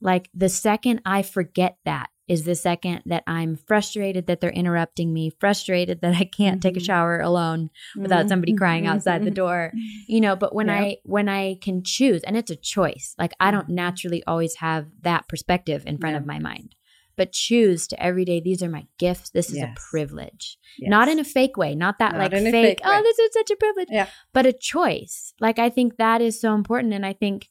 Like 0.00 0.30
the 0.34 0.48
second 0.48 1.02
I 1.04 1.22
forget 1.22 1.76
that 1.84 2.08
is 2.28 2.44
the 2.44 2.54
second 2.54 3.02
that 3.06 3.24
I'm 3.26 3.56
frustrated 3.56 4.26
that 4.26 4.40
they're 4.40 4.50
interrupting 4.50 5.12
me, 5.12 5.30
frustrated 5.40 6.00
that 6.00 6.14
I 6.14 6.24
can't 6.24 6.62
take 6.62 6.76
a 6.76 6.78
mm-hmm. 6.78 6.84
shower 6.84 7.20
alone 7.20 7.70
without 7.96 8.28
somebody 8.28 8.54
crying 8.54 8.84
mm-hmm. 8.84 8.92
outside 8.92 9.24
the 9.24 9.30
door. 9.30 9.72
You 10.06 10.20
know, 10.20 10.36
but 10.36 10.54
when. 10.54 10.70
I 10.70 10.96
when 11.04 11.28
I 11.28 11.56
can 11.60 11.82
choose 11.82 12.22
and 12.22 12.36
it's 12.36 12.50
a 12.50 12.56
choice. 12.56 13.14
Like 13.18 13.32
I 13.40 13.50
don't 13.50 13.64
mm-hmm. 13.64 13.74
naturally 13.74 14.22
always 14.26 14.56
have 14.56 14.86
that 15.02 15.28
perspective 15.28 15.84
in 15.86 15.98
front 15.98 16.16
of 16.16 16.26
my 16.26 16.38
mind. 16.38 16.74
But 17.16 17.32
choose 17.32 17.86
to 17.88 18.02
every 18.02 18.24
day 18.24 18.40
these 18.40 18.62
are 18.62 18.70
my 18.70 18.86
gifts. 18.98 19.30
This 19.30 19.50
is 19.50 19.56
yes. 19.56 19.76
a 19.76 19.80
privilege. 19.90 20.58
Yes. 20.78 20.88
Not 20.88 21.08
in 21.08 21.18
a 21.18 21.24
fake 21.24 21.56
way, 21.56 21.74
not 21.74 21.98
that 21.98 22.12
not 22.12 22.20
like 22.20 22.32
fake, 22.32 22.52
fake 22.52 22.80
oh 22.84 23.02
this 23.02 23.18
is 23.18 23.32
such 23.32 23.50
a 23.50 23.56
privilege. 23.56 23.88
Yeah. 23.90 24.06
But 24.32 24.46
a 24.46 24.52
choice. 24.52 25.34
Like 25.40 25.58
I 25.58 25.68
think 25.68 25.96
that 25.96 26.22
is 26.22 26.40
so 26.40 26.54
important 26.54 26.94
and 26.94 27.04
I 27.04 27.12
think 27.12 27.50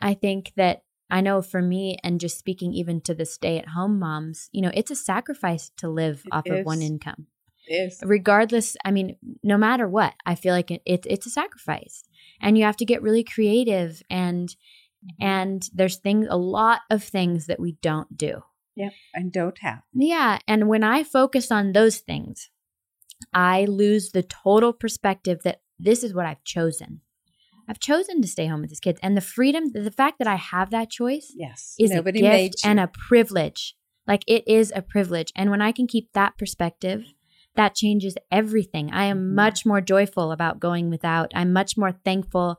I 0.00 0.14
think 0.14 0.52
that 0.56 0.82
I 1.12 1.20
know 1.20 1.42
for 1.42 1.60
me, 1.60 1.98
and 2.02 2.18
just 2.18 2.38
speaking 2.38 2.72
even 2.72 3.02
to 3.02 3.14
the 3.14 3.26
stay 3.26 3.58
at 3.58 3.68
home 3.68 3.98
moms, 3.98 4.48
you 4.50 4.62
know, 4.62 4.70
it's 4.72 4.90
a 4.90 4.96
sacrifice 4.96 5.70
to 5.76 5.90
live 5.90 6.22
it 6.24 6.32
off 6.32 6.46
is. 6.46 6.60
of 6.60 6.64
one 6.64 6.80
income. 6.80 7.26
Yes. 7.68 8.00
Regardless, 8.02 8.76
I 8.82 8.92
mean, 8.92 9.16
no 9.42 9.58
matter 9.58 9.86
what, 9.86 10.14
I 10.24 10.34
feel 10.34 10.54
like 10.54 10.70
it, 10.70 10.80
it, 10.86 11.06
it's 11.06 11.26
a 11.26 11.30
sacrifice, 11.30 12.04
and 12.40 12.56
you 12.56 12.64
have 12.64 12.78
to 12.78 12.86
get 12.86 13.02
really 13.02 13.24
creative 13.24 14.02
and 14.08 14.48
mm-hmm. 14.48 15.22
and 15.22 15.68
there's 15.74 15.98
things 15.98 16.26
a 16.30 16.38
lot 16.38 16.80
of 16.90 17.04
things 17.04 17.46
that 17.46 17.60
we 17.60 17.72
don't 17.82 18.16
do. 18.16 18.42
Yeah, 18.74 18.90
and 19.12 19.30
don't 19.30 19.58
have. 19.58 19.82
Yeah, 19.92 20.38
and 20.48 20.66
when 20.66 20.82
I 20.82 21.04
focus 21.04 21.50
on 21.50 21.72
those 21.72 21.98
things, 21.98 22.48
I 23.34 23.66
lose 23.66 24.12
the 24.12 24.22
total 24.22 24.72
perspective 24.72 25.40
that 25.44 25.60
this 25.78 26.02
is 26.02 26.14
what 26.14 26.24
I've 26.24 26.42
chosen. 26.42 27.02
I've 27.68 27.78
chosen 27.78 28.20
to 28.22 28.28
stay 28.28 28.46
home 28.46 28.60
with 28.60 28.70
these 28.70 28.80
kids. 28.80 28.98
And 29.02 29.16
the 29.16 29.20
freedom, 29.20 29.72
the 29.72 29.90
fact 29.90 30.18
that 30.18 30.26
I 30.26 30.36
have 30.36 30.70
that 30.70 30.90
choice 30.90 31.32
yes. 31.34 31.74
is 31.78 31.90
Nobody 31.90 32.26
a 32.26 32.48
gift 32.48 32.64
and 32.64 32.80
a 32.80 32.88
privilege. 32.88 33.74
Like 34.06 34.22
it 34.26 34.46
is 34.46 34.72
a 34.74 34.82
privilege. 34.82 35.32
And 35.36 35.50
when 35.50 35.62
I 35.62 35.72
can 35.72 35.86
keep 35.86 36.12
that 36.12 36.36
perspective, 36.38 37.04
that 37.54 37.74
changes 37.74 38.16
everything. 38.30 38.90
I 38.92 39.04
am 39.04 39.18
mm-hmm. 39.18 39.34
much 39.34 39.66
more 39.66 39.80
joyful 39.80 40.32
about 40.32 40.60
going 40.60 40.90
without. 40.90 41.30
I'm 41.34 41.52
much 41.52 41.76
more 41.76 41.92
thankful 41.92 42.58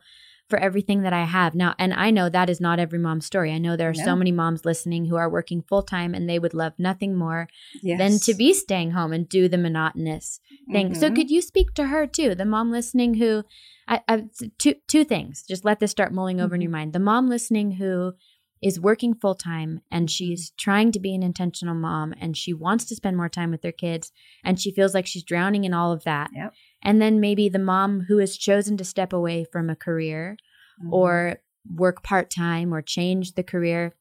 for 0.50 0.60
everything 0.60 1.02
that 1.04 1.14
I 1.14 1.24
have. 1.24 1.56
Now, 1.56 1.74
and 1.80 1.94
I 1.94 2.12
know 2.12 2.30
that 2.30 2.50
is 2.50 2.62
not 2.62 2.80
every 2.80 3.00
mom's 3.00 3.26
story. 3.26 3.52
I 3.52 3.58
know 3.58 3.76
there 3.76 3.89
are 3.89 3.94
no. 3.94 4.04
so 4.04 4.16
many 4.16 4.32
moms 4.32 4.66
listening 4.66 5.06
who 5.06 5.16
are 5.16 5.30
working 5.30 5.62
full 5.62 5.84
time 5.84 6.14
and 6.14 6.30
they 6.30 6.39
would 6.39 6.54
love 6.54 6.74
nothing 6.78 7.16
more 7.16 7.48
yes. 7.82 7.98
than 7.98 8.20
to 8.20 8.34
be 8.34 8.54
staying 8.54 8.91
home 8.91 9.14
and 9.14 9.28
do 9.28 9.48
the 9.48 9.58
monotonous 9.58 10.39
thing. 10.72 10.89
Mm-hmm. 10.89 11.00
So, 11.00 11.12
could 11.12 11.32
you 11.32 11.41
speak 11.41 11.74
to 11.76 11.88
her 11.88 12.06
too, 12.06 12.36
the 12.36 12.46
mom 12.46 12.72
listening 12.72 13.16
who 13.16 13.44
I, 13.88 14.02
I, 14.08 14.24
two 14.58 14.76
two 14.88 15.04
things. 15.04 15.44
Just 15.48 15.66
let 15.66 15.80
this 15.80 15.91
start 15.91 16.14
mulling 16.14 16.39
over 16.39 16.50
mm-hmm. 16.50 16.56
in 16.56 16.62
your 16.62 16.72
mind. 16.72 16.94
The 16.94 17.00
mom 17.00 17.30
listening 17.30 17.74
who 17.74 18.14
is 18.62 18.80
working 18.80 19.14
full 19.14 19.36
time 19.36 19.82
and 19.91 20.10
she's 20.10 20.52
trying 20.58 20.91
to 20.94 21.00
be 21.00 21.14
an 21.14 21.22
intentional 21.22 21.76
mom 21.76 22.14
and 22.20 22.38
she 22.38 22.54
wants 22.54 22.86
to 22.86 22.96
spend 22.96 23.18
more 23.18 23.28
time 23.28 23.52
with 23.52 23.62
their 23.62 23.74
kids 23.74 24.12
and 24.44 24.60
she 24.60 24.72
feels 24.72 24.94
like 24.94 25.06
she's 25.06 25.24
drowning 25.24 25.66
in 25.66 25.74
all 25.74 25.91
of 25.91 26.06
that. 26.06 26.30
Yep. 26.34 26.54
And 26.84 27.01
then 27.01 27.19
maybe 27.19 27.49
the 27.49 27.59
mom 27.59 28.01
who 28.07 28.17
has 28.17 28.38
chosen 28.38 28.77
to 28.77 28.84
step 28.84 29.13
away 29.13 29.45
from 29.49 29.69
a 29.69 29.75
career 29.75 30.38
mm-hmm. 30.81 30.93
or 30.93 31.38
work 31.73 32.03
part 32.03 32.29
time 32.29 32.73
or 32.73 32.81
change 32.81 33.34
the 33.34 33.43
career, 33.43 33.95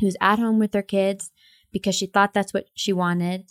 who's 0.00 0.16
at 0.20 0.38
home 0.38 0.58
with 0.58 0.72
their 0.72 0.82
kids 0.82 1.30
because 1.72 1.94
she 1.94 2.06
thought 2.06 2.34
that's 2.34 2.54
what 2.54 2.66
she 2.74 2.92
wanted 2.92 3.44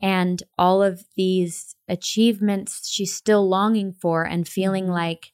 and 0.00 0.42
all 0.56 0.82
of 0.82 1.04
these 1.16 1.74
achievements 1.88 2.88
she's 2.88 3.14
still 3.14 3.48
longing 3.48 3.92
for 3.92 4.24
and 4.24 4.46
feeling 4.46 4.84
mm-hmm. 4.84 4.92
like 4.92 5.32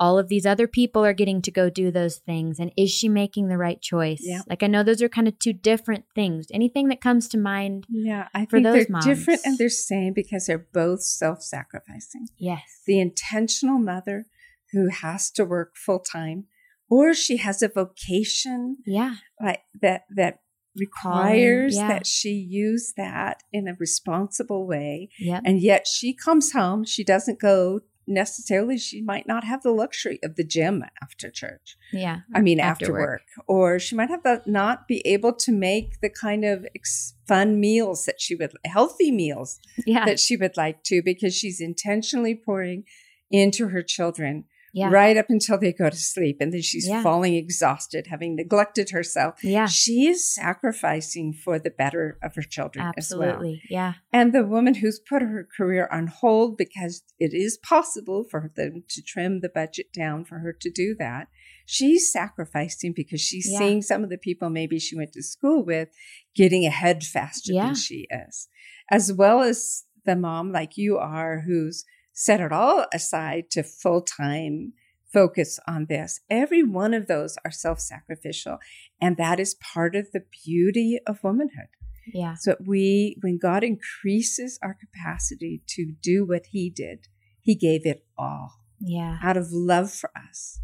all 0.00 0.18
of 0.18 0.28
these 0.28 0.46
other 0.46 0.66
people 0.66 1.04
are 1.04 1.12
getting 1.12 1.42
to 1.42 1.50
go 1.50 1.68
do 1.68 1.90
those 1.90 2.16
things 2.16 2.58
and 2.58 2.72
is 2.76 2.90
she 2.90 3.08
making 3.08 3.48
the 3.48 3.58
right 3.58 3.80
choice 3.80 4.22
yeah. 4.22 4.40
like 4.48 4.62
i 4.62 4.66
know 4.66 4.82
those 4.82 5.02
are 5.02 5.08
kind 5.08 5.28
of 5.28 5.38
two 5.38 5.52
different 5.52 6.04
things 6.14 6.46
anything 6.52 6.88
that 6.88 7.00
comes 7.00 7.28
to 7.28 7.38
mind 7.38 7.86
yeah 7.88 8.26
i 8.34 8.44
think 8.44 8.64
they're 8.64 8.86
moms? 8.88 9.04
different 9.04 9.40
and 9.44 9.58
they're 9.58 9.68
same 9.68 10.12
because 10.12 10.46
they're 10.46 10.66
both 10.72 11.02
self-sacrificing 11.02 12.26
yes 12.38 12.62
the 12.86 12.98
intentional 12.98 13.78
mother 13.78 14.26
who 14.72 14.88
has 14.88 15.30
to 15.30 15.44
work 15.44 15.76
full-time 15.76 16.46
or 16.88 17.14
she 17.14 17.36
has 17.36 17.62
a 17.62 17.68
vocation 17.68 18.78
yeah 18.86 19.16
like 19.40 19.60
that 19.80 20.02
that 20.16 20.40
requires 20.76 21.76
yeah. 21.76 21.88
that 21.88 22.06
she 22.06 22.30
use 22.30 22.92
that 22.96 23.42
in 23.52 23.68
a 23.68 23.76
responsible 23.78 24.66
way. 24.66 25.08
Yep. 25.18 25.42
And 25.44 25.60
yet 25.60 25.86
she 25.86 26.14
comes 26.14 26.52
home, 26.52 26.84
she 26.84 27.04
doesn't 27.04 27.40
go 27.40 27.80
necessarily 28.10 28.76
she 28.76 29.00
might 29.00 29.26
not 29.26 29.44
have 29.44 29.62
the 29.62 29.70
luxury 29.70 30.18
of 30.22 30.36
the 30.36 30.44
gym 30.44 30.84
after 31.02 31.30
church. 31.30 31.76
Yeah. 31.92 32.20
I 32.34 32.40
mean 32.40 32.60
after, 32.60 32.86
after 32.86 32.92
work. 32.92 33.02
work. 33.02 33.44
or 33.46 33.78
she 33.78 33.94
might 33.94 34.10
have 34.10 34.22
the, 34.22 34.42
not 34.46 34.88
be 34.88 35.00
able 35.06 35.32
to 35.34 35.52
make 35.52 36.00
the 36.00 36.10
kind 36.10 36.44
of 36.44 36.66
ex- 36.74 37.14
fun 37.26 37.60
meals 37.60 38.04
that 38.06 38.20
she 38.20 38.34
would 38.34 38.52
healthy 38.64 39.10
meals 39.10 39.60
yeah. 39.86 40.04
that 40.04 40.20
she 40.20 40.36
would 40.36 40.56
like 40.56 40.82
to 40.84 41.00
because 41.02 41.34
she's 41.34 41.60
intentionally 41.60 42.34
pouring 42.34 42.84
into 43.30 43.68
her 43.68 43.82
children 43.82 44.44
yeah. 44.72 44.90
right 44.90 45.16
up 45.16 45.26
until 45.28 45.58
they 45.58 45.72
go 45.72 45.90
to 45.90 45.96
sleep. 45.96 46.38
And 46.40 46.52
then 46.52 46.62
she's 46.62 46.88
yeah. 46.88 47.02
falling 47.02 47.34
exhausted, 47.34 48.06
having 48.08 48.36
neglected 48.36 48.90
herself. 48.90 49.42
Yeah. 49.42 49.66
She 49.66 50.06
is 50.06 50.32
sacrificing 50.32 51.32
for 51.32 51.58
the 51.58 51.70
better 51.70 52.18
of 52.22 52.34
her 52.36 52.42
children 52.42 52.86
Absolutely. 52.96 53.28
as 53.28 53.36
well. 53.36 53.58
Yeah. 53.68 53.94
And 54.12 54.32
the 54.32 54.44
woman 54.44 54.74
who's 54.74 55.00
put 55.00 55.22
her 55.22 55.46
career 55.56 55.88
on 55.90 56.06
hold 56.06 56.56
because 56.56 57.02
it 57.18 57.32
is 57.34 57.58
possible 57.58 58.24
for 58.30 58.52
them 58.54 58.84
to 58.88 59.02
trim 59.02 59.40
the 59.40 59.48
budget 59.48 59.92
down 59.92 60.24
for 60.24 60.38
her 60.38 60.52
to 60.52 60.70
do 60.70 60.94
that. 60.98 61.28
She's 61.66 62.10
sacrificing 62.10 62.92
because 62.94 63.20
she's 63.20 63.48
yeah. 63.50 63.58
seeing 63.58 63.82
some 63.82 64.02
of 64.02 64.10
the 64.10 64.18
people 64.18 64.50
maybe 64.50 64.78
she 64.78 64.96
went 64.96 65.12
to 65.12 65.22
school 65.22 65.64
with 65.64 65.88
getting 66.34 66.66
ahead 66.66 67.04
faster 67.04 67.52
than 67.52 67.74
she 67.76 68.08
is, 68.10 68.48
as 68.90 69.12
well 69.12 69.40
as 69.42 69.84
the 70.04 70.16
mom 70.16 70.50
like 70.50 70.76
you 70.76 70.98
are 70.98 71.44
who's 71.46 71.84
set 72.20 72.38
it 72.38 72.52
all 72.52 72.84
aside 72.92 73.50
to 73.50 73.62
full 73.62 74.02
time 74.02 74.74
focus 75.10 75.58
on 75.66 75.86
this. 75.86 76.20
Every 76.28 76.62
one 76.62 76.92
of 76.92 77.06
those 77.06 77.38
are 77.46 77.50
self 77.50 77.80
sacrificial. 77.80 78.58
And 79.00 79.16
that 79.16 79.40
is 79.40 79.54
part 79.54 79.96
of 79.96 80.12
the 80.12 80.24
beauty 80.44 80.98
of 81.06 81.24
womanhood. 81.24 81.68
Yeah. 82.12 82.34
So 82.38 82.56
we, 82.64 83.16
when 83.22 83.38
God 83.38 83.64
increases 83.64 84.58
our 84.62 84.74
capacity 84.74 85.62
to 85.68 85.94
do 86.02 86.26
what 86.26 86.46
He 86.50 86.68
did, 86.68 87.08
He 87.40 87.54
gave 87.54 87.86
it 87.86 88.04
all. 88.18 88.60
Yeah. 88.78 89.16
Out 89.22 89.38
of 89.38 89.50
love 89.50 89.90
for 89.90 90.10
us. 90.14 90.60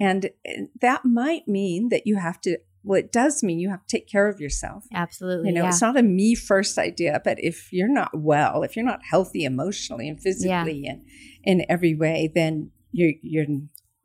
And 0.00 0.30
eh, 0.44 0.62
that 0.80 1.04
might 1.04 1.46
mean 1.46 1.90
that 1.90 2.08
you 2.08 2.16
have 2.16 2.40
to 2.40 2.58
well, 2.88 2.98
it 2.98 3.12
does 3.12 3.42
mean 3.42 3.58
you 3.58 3.68
have 3.68 3.84
to 3.86 3.96
take 3.96 4.08
care 4.08 4.28
of 4.28 4.40
yourself. 4.40 4.84
Absolutely. 4.94 5.50
You 5.50 5.54
know, 5.54 5.62
yeah. 5.64 5.68
it's 5.68 5.82
not 5.82 5.98
a 5.98 6.02
me 6.02 6.34
first 6.34 6.78
idea, 6.78 7.20
but 7.22 7.36
if 7.38 7.70
you're 7.70 7.92
not 7.92 8.10
well, 8.14 8.62
if 8.62 8.76
you're 8.76 8.84
not 8.84 9.00
healthy 9.10 9.44
emotionally 9.44 10.08
and 10.08 10.18
physically 10.18 10.84
yeah. 10.84 10.92
and 10.92 11.02
in 11.44 11.66
every 11.68 11.94
way, 11.94 12.32
then 12.34 12.70
you're 12.90 13.12
you're 13.20 13.44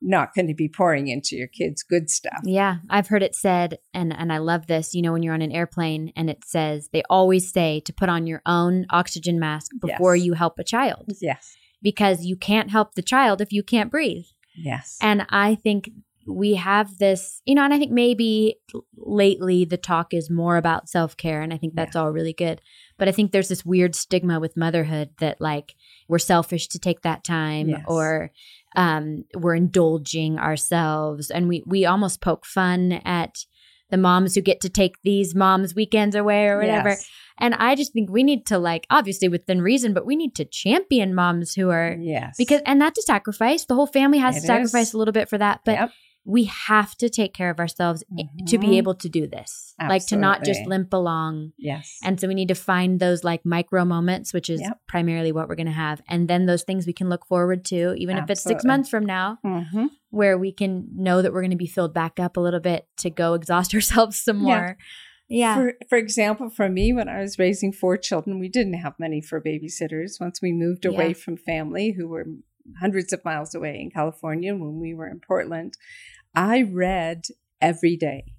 not 0.02 0.34
going 0.36 0.48
to 0.48 0.54
be 0.54 0.68
pouring 0.68 1.08
into 1.08 1.38
your 1.38 1.48
kids 1.48 1.82
good 1.82 2.10
stuff. 2.10 2.42
Yeah, 2.44 2.80
I've 2.90 3.08
heard 3.08 3.24
it 3.24 3.36
said, 3.36 3.80
and 3.94 4.14
and 4.14 4.34
I 4.34 4.40
love 4.40 4.68
this. 4.68 4.94
You 4.94 5.02
know, 5.02 5.14
when 5.14 5.24
you're 5.24 5.34
on 5.34 5.42
an 5.42 5.54
airplane 5.54 6.12
and 6.18 6.30
it 6.30 6.44
says 6.46 6.90
they 6.92 7.04
always 7.10 7.54
say 7.54 7.80
to 7.86 7.94
put 7.94 8.10
on 8.10 8.28
your 8.28 8.42
own 8.46 8.86
oxygen 8.90 9.40
mask 9.40 9.72
before 9.80 10.18
yes. 10.18 10.26
you 10.26 10.34
help 10.34 10.60
a 10.60 10.64
child. 10.66 11.06
Yes, 11.22 11.56
because 11.82 12.26
you 12.26 12.36
can't 12.36 12.70
help 12.70 12.96
the 12.96 13.02
child 13.02 13.40
if 13.40 13.54
you 13.54 13.64
can't 13.64 13.90
breathe. 13.90 14.26
Yes, 14.58 14.98
and 15.02 15.26
I 15.30 15.56
think 15.56 15.90
we 16.26 16.56
have 16.56 16.98
this, 16.98 17.42
you 17.46 17.56
know, 17.56 17.64
and 17.64 17.74
I 17.74 17.80
think 17.80 17.92
maybe 17.92 18.56
lately 18.96 19.66
the 19.66 19.78
talk 19.78 20.14
is 20.14 20.30
more 20.30 20.58
about 20.58 20.90
self 20.90 21.18
care, 21.18 21.42
and 21.42 21.54
I 21.54 21.58
think 21.58 21.76
that's 21.76 21.96
yeah. 21.96 22.02
all 22.02 22.12
really 22.12 22.34
good. 22.34 22.62
But 22.98 23.08
I 23.08 23.12
think 23.12 23.32
there's 23.32 23.50
this 23.50 23.66
weird 23.66 23.96
stigma 23.96 24.40
with 24.40 24.58
motherhood 24.58 25.10
that 25.20 25.42
like 25.42 25.76
we're 26.08 26.20
selfish 26.20 26.68
to 26.70 26.80
take 26.80 27.02
that 27.02 27.24
time, 27.24 27.70
yes. 27.70 27.84
or 27.88 28.32
um, 28.76 29.26
we're 29.36 29.56
indulging 29.56 30.40
ourselves, 30.40 31.30
and 31.30 31.48
we 31.48 31.64
we 31.66 31.86
almost 31.86 32.22
poke 32.22 32.46
fun 32.46 32.94
at 33.04 33.46
the 33.90 33.98
moms 33.98 34.34
who 34.34 34.42
get 34.42 34.62
to 34.62 34.70
take 34.70 34.96
these 35.04 35.36
moms 35.36 35.76
weekends 35.76 36.16
away 36.16 36.48
or 36.48 36.58
whatever. 36.58 36.90
Yes. 36.90 37.10
And 37.40 37.54
I 37.56 37.76
just 37.76 37.94
think 37.94 38.10
we 38.10 38.24
need 38.24 38.46
to 38.48 38.58
like 38.58 38.88
obviously 38.90 39.28
within 39.28 39.62
reason, 39.62 39.94
but 39.94 40.06
we 40.06 40.16
need 40.16 40.36
to 40.36 40.46
champion 40.46 41.14
moms 41.14 41.54
who 41.54 41.70
are 41.70 41.98
yes 42.00 42.36
because 42.38 42.62
and 42.66 42.82
that's 42.82 42.98
a 43.00 43.02
sacrifice. 43.02 43.66
The 43.66 43.76
whole 43.76 43.88
family 43.88 44.20
has 44.20 44.38
it 44.38 44.42
to 44.42 44.48
sacrifice 44.48 44.90
is. 44.90 44.94
a 44.94 44.98
little 44.98 45.12
bit 45.12 45.28
for 45.28 45.38
that, 45.38 45.62
but. 45.66 45.74
Yep 45.74 45.92
we 46.26 46.46
have 46.46 46.96
to 46.96 47.10
take 47.10 47.34
care 47.34 47.50
of 47.50 47.60
ourselves 47.60 48.04
mm-hmm. 48.12 48.46
to 48.46 48.58
be 48.58 48.68
mm-hmm. 48.68 48.74
able 48.76 48.96
to 48.96 49.10
do 49.10 49.28
this. 49.28 49.74
Absolutely. 49.80 49.96
Like 49.96 50.08
to 50.08 50.16
not 50.16 50.44
just 50.44 50.66
limp 50.66 50.94
along. 50.94 51.52
Yes. 51.58 51.98
And 52.04 52.20
so 52.20 52.28
we 52.28 52.34
need 52.34 52.48
to 52.48 52.56
find 52.56 53.00
those 53.00 53.24
like 53.24 53.46
micro 53.46 53.84
moments, 53.84 54.34
which 54.34 54.50
is 54.50 54.62
yep. 54.62 54.80
primarily 54.88 55.32
what 55.34 55.50
we're 55.50 55.56
going 55.56 55.66
to 55.66 55.74
have. 55.74 56.02
And 56.08 56.30
then 56.30 56.46
those 56.46 56.64
things 56.64 56.88
we 56.88 56.94
can 56.94 57.10
look 57.10 57.26
forward 57.26 57.66
to, 57.66 57.94
even 57.96 58.18
Absolutely. 58.18 58.24
if 58.24 58.30
it's 58.30 58.44
six 58.44 58.64
months 58.64 58.90
from 58.90 59.06
now, 59.06 59.40
mm-hmm. 59.46 59.88
where 60.12 60.38
we 60.38 60.54
can 60.54 60.88
know 60.96 61.22
that 61.22 61.34
we're 61.34 61.42
going 61.42 61.52
to 61.52 61.58
be 61.58 61.68
filled 61.68 61.94
back 61.94 62.20
up 62.20 62.38
a 62.38 62.42
little 62.42 62.62
bit 62.62 62.88
to 62.98 63.10
go 63.10 63.34
exhaust 63.34 63.74
ourselves 63.76 64.22
some 64.22 64.38
more. 64.38 64.78
Yeah. 65.28 65.56
For, 65.56 65.74
for 65.90 65.98
example, 65.98 66.50
for 66.50 66.70
me, 66.70 66.94
when 66.94 67.10
I 67.10 67.20
was 67.20 67.40
raising 67.40 67.74
four 67.74 67.98
children, 67.98 68.40
we 68.40 68.50
didn't 68.50 68.76
have 68.76 69.00
money 69.00 69.20
for 69.22 69.42
babysitters. 69.42 70.22
Once 70.22 70.42
we 70.42 70.54
moved 70.54 70.86
away 70.86 71.10
yeah. 71.10 71.14
from 71.14 71.38
family 71.38 71.96
who 71.98 72.08
were 72.08 72.26
hundreds 72.80 73.12
of 73.12 73.26
miles 73.26 73.54
away 73.54 73.80
in 73.80 73.92
California 73.92 74.56
when 74.56 74.80
we 74.80 74.94
were 74.94 75.08
in 75.08 75.20
Portland, 75.20 75.76
I 76.36 76.62
read 76.62 77.26
every 77.62 77.96
day. 77.96 78.34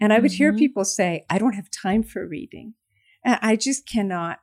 And 0.00 0.12
I 0.12 0.18
would 0.18 0.30
mm-hmm. 0.30 0.36
hear 0.36 0.52
people 0.54 0.84
say, 0.84 1.26
I 1.28 1.38
don't 1.38 1.54
have 1.54 1.70
time 1.70 2.02
for 2.02 2.26
reading. 2.26 2.74
And 3.24 3.38
I 3.42 3.56
just 3.56 3.86
cannot, 3.86 4.38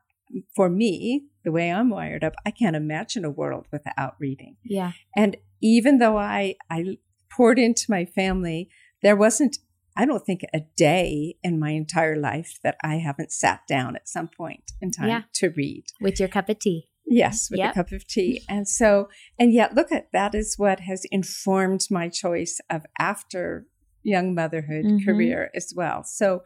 for 0.55 0.69
me, 0.69 1.25
the 1.43 1.51
way 1.51 1.71
I'm 1.71 1.89
wired 1.89 2.23
up, 2.23 2.33
I 2.45 2.51
can't 2.51 2.75
imagine 2.75 3.25
a 3.25 3.31
world 3.31 3.65
without 3.71 4.15
reading. 4.19 4.57
Yeah. 4.63 4.91
And 5.15 5.37
even 5.61 5.97
though 5.97 6.17
I, 6.17 6.55
I 6.69 6.97
poured 7.31 7.57
into 7.57 7.85
my 7.89 8.05
family, 8.05 8.69
there 9.01 9.15
wasn't, 9.15 9.57
I 9.95 10.05
don't 10.05 10.25
think, 10.25 10.41
a 10.53 10.61
day 10.75 11.37
in 11.43 11.59
my 11.59 11.71
entire 11.71 12.15
life 12.15 12.59
that 12.63 12.77
I 12.83 12.95
haven't 12.95 13.31
sat 13.31 13.61
down 13.67 13.95
at 13.95 14.07
some 14.07 14.27
point 14.27 14.71
in 14.79 14.91
time 14.91 15.07
yeah. 15.07 15.21
to 15.35 15.49
read. 15.49 15.85
With 15.99 16.19
your 16.19 16.29
cup 16.29 16.49
of 16.49 16.59
tea. 16.59 16.89
Yes, 17.09 17.49
with 17.49 17.59
yep. 17.59 17.71
a 17.71 17.73
cup 17.73 17.91
of 17.93 18.05
tea. 18.05 18.41
And 18.49 18.67
so, 18.67 19.07
and 19.39 19.53
yet, 19.53 19.73
look 19.73 19.91
at 19.91 20.11
that 20.11 20.35
is 20.35 20.55
what 20.57 20.81
has 20.81 21.05
informed 21.09 21.87
my 21.89 22.09
choice 22.09 22.59
of 22.69 22.85
after 22.99 23.65
young 24.03 24.35
motherhood 24.35 24.85
mm-hmm. 24.85 25.05
career 25.05 25.49
as 25.55 25.73
well. 25.75 26.03
So, 26.03 26.43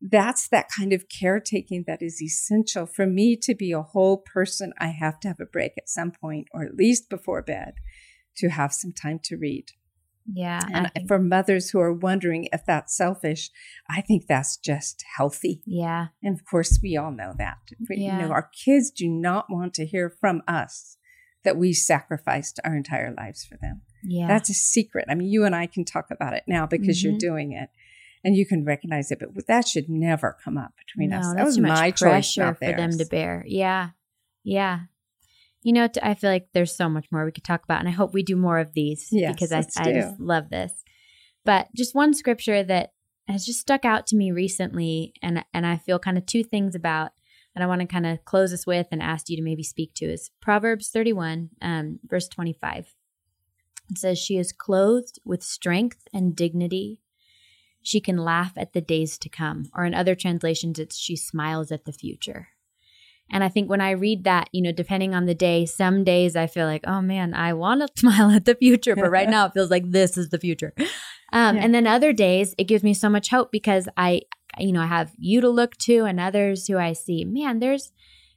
that's 0.00 0.48
that 0.48 0.66
kind 0.76 0.92
of 0.92 1.04
caretaking 1.08 1.84
that 1.86 2.02
is 2.02 2.20
essential 2.20 2.86
for 2.86 3.06
me 3.06 3.36
to 3.36 3.54
be 3.54 3.72
a 3.72 3.82
whole 3.82 4.18
person. 4.18 4.72
I 4.78 4.88
have 4.88 5.20
to 5.20 5.28
have 5.28 5.40
a 5.40 5.46
break 5.46 5.72
at 5.78 5.88
some 5.88 6.10
point, 6.10 6.48
or 6.52 6.64
at 6.64 6.74
least 6.74 7.08
before 7.08 7.40
bed, 7.40 7.74
to 8.38 8.48
have 8.48 8.72
some 8.72 8.92
time 8.92 9.20
to 9.24 9.36
read. 9.36 9.66
Yeah. 10.26 10.60
And 10.72 10.90
think- 10.92 11.08
for 11.08 11.18
mothers 11.18 11.70
who 11.70 11.80
are 11.80 11.92
wondering 11.92 12.48
if 12.52 12.64
that's 12.66 12.96
selfish, 12.96 13.50
I 13.88 14.00
think 14.00 14.26
that's 14.26 14.56
just 14.56 15.04
healthy. 15.16 15.62
Yeah. 15.66 16.08
And 16.22 16.38
of 16.38 16.44
course, 16.44 16.78
we 16.82 16.96
all 16.96 17.10
know 17.12 17.34
that. 17.38 17.58
Yeah. 17.90 18.16
You 18.16 18.22
know, 18.22 18.32
our 18.32 18.50
kids 18.64 18.90
do 18.90 19.08
not 19.08 19.50
want 19.50 19.74
to 19.74 19.86
hear 19.86 20.10
from 20.10 20.42
us 20.46 20.96
that 21.44 21.56
we 21.56 21.72
sacrificed 21.72 22.60
our 22.64 22.76
entire 22.76 23.12
lives 23.16 23.44
for 23.44 23.56
them. 23.60 23.82
Yeah. 24.04 24.28
That's 24.28 24.50
a 24.50 24.54
secret. 24.54 25.06
I 25.08 25.14
mean, 25.14 25.28
you 25.28 25.44
and 25.44 25.54
I 25.54 25.66
can 25.66 25.84
talk 25.84 26.06
about 26.10 26.34
it 26.34 26.44
now 26.46 26.66
because 26.66 26.98
mm-hmm. 26.98 27.10
you're 27.10 27.18
doing 27.18 27.52
it 27.52 27.70
and 28.24 28.36
you 28.36 28.46
can 28.46 28.64
recognize 28.64 29.10
it, 29.10 29.20
but 29.20 29.46
that 29.48 29.66
should 29.66 29.88
never 29.88 30.36
come 30.44 30.56
up 30.56 30.74
between 30.76 31.10
no, 31.10 31.18
us. 31.18 31.34
That 31.34 31.44
was 31.44 31.58
my 31.58 31.90
choice 31.90 32.32
for 32.34 32.56
them 32.60 32.96
to 32.96 33.04
bear. 33.06 33.44
Yeah. 33.46 33.90
Yeah 34.44 34.82
you 35.62 35.72
know, 35.72 35.88
I 36.02 36.14
feel 36.14 36.30
like 36.30 36.48
there's 36.52 36.74
so 36.74 36.88
much 36.88 37.06
more 37.10 37.24
we 37.24 37.32
could 37.32 37.44
talk 37.44 37.64
about, 37.64 37.80
and 37.80 37.88
I 37.88 37.92
hope 37.92 38.12
we 38.12 38.22
do 38.22 38.36
more 38.36 38.58
of 38.58 38.72
these 38.72 39.08
yes, 39.10 39.32
because 39.32 39.52
I, 39.52 39.58
I 39.80 39.92
just 39.92 40.20
love 40.20 40.50
this. 40.50 40.72
But 41.44 41.68
just 41.74 41.94
one 41.94 42.14
scripture 42.14 42.62
that 42.64 42.92
has 43.28 43.46
just 43.46 43.60
stuck 43.60 43.84
out 43.84 44.06
to 44.08 44.16
me 44.16 44.32
recently, 44.32 45.14
and 45.22 45.44
and 45.54 45.66
I 45.66 45.76
feel 45.76 45.98
kind 45.98 46.18
of 46.18 46.26
two 46.26 46.42
things 46.42 46.74
about 46.74 47.12
that 47.54 47.62
I 47.62 47.66
want 47.66 47.80
to 47.80 47.86
kind 47.86 48.06
of 48.06 48.24
close 48.24 48.50
this 48.50 48.66
with 48.66 48.88
and 48.90 49.02
ask 49.02 49.28
you 49.28 49.36
to 49.36 49.42
maybe 49.42 49.62
speak 49.62 49.94
to 49.94 50.06
is 50.06 50.30
Proverbs 50.40 50.88
31, 50.88 51.50
um, 51.60 52.00
verse 52.04 52.28
25. 52.28 52.94
It 53.90 53.98
says, 53.98 54.18
She 54.18 54.38
is 54.38 54.52
clothed 54.52 55.18
with 55.24 55.42
strength 55.42 56.08
and 56.12 56.34
dignity. 56.34 57.00
She 57.82 58.00
can 58.00 58.16
laugh 58.16 58.52
at 58.56 58.72
the 58.72 58.80
days 58.80 59.18
to 59.18 59.28
come. 59.28 59.66
Or 59.74 59.84
in 59.84 59.94
other 59.94 60.14
translations, 60.14 60.78
it's 60.78 60.96
she 60.96 61.16
smiles 61.16 61.70
at 61.70 61.84
the 61.84 61.92
future. 61.92 62.48
And 63.32 63.42
I 63.42 63.48
think 63.48 63.68
when 63.70 63.80
I 63.80 63.92
read 63.92 64.24
that, 64.24 64.48
you 64.52 64.62
know, 64.62 64.72
depending 64.72 65.14
on 65.14 65.24
the 65.24 65.34
day, 65.34 65.64
some 65.66 66.04
days 66.04 66.36
I 66.36 66.46
feel 66.46 66.66
like, 66.66 66.84
oh 66.86 67.00
man, 67.00 67.34
I 67.34 67.54
want 67.54 67.80
to 67.80 67.88
smile 68.00 68.30
at 68.30 68.44
the 68.44 68.54
future, 68.54 68.94
but 68.94 69.10
right 69.10 69.28
now 69.30 69.46
it 69.46 69.54
feels 69.54 69.70
like 69.70 69.90
this 69.90 70.16
is 70.16 70.28
the 70.28 70.38
future. 70.38 70.74
Um, 71.32 71.56
yeah. 71.56 71.64
And 71.64 71.74
then 71.74 71.86
other 71.86 72.12
days 72.12 72.54
it 72.58 72.64
gives 72.64 72.84
me 72.84 72.94
so 72.94 73.08
much 73.08 73.30
hope 73.30 73.50
because 73.50 73.88
I, 73.96 74.22
you 74.58 74.72
know, 74.72 74.82
I 74.82 74.86
have 74.86 75.12
you 75.18 75.40
to 75.40 75.48
look 75.48 75.76
to 75.78 76.04
and 76.04 76.20
others 76.20 76.66
who 76.66 76.76
I 76.76 76.92
see, 76.92 77.24
man, 77.24 77.58
there's, 77.58 77.90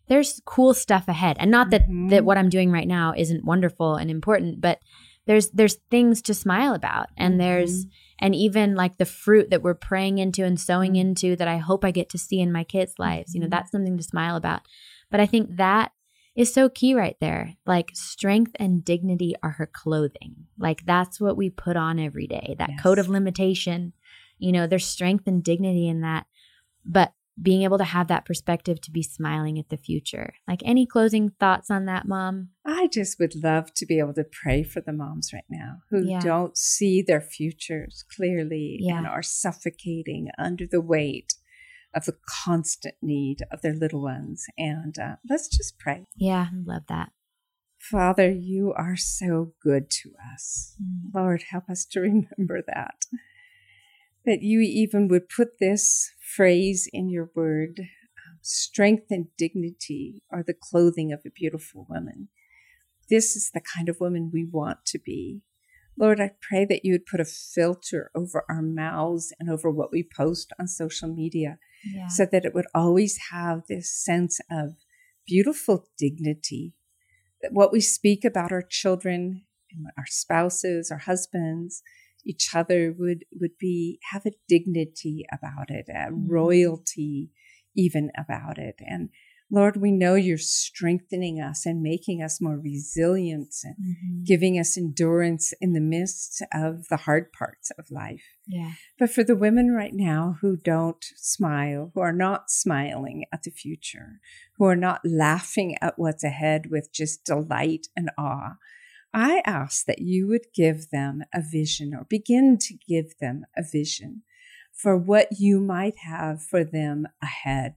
there's 0.08 0.42
cool 0.46 0.74
stuff 0.74 1.08
ahead. 1.08 1.36
And 1.40 1.52
not 1.52 1.72
that, 1.72 1.84
mm-hmm. 1.84 2.08
that 2.10 2.24
what 2.24 2.38
I'm 2.38 2.50
doing 2.50 2.72
right 2.72 2.88
now 2.88 3.14
isn't 3.18 3.44
wonderful 3.44 3.96
and 3.96 4.10
important, 4.10 4.62
but 4.62 4.80
there's, 5.26 5.50
there's 5.50 5.78
things 5.92 6.22
to 6.24 6.34
smile 6.34 6.74
about. 6.74 7.08
And 7.18 7.34
mm-hmm. 7.34 7.40
there's, 7.40 7.86
and 8.20 8.34
even 8.34 8.76
like 8.76 8.98
the 8.98 9.06
fruit 9.06 9.50
that 9.50 9.62
we're 9.62 9.74
praying 9.74 10.18
into 10.18 10.44
and 10.44 10.60
sowing 10.60 10.92
mm-hmm. 10.92 11.08
into 11.08 11.36
that 11.36 11.48
I 11.48 11.58
hope 11.58 11.84
I 11.84 11.92
get 11.92 12.10
to 12.10 12.18
see 12.18 12.40
in 12.40 12.52
my 12.52 12.64
kids' 12.64 12.96
lives. 12.98 13.34
You 13.34 13.40
know, 13.40 13.46
mm-hmm. 13.46 13.52
that's 13.52 13.72
something 13.72 13.98
to 13.98 14.04
smile 14.04 14.36
about. 14.36 14.62
But 15.12 15.20
I 15.20 15.26
think 15.26 15.58
that 15.58 15.92
is 16.36 16.54
so 16.54 16.70
key 16.70 16.94
right 16.94 17.16
there. 17.22 17.56
Like 17.66 17.92
strength 17.94 18.52
and 18.60 18.84
dignity 18.84 19.36
are 19.42 19.52
her 19.52 19.68
clothing. 19.68 20.48
Like 20.58 20.86
that's 20.86 21.20
what 21.20 21.38
we 21.38 21.50
put 21.50 21.78
on 21.78 22.00
every 22.00 22.28
day. 22.28 22.56
That 22.58 22.72
yes. 22.72 22.82
code 22.82 23.00
of 23.00 23.08
limitation, 23.08 23.94
you 24.38 24.52
know, 24.52 24.68
there's 24.68 24.86
strength 24.86 25.28
and 25.28 25.44
dignity 25.44 25.88
in 25.88 26.02
that. 26.02 26.26
But 26.86 27.14
being 27.42 27.64
able 27.64 27.78
to 27.78 27.84
have 27.84 28.08
that 28.08 28.26
perspective 28.26 28.80
to 28.82 28.92
be 28.92 29.04
smiling 29.04 29.60
at 29.60 29.70
the 29.70 29.78
future. 29.78 30.36
Like 30.48 30.62
any 30.64 30.86
closing 30.86 31.32
thoughts 31.40 31.70
on 31.70 31.86
that, 31.86 32.08
mom? 32.08 32.50
I 32.66 32.88
just 32.88 33.20
would 33.20 33.36
love 33.36 33.74
to 33.76 33.86
be 33.86 34.00
able 34.00 34.14
to 34.14 34.24
pray 34.24 34.64
for 34.64 34.82
the 34.82 34.94
moms 34.94 35.32
right 35.34 35.44
now 35.50 35.80
who 35.90 36.08
yeah. 36.08 36.20
don't 36.20 36.58
see 36.58 37.02
their 37.02 37.22
futures 37.22 38.06
clearly 38.16 38.78
yeah. 38.80 38.98
and 38.98 39.08
are 39.08 39.24
suffocating 39.24 40.30
under 40.38 40.66
the 40.66 40.82
weight 40.82 41.34
of 41.94 42.06
the 42.06 42.18
constant 42.44 42.96
need 43.02 43.44
of 43.52 43.62
their 43.62 43.74
little 43.74 44.02
ones. 44.02 44.46
And 44.58 44.98
uh, 44.98 45.16
let's 45.30 45.48
just 45.48 45.78
pray. 45.78 46.06
Yeah, 46.16 46.48
love 46.66 46.84
that. 46.88 47.12
Father, 47.80 48.32
you 48.32 48.74
are 48.76 48.96
so 48.96 49.54
good 49.62 49.90
to 49.92 50.12
us. 50.34 50.76
Mm. 50.82 51.14
Lord, 51.14 51.44
help 51.52 51.70
us 51.70 51.86
to 51.92 52.00
remember 52.00 52.62
that. 52.68 53.06
That 54.26 54.42
you 54.42 54.60
even 54.62 55.08
would 55.10 55.30
put 55.30 55.60
this 55.60 56.12
phrase 56.36 56.90
in 56.92 57.10
your 57.10 57.30
word 57.36 57.80
um, 57.80 58.40
strength 58.42 59.06
and 59.12 59.28
dignity 59.38 60.24
are 60.32 60.44
the 60.44 60.56
clothing 60.60 61.14
of 61.14 61.22
a 61.26 61.30
beautiful 61.30 61.86
woman. 61.90 62.30
This 63.10 63.36
is 63.36 63.52
the 63.54 63.62
kind 63.62 63.88
of 63.88 64.00
woman 64.00 64.32
we 64.34 64.44
want 64.44 64.80
to 64.88 65.00
be. 65.00 65.42
Lord, 65.98 66.20
I 66.20 66.32
pray 66.42 66.66
that 66.66 66.84
you 66.84 66.94
would 66.94 67.06
put 67.06 67.22
a 67.22 67.26
filter 67.26 68.12
over 68.16 68.44
our 68.50 68.62
mouths 68.62 69.32
and 69.40 69.50
over 69.50 69.72
what 69.72 69.92
we 69.92 70.04
post 70.04 70.52
on 70.60 70.68
social 70.68 71.08
media 71.08 71.58
yeah. 71.86 72.08
so 72.08 72.26
that 72.30 72.44
it 72.44 72.54
would 72.54 72.66
always 72.74 73.18
have 73.32 73.62
this 73.68 73.92
sense 73.92 74.40
of 74.52 74.76
beautiful 75.26 75.88
dignity. 75.98 76.74
That 77.42 77.54
what 77.54 77.72
we 77.72 77.80
speak 77.80 78.26
about 78.26 78.52
our 78.52 78.62
children, 78.62 79.46
our 79.98 80.06
spouses, 80.08 80.92
our 80.92 80.98
husbands, 80.98 81.82
each 82.26 82.56
other 82.56 82.94
would 82.98 83.26
would 83.40 83.58
be 83.60 84.00
have 84.12 84.26
a 84.26 84.32
dignity 84.48 85.26
about 85.32 85.70
it, 85.70 85.86
a 85.90 86.12
mm-hmm. 86.12 86.28
royalty 86.28 87.32
even 87.76 88.10
about 88.18 88.58
it, 88.58 88.76
and 88.80 89.10
Lord, 89.52 89.78
we 89.78 89.92
know 89.92 90.16
you're 90.16 90.40
strengthening 90.40 91.40
us 91.40 91.68
and 91.68 91.84
making 91.84 92.22
us 92.22 92.42
more 92.42 92.58
resilient 92.58 93.54
and 93.64 93.76
mm-hmm. 93.76 94.24
giving 94.24 94.60
us 94.60 94.76
endurance 94.76 95.54
in 95.62 95.74
the 95.74 95.80
midst 95.80 96.44
of 96.52 96.88
the 96.88 96.98
hard 96.98 97.32
parts 97.32 97.72
of 97.78 97.92
life. 97.92 98.24
Yeah. 98.48 98.72
But 98.98 99.12
for 99.12 99.24
the 99.24 99.36
women 99.36 99.72
right 99.72 99.94
now 99.94 100.38
who 100.42 100.58
don't 100.58 101.04
smile, 101.16 101.92
who 101.94 102.02
are 102.02 102.14
not 102.14 102.50
smiling 102.50 103.26
at 103.32 103.44
the 103.44 103.52
future, 103.52 104.20
who 104.58 104.66
are 104.66 104.76
not 104.76 105.02
laughing 105.06 105.78
at 105.80 106.00
what's 106.00 106.24
ahead 106.24 106.72
with 106.72 106.92
just 106.92 107.24
delight 107.24 107.88
and 107.96 108.10
awe, 108.18 108.56
I 109.18 109.42
ask 109.46 109.86
that 109.86 110.00
you 110.00 110.28
would 110.28 110.48
give 110.54 110.90
them 110.90 111.24
a 111.34 111.42
vision 111.42 111.94
or 111.96 112.06
begin 112.10 112.58
to 112.60 112.74
give 112.74 113.18
them 113.22 113.46
a 113.58 113.64
vision 113.64 114.24
for 114.74 114.98
what 114.98 115.40
you 115.40 115.62
might 115.62 116.00
have 116.00 116.44
for 116.44 116.66
them 116.66 117.08
ahead 117.24 117.76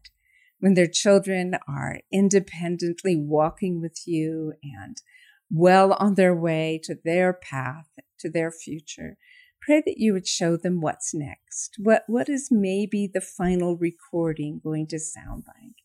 when 0.58 0.74
their 0.74 0.88
children 0.88 1.54
are 1.68 2.00
independently 2.12 3.14
walking 3.14 3.80
with 3.80 4.02
you 4.04 4.54
and 4.64 5.00
well 5.48 5.92
on 6.00 6.16
their 6.16 6.34
way 6.34 6.80
to 6.82 6.96
their 7.04 7.32
path, 7.32 7.86
to 8.18 8.28
their 8.28 8.50
future. 8.50 9.16
Pray 9.60 9.80
that 9.86 9.98
you 9.98 10.12
would 10.12 10.26
show 10.26 10.56
them 10.56 10.80
what's 10.80 11.14
next. 11.14 11.76
What, 11.78 12.02
what 12.08 12.28
is 12.28 12.48
maybe 12.50 13.06
the 13.06 13.20
final 13.20 13.76
recording 13.76 14.60
going 14.60 14.88
to 14.88 14.98
sound 14.98 15.44
like? 15.46 15.76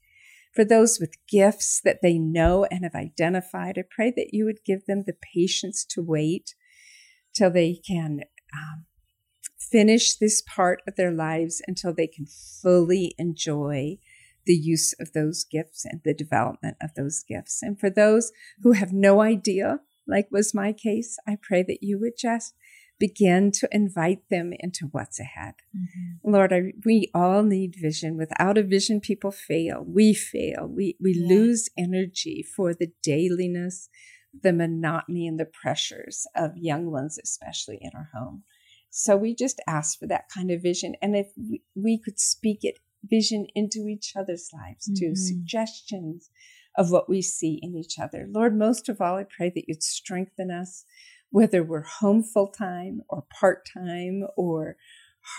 For 0.53 0.63
those 0.63 0.99
with 0.99 1.17
gifts 1.27 1.81
that 1.83 1.99
they 2.01 2.19
know 2.19 2.65
and 2.65 2.83
have 2.83 2.95
identified, 2.95 3.77
I 3.77 3.83
pray 3.89 4.13
that 4.15 4.33
you 4.33 4.45
would 4.45 4.63
give 4.63 4.85
them 4.85 5.03
the 5.05 5.15
patience 5.33 5.83
to 5.85 6.01
wait 6.01 6.53
till 7.33 7.49
they 7.49 7.79
can 7.87 8.21
um, 8.53 8.85
finish 9.57 10.15
this 10.15 10.43
part 10.43 10.83
of 10.87 10.95
their 10.95 11.11
lives, 11.11 11.61
until 11.67 11.93
they 11.93 12.05
can 12.05 12.27
fully 12.27 13.15
enjoy 13.17 13.97
the 14.45 14.53
use 14.53 14.93
of 14.99 15.13
those 15.13 15.43
gifts 15.43 15.85
and 15.85 16.01
the 16.03 16.13
development 16.13 16.77
of 16.81 16.93
those 16.95 17.23
gifts. 17.27 17.63
And 17.63 17.79
for 17.79 17.89
those 17.89 18.31
who 18.61 18.73
have 18.73 18.93
no 18.93 19.21
idea, 19.21 19.79
like 20.07 20.27
was 20.29 20.53
my 20.53 20.73
case, 20.73 21.17
I 21.27 21.37
pray 21.41 21.63
that 21.63 21.81
you 21.81 21.99
would 21.99 22.17
just 22.17 22.53
begin 23.03 23.51
to 23.51 23.67
invite 23.69 24.29
them 24.29 24.53
into 24.59 24.87
what's 24.91 25.19
ahead. 25.19 25.55
Mm-hmm. 25.75 26.31
Lord, 26.31 26.53
I, 26.53 26.71
we 26.85 27.11
all 27.13 27.43
need 27.43 27.75
vision. 27.77 28.15
Without 28.15 28.57
a 28.57 28.63
vision, 28.63 29.01
people 29.01 29.29
fail. 29.29 29.83
We 29.85 30.13
fail. 30.13 30.69
We, 30.73 30.95
we 31.01 31.13
yeah. 31.13 31.35
lose 31.35 31.67
energy 31.77 32.45
for 32.55 32.73
the 32.73 32.93
dailiness, 33.03 33.89
the 34.41 34.53
monotony, 34.53 35.27
and 35.27 35.37
the 35.37 35.51
pressures 35.61 36.25
of 36.33 36.51
young 36.55 36.91
ones, 36.91 37.19
especially 37.21 37.77
in 37.81 37.91
our 37.93 38.09
home. 38.13 38.43
So 38.89 39.17
we 39.17 39.35
just 39.35 39.59
ask 39.67 39.99
for 39.99 40.07
that 40.07 40.29
kind 40.33 40.49
of 40.49 40.61
vision. 40.61 40.93
And 41.01 41.13
if 41.13 41.27
we, 41.35 41.61
we 41.75 41.99
could 42.01 42.21
speak 42.21 42.59
it, 42.61 42.79
vision 43.03 43.47
into 43.53 43.89
each 43.89 44.13
other's 44.17 44.47
lives 44.53 44.87
mm-hmm. 44.87 45.09
too, 45.09 45.15
suggestions 45.17 46.29
of 46.77 46.89
what 46.89 47.09
we 47.09 47.21
see 47.21 47.59
in 47.61 47.75
each 47.75 47.99
other. 47.99 48.27
Lord, 48.31 48.57
most 48.57 48.87
of 48.87 49.01
all, 49.01 49.17
I 49.17 49.25
pray 49.25 49.51
that 49.53 49.65
you'd 49.67 49.83
strengthen 49.83 50.49
us, 50.49 50.85
whether 51.33 51.63
we're 51.63 51.81
home 51.81 52.21
full 52.21 52.47
time 52.47 53.01
or 53.09 53.25
part 53.39 53.67
time 53.73 54.23
or 54.37 54.77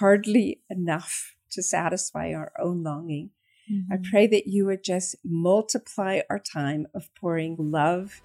hardly 0.01 0.61
enough 0.69 1.37
to 1.53 1.63
satisfy 1.63 2.33
our 2.33 2.51
own 2.59 2.83
longing. 2.83 3.31
Mm-hmm. 3.73 3.93
I 3.93 3.99
pray 4.11 4.27
that 4.27 4.49
you 4.49 4.67
would 4.67 4.83
just 4.83 5.15
multiply 5.25 6.23
our 6.29 6.41
time 6.41 6.89
of 6.97 7.15
pouring 7.15 7.55
love 7.61 8.21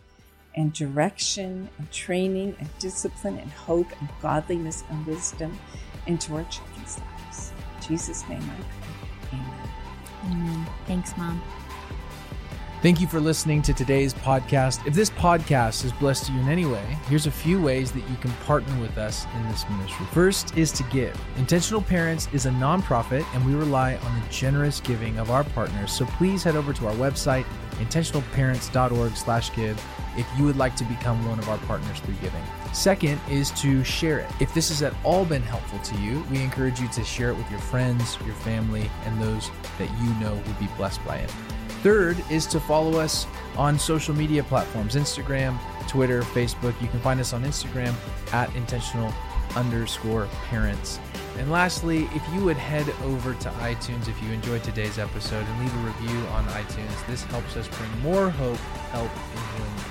and 0.56 0.74
direction 0.74 1.70
and 1.78 1.92
training 1.92 2.56
and 2.58 2.70
discipline 2.80 3.38
and 3.38 3.52
hope 3.52 3.92
and 4.00 4.10
godliness 4.20 4.84
and 4.90 5.06
wisdom 5.06 5.56
into 6.08 6.38
our 6.38 6.46
children's 6.46 7.00
lives. 7.00 7.54
In 7.76 7.88
Jesus' 7.88 8.28
name 8.28 8.42
I 8.42 8.64
pray. 8.64 9.40
Amen. 9.40 9.70
Amen. 10.26 10.68
Thanks, 10.88 11.16
Mom. 11.16 11.40
Thank 12.82 13.02
you 13.02 13.08
for 13.08 13.20
listening 13.20 13.62
to 13.64 13.74
today's 13.74 14.14
podcast. 14.14 14.88
If 14.88 14.94
this 14.94 15.10
podcast 15.10 15.84
has 15.84 15.92
blessed 15.92 16.30
you 16.30 16.40
in 16.40 16.48
any 16.48 16.66
way, 16.66 16.98
here's 17.10 17.28
a 17.28 17.32
few 17.32 17.62
ways 17.62 17.92
that 17.92 18.10
you 18.10 18.16
can 18.22 18.32
partner 18.46 18.74
with 18.80 18.98
us 18.98 19.26
in 19.36 19.44
this 19.50 19.70
ministry. 19.70 20.06
First 20.14 20.58
is 20.58 20.72
to 20.72 20.84
give. 20.84 21.14
Intentional 21.36 21.82
Parents 21.82 22.30
is 22.32 22.46
a 22.46 22.52
nonprofit 22.52 23.26
and 23.36 23.46
we 23.46 23.54
rely 23.54 23.96
on 23.96 24.22
the 24.22 24.26
generous 24.30 24.80
giving 24.80 25.20
of 25.20 25.30
our 25.30 25.44
partners. 25.44 25.92
So 25.92 26.06
please 26.06 26.42
head 26.42 26.56
over 26.56 26.72
to 26.72 26.88
our 26.88 26.94
website, 26.94 27.44
intentionalparents.org/give 27.80 29.86
if 30.16 30.26
you 30.38 30.46
would 30.46 30.56
like 30.56 30.78
to 30.78 30.86
become 30.86 31.28
one 31.28 31.38
of 31.38 31.50
our 31.50 31.58
partners 31.58 32.00
through 32.00 32.16
giving. 32.22 32.44
Second 32.72 33.20
is 33.30 33.52
to 33.60 33.84
share 33.84 34.20
it. 34.20 34.32
If 34.40 34.54
this 34.54 34.70
has 34.70 34.82
at 34.84 34.94
all 35.04 35.26
been 35.26 35.42
helpful 35.42 35.80
to 35.80 35.98
you, 35.98 36.24
we 36.32 36.42
encourage 36.42 36.80
you 36.80 36.88
to 36.88 37.04
share 37.04 37.32
it 37.32 37.36
with 37.36 37.52
your 37.52 37.60
friends, 37.60 38.18
your 38.26 38.36
family, 38.36 38.90
and 39.04 39.22
those 39.22 39.52
that 39.78 39.90
you 40.00 40.14
know 40.22 40.34
would 40.34 40.60
be 40.60 40.70
blessed 40.78 41.06
by 41.06 41.18
it. 41.18 41.30
Third 41.82 42.22
is 42.30 42.46
to 42.48 42.60
follow 42.60 43.00
us 43.00 43.26
on 43.58 43.80
social 43.80 44.14
media 44.14 44.44
platforms 44.44 44.96
Instagram, 44.96 45.58
Twitter, 45.88 46.22
Facebook. 46.22 46.80
You 46.82 46.90
can 46.90 47.00
find 47.00 47.20
us 47.20 47.32
on 47.34 47.44
Instagram 47.44 47.94
at 48.34 48.54
intentional 48.56 49.14
underscore 49.56 50.28
parents. 50.50 51.00
And 51.38 51.50
lastly, 51.50 52.10
if 52.14 52.22
you 52.34 52.44
would 52.44 52.58
head 52.58 52.90
over 53.04 53.34
to 53.34 53.50
iTunes 53.50 54.10
if 54.10 54.22
you 54.22 54.30
enjoyed 54.32 54.62
today's 54.62 55.00
episode 55.00 55.46
and 55.46 55.60
leave 55.62 55.74
a 55.74 55.80
review 55.80 56.20
on 56.28 56.46
iTunes, 56.48 57.08
this 57.08 57.24
helps 57.24 57.56
us 57.56 57.68
bring 57.70 58.02
more 58.02 58.30
hope, 58.30 58.58
help, 58.92 59.10
and 59.10 59.40
healing. 59.56 59.89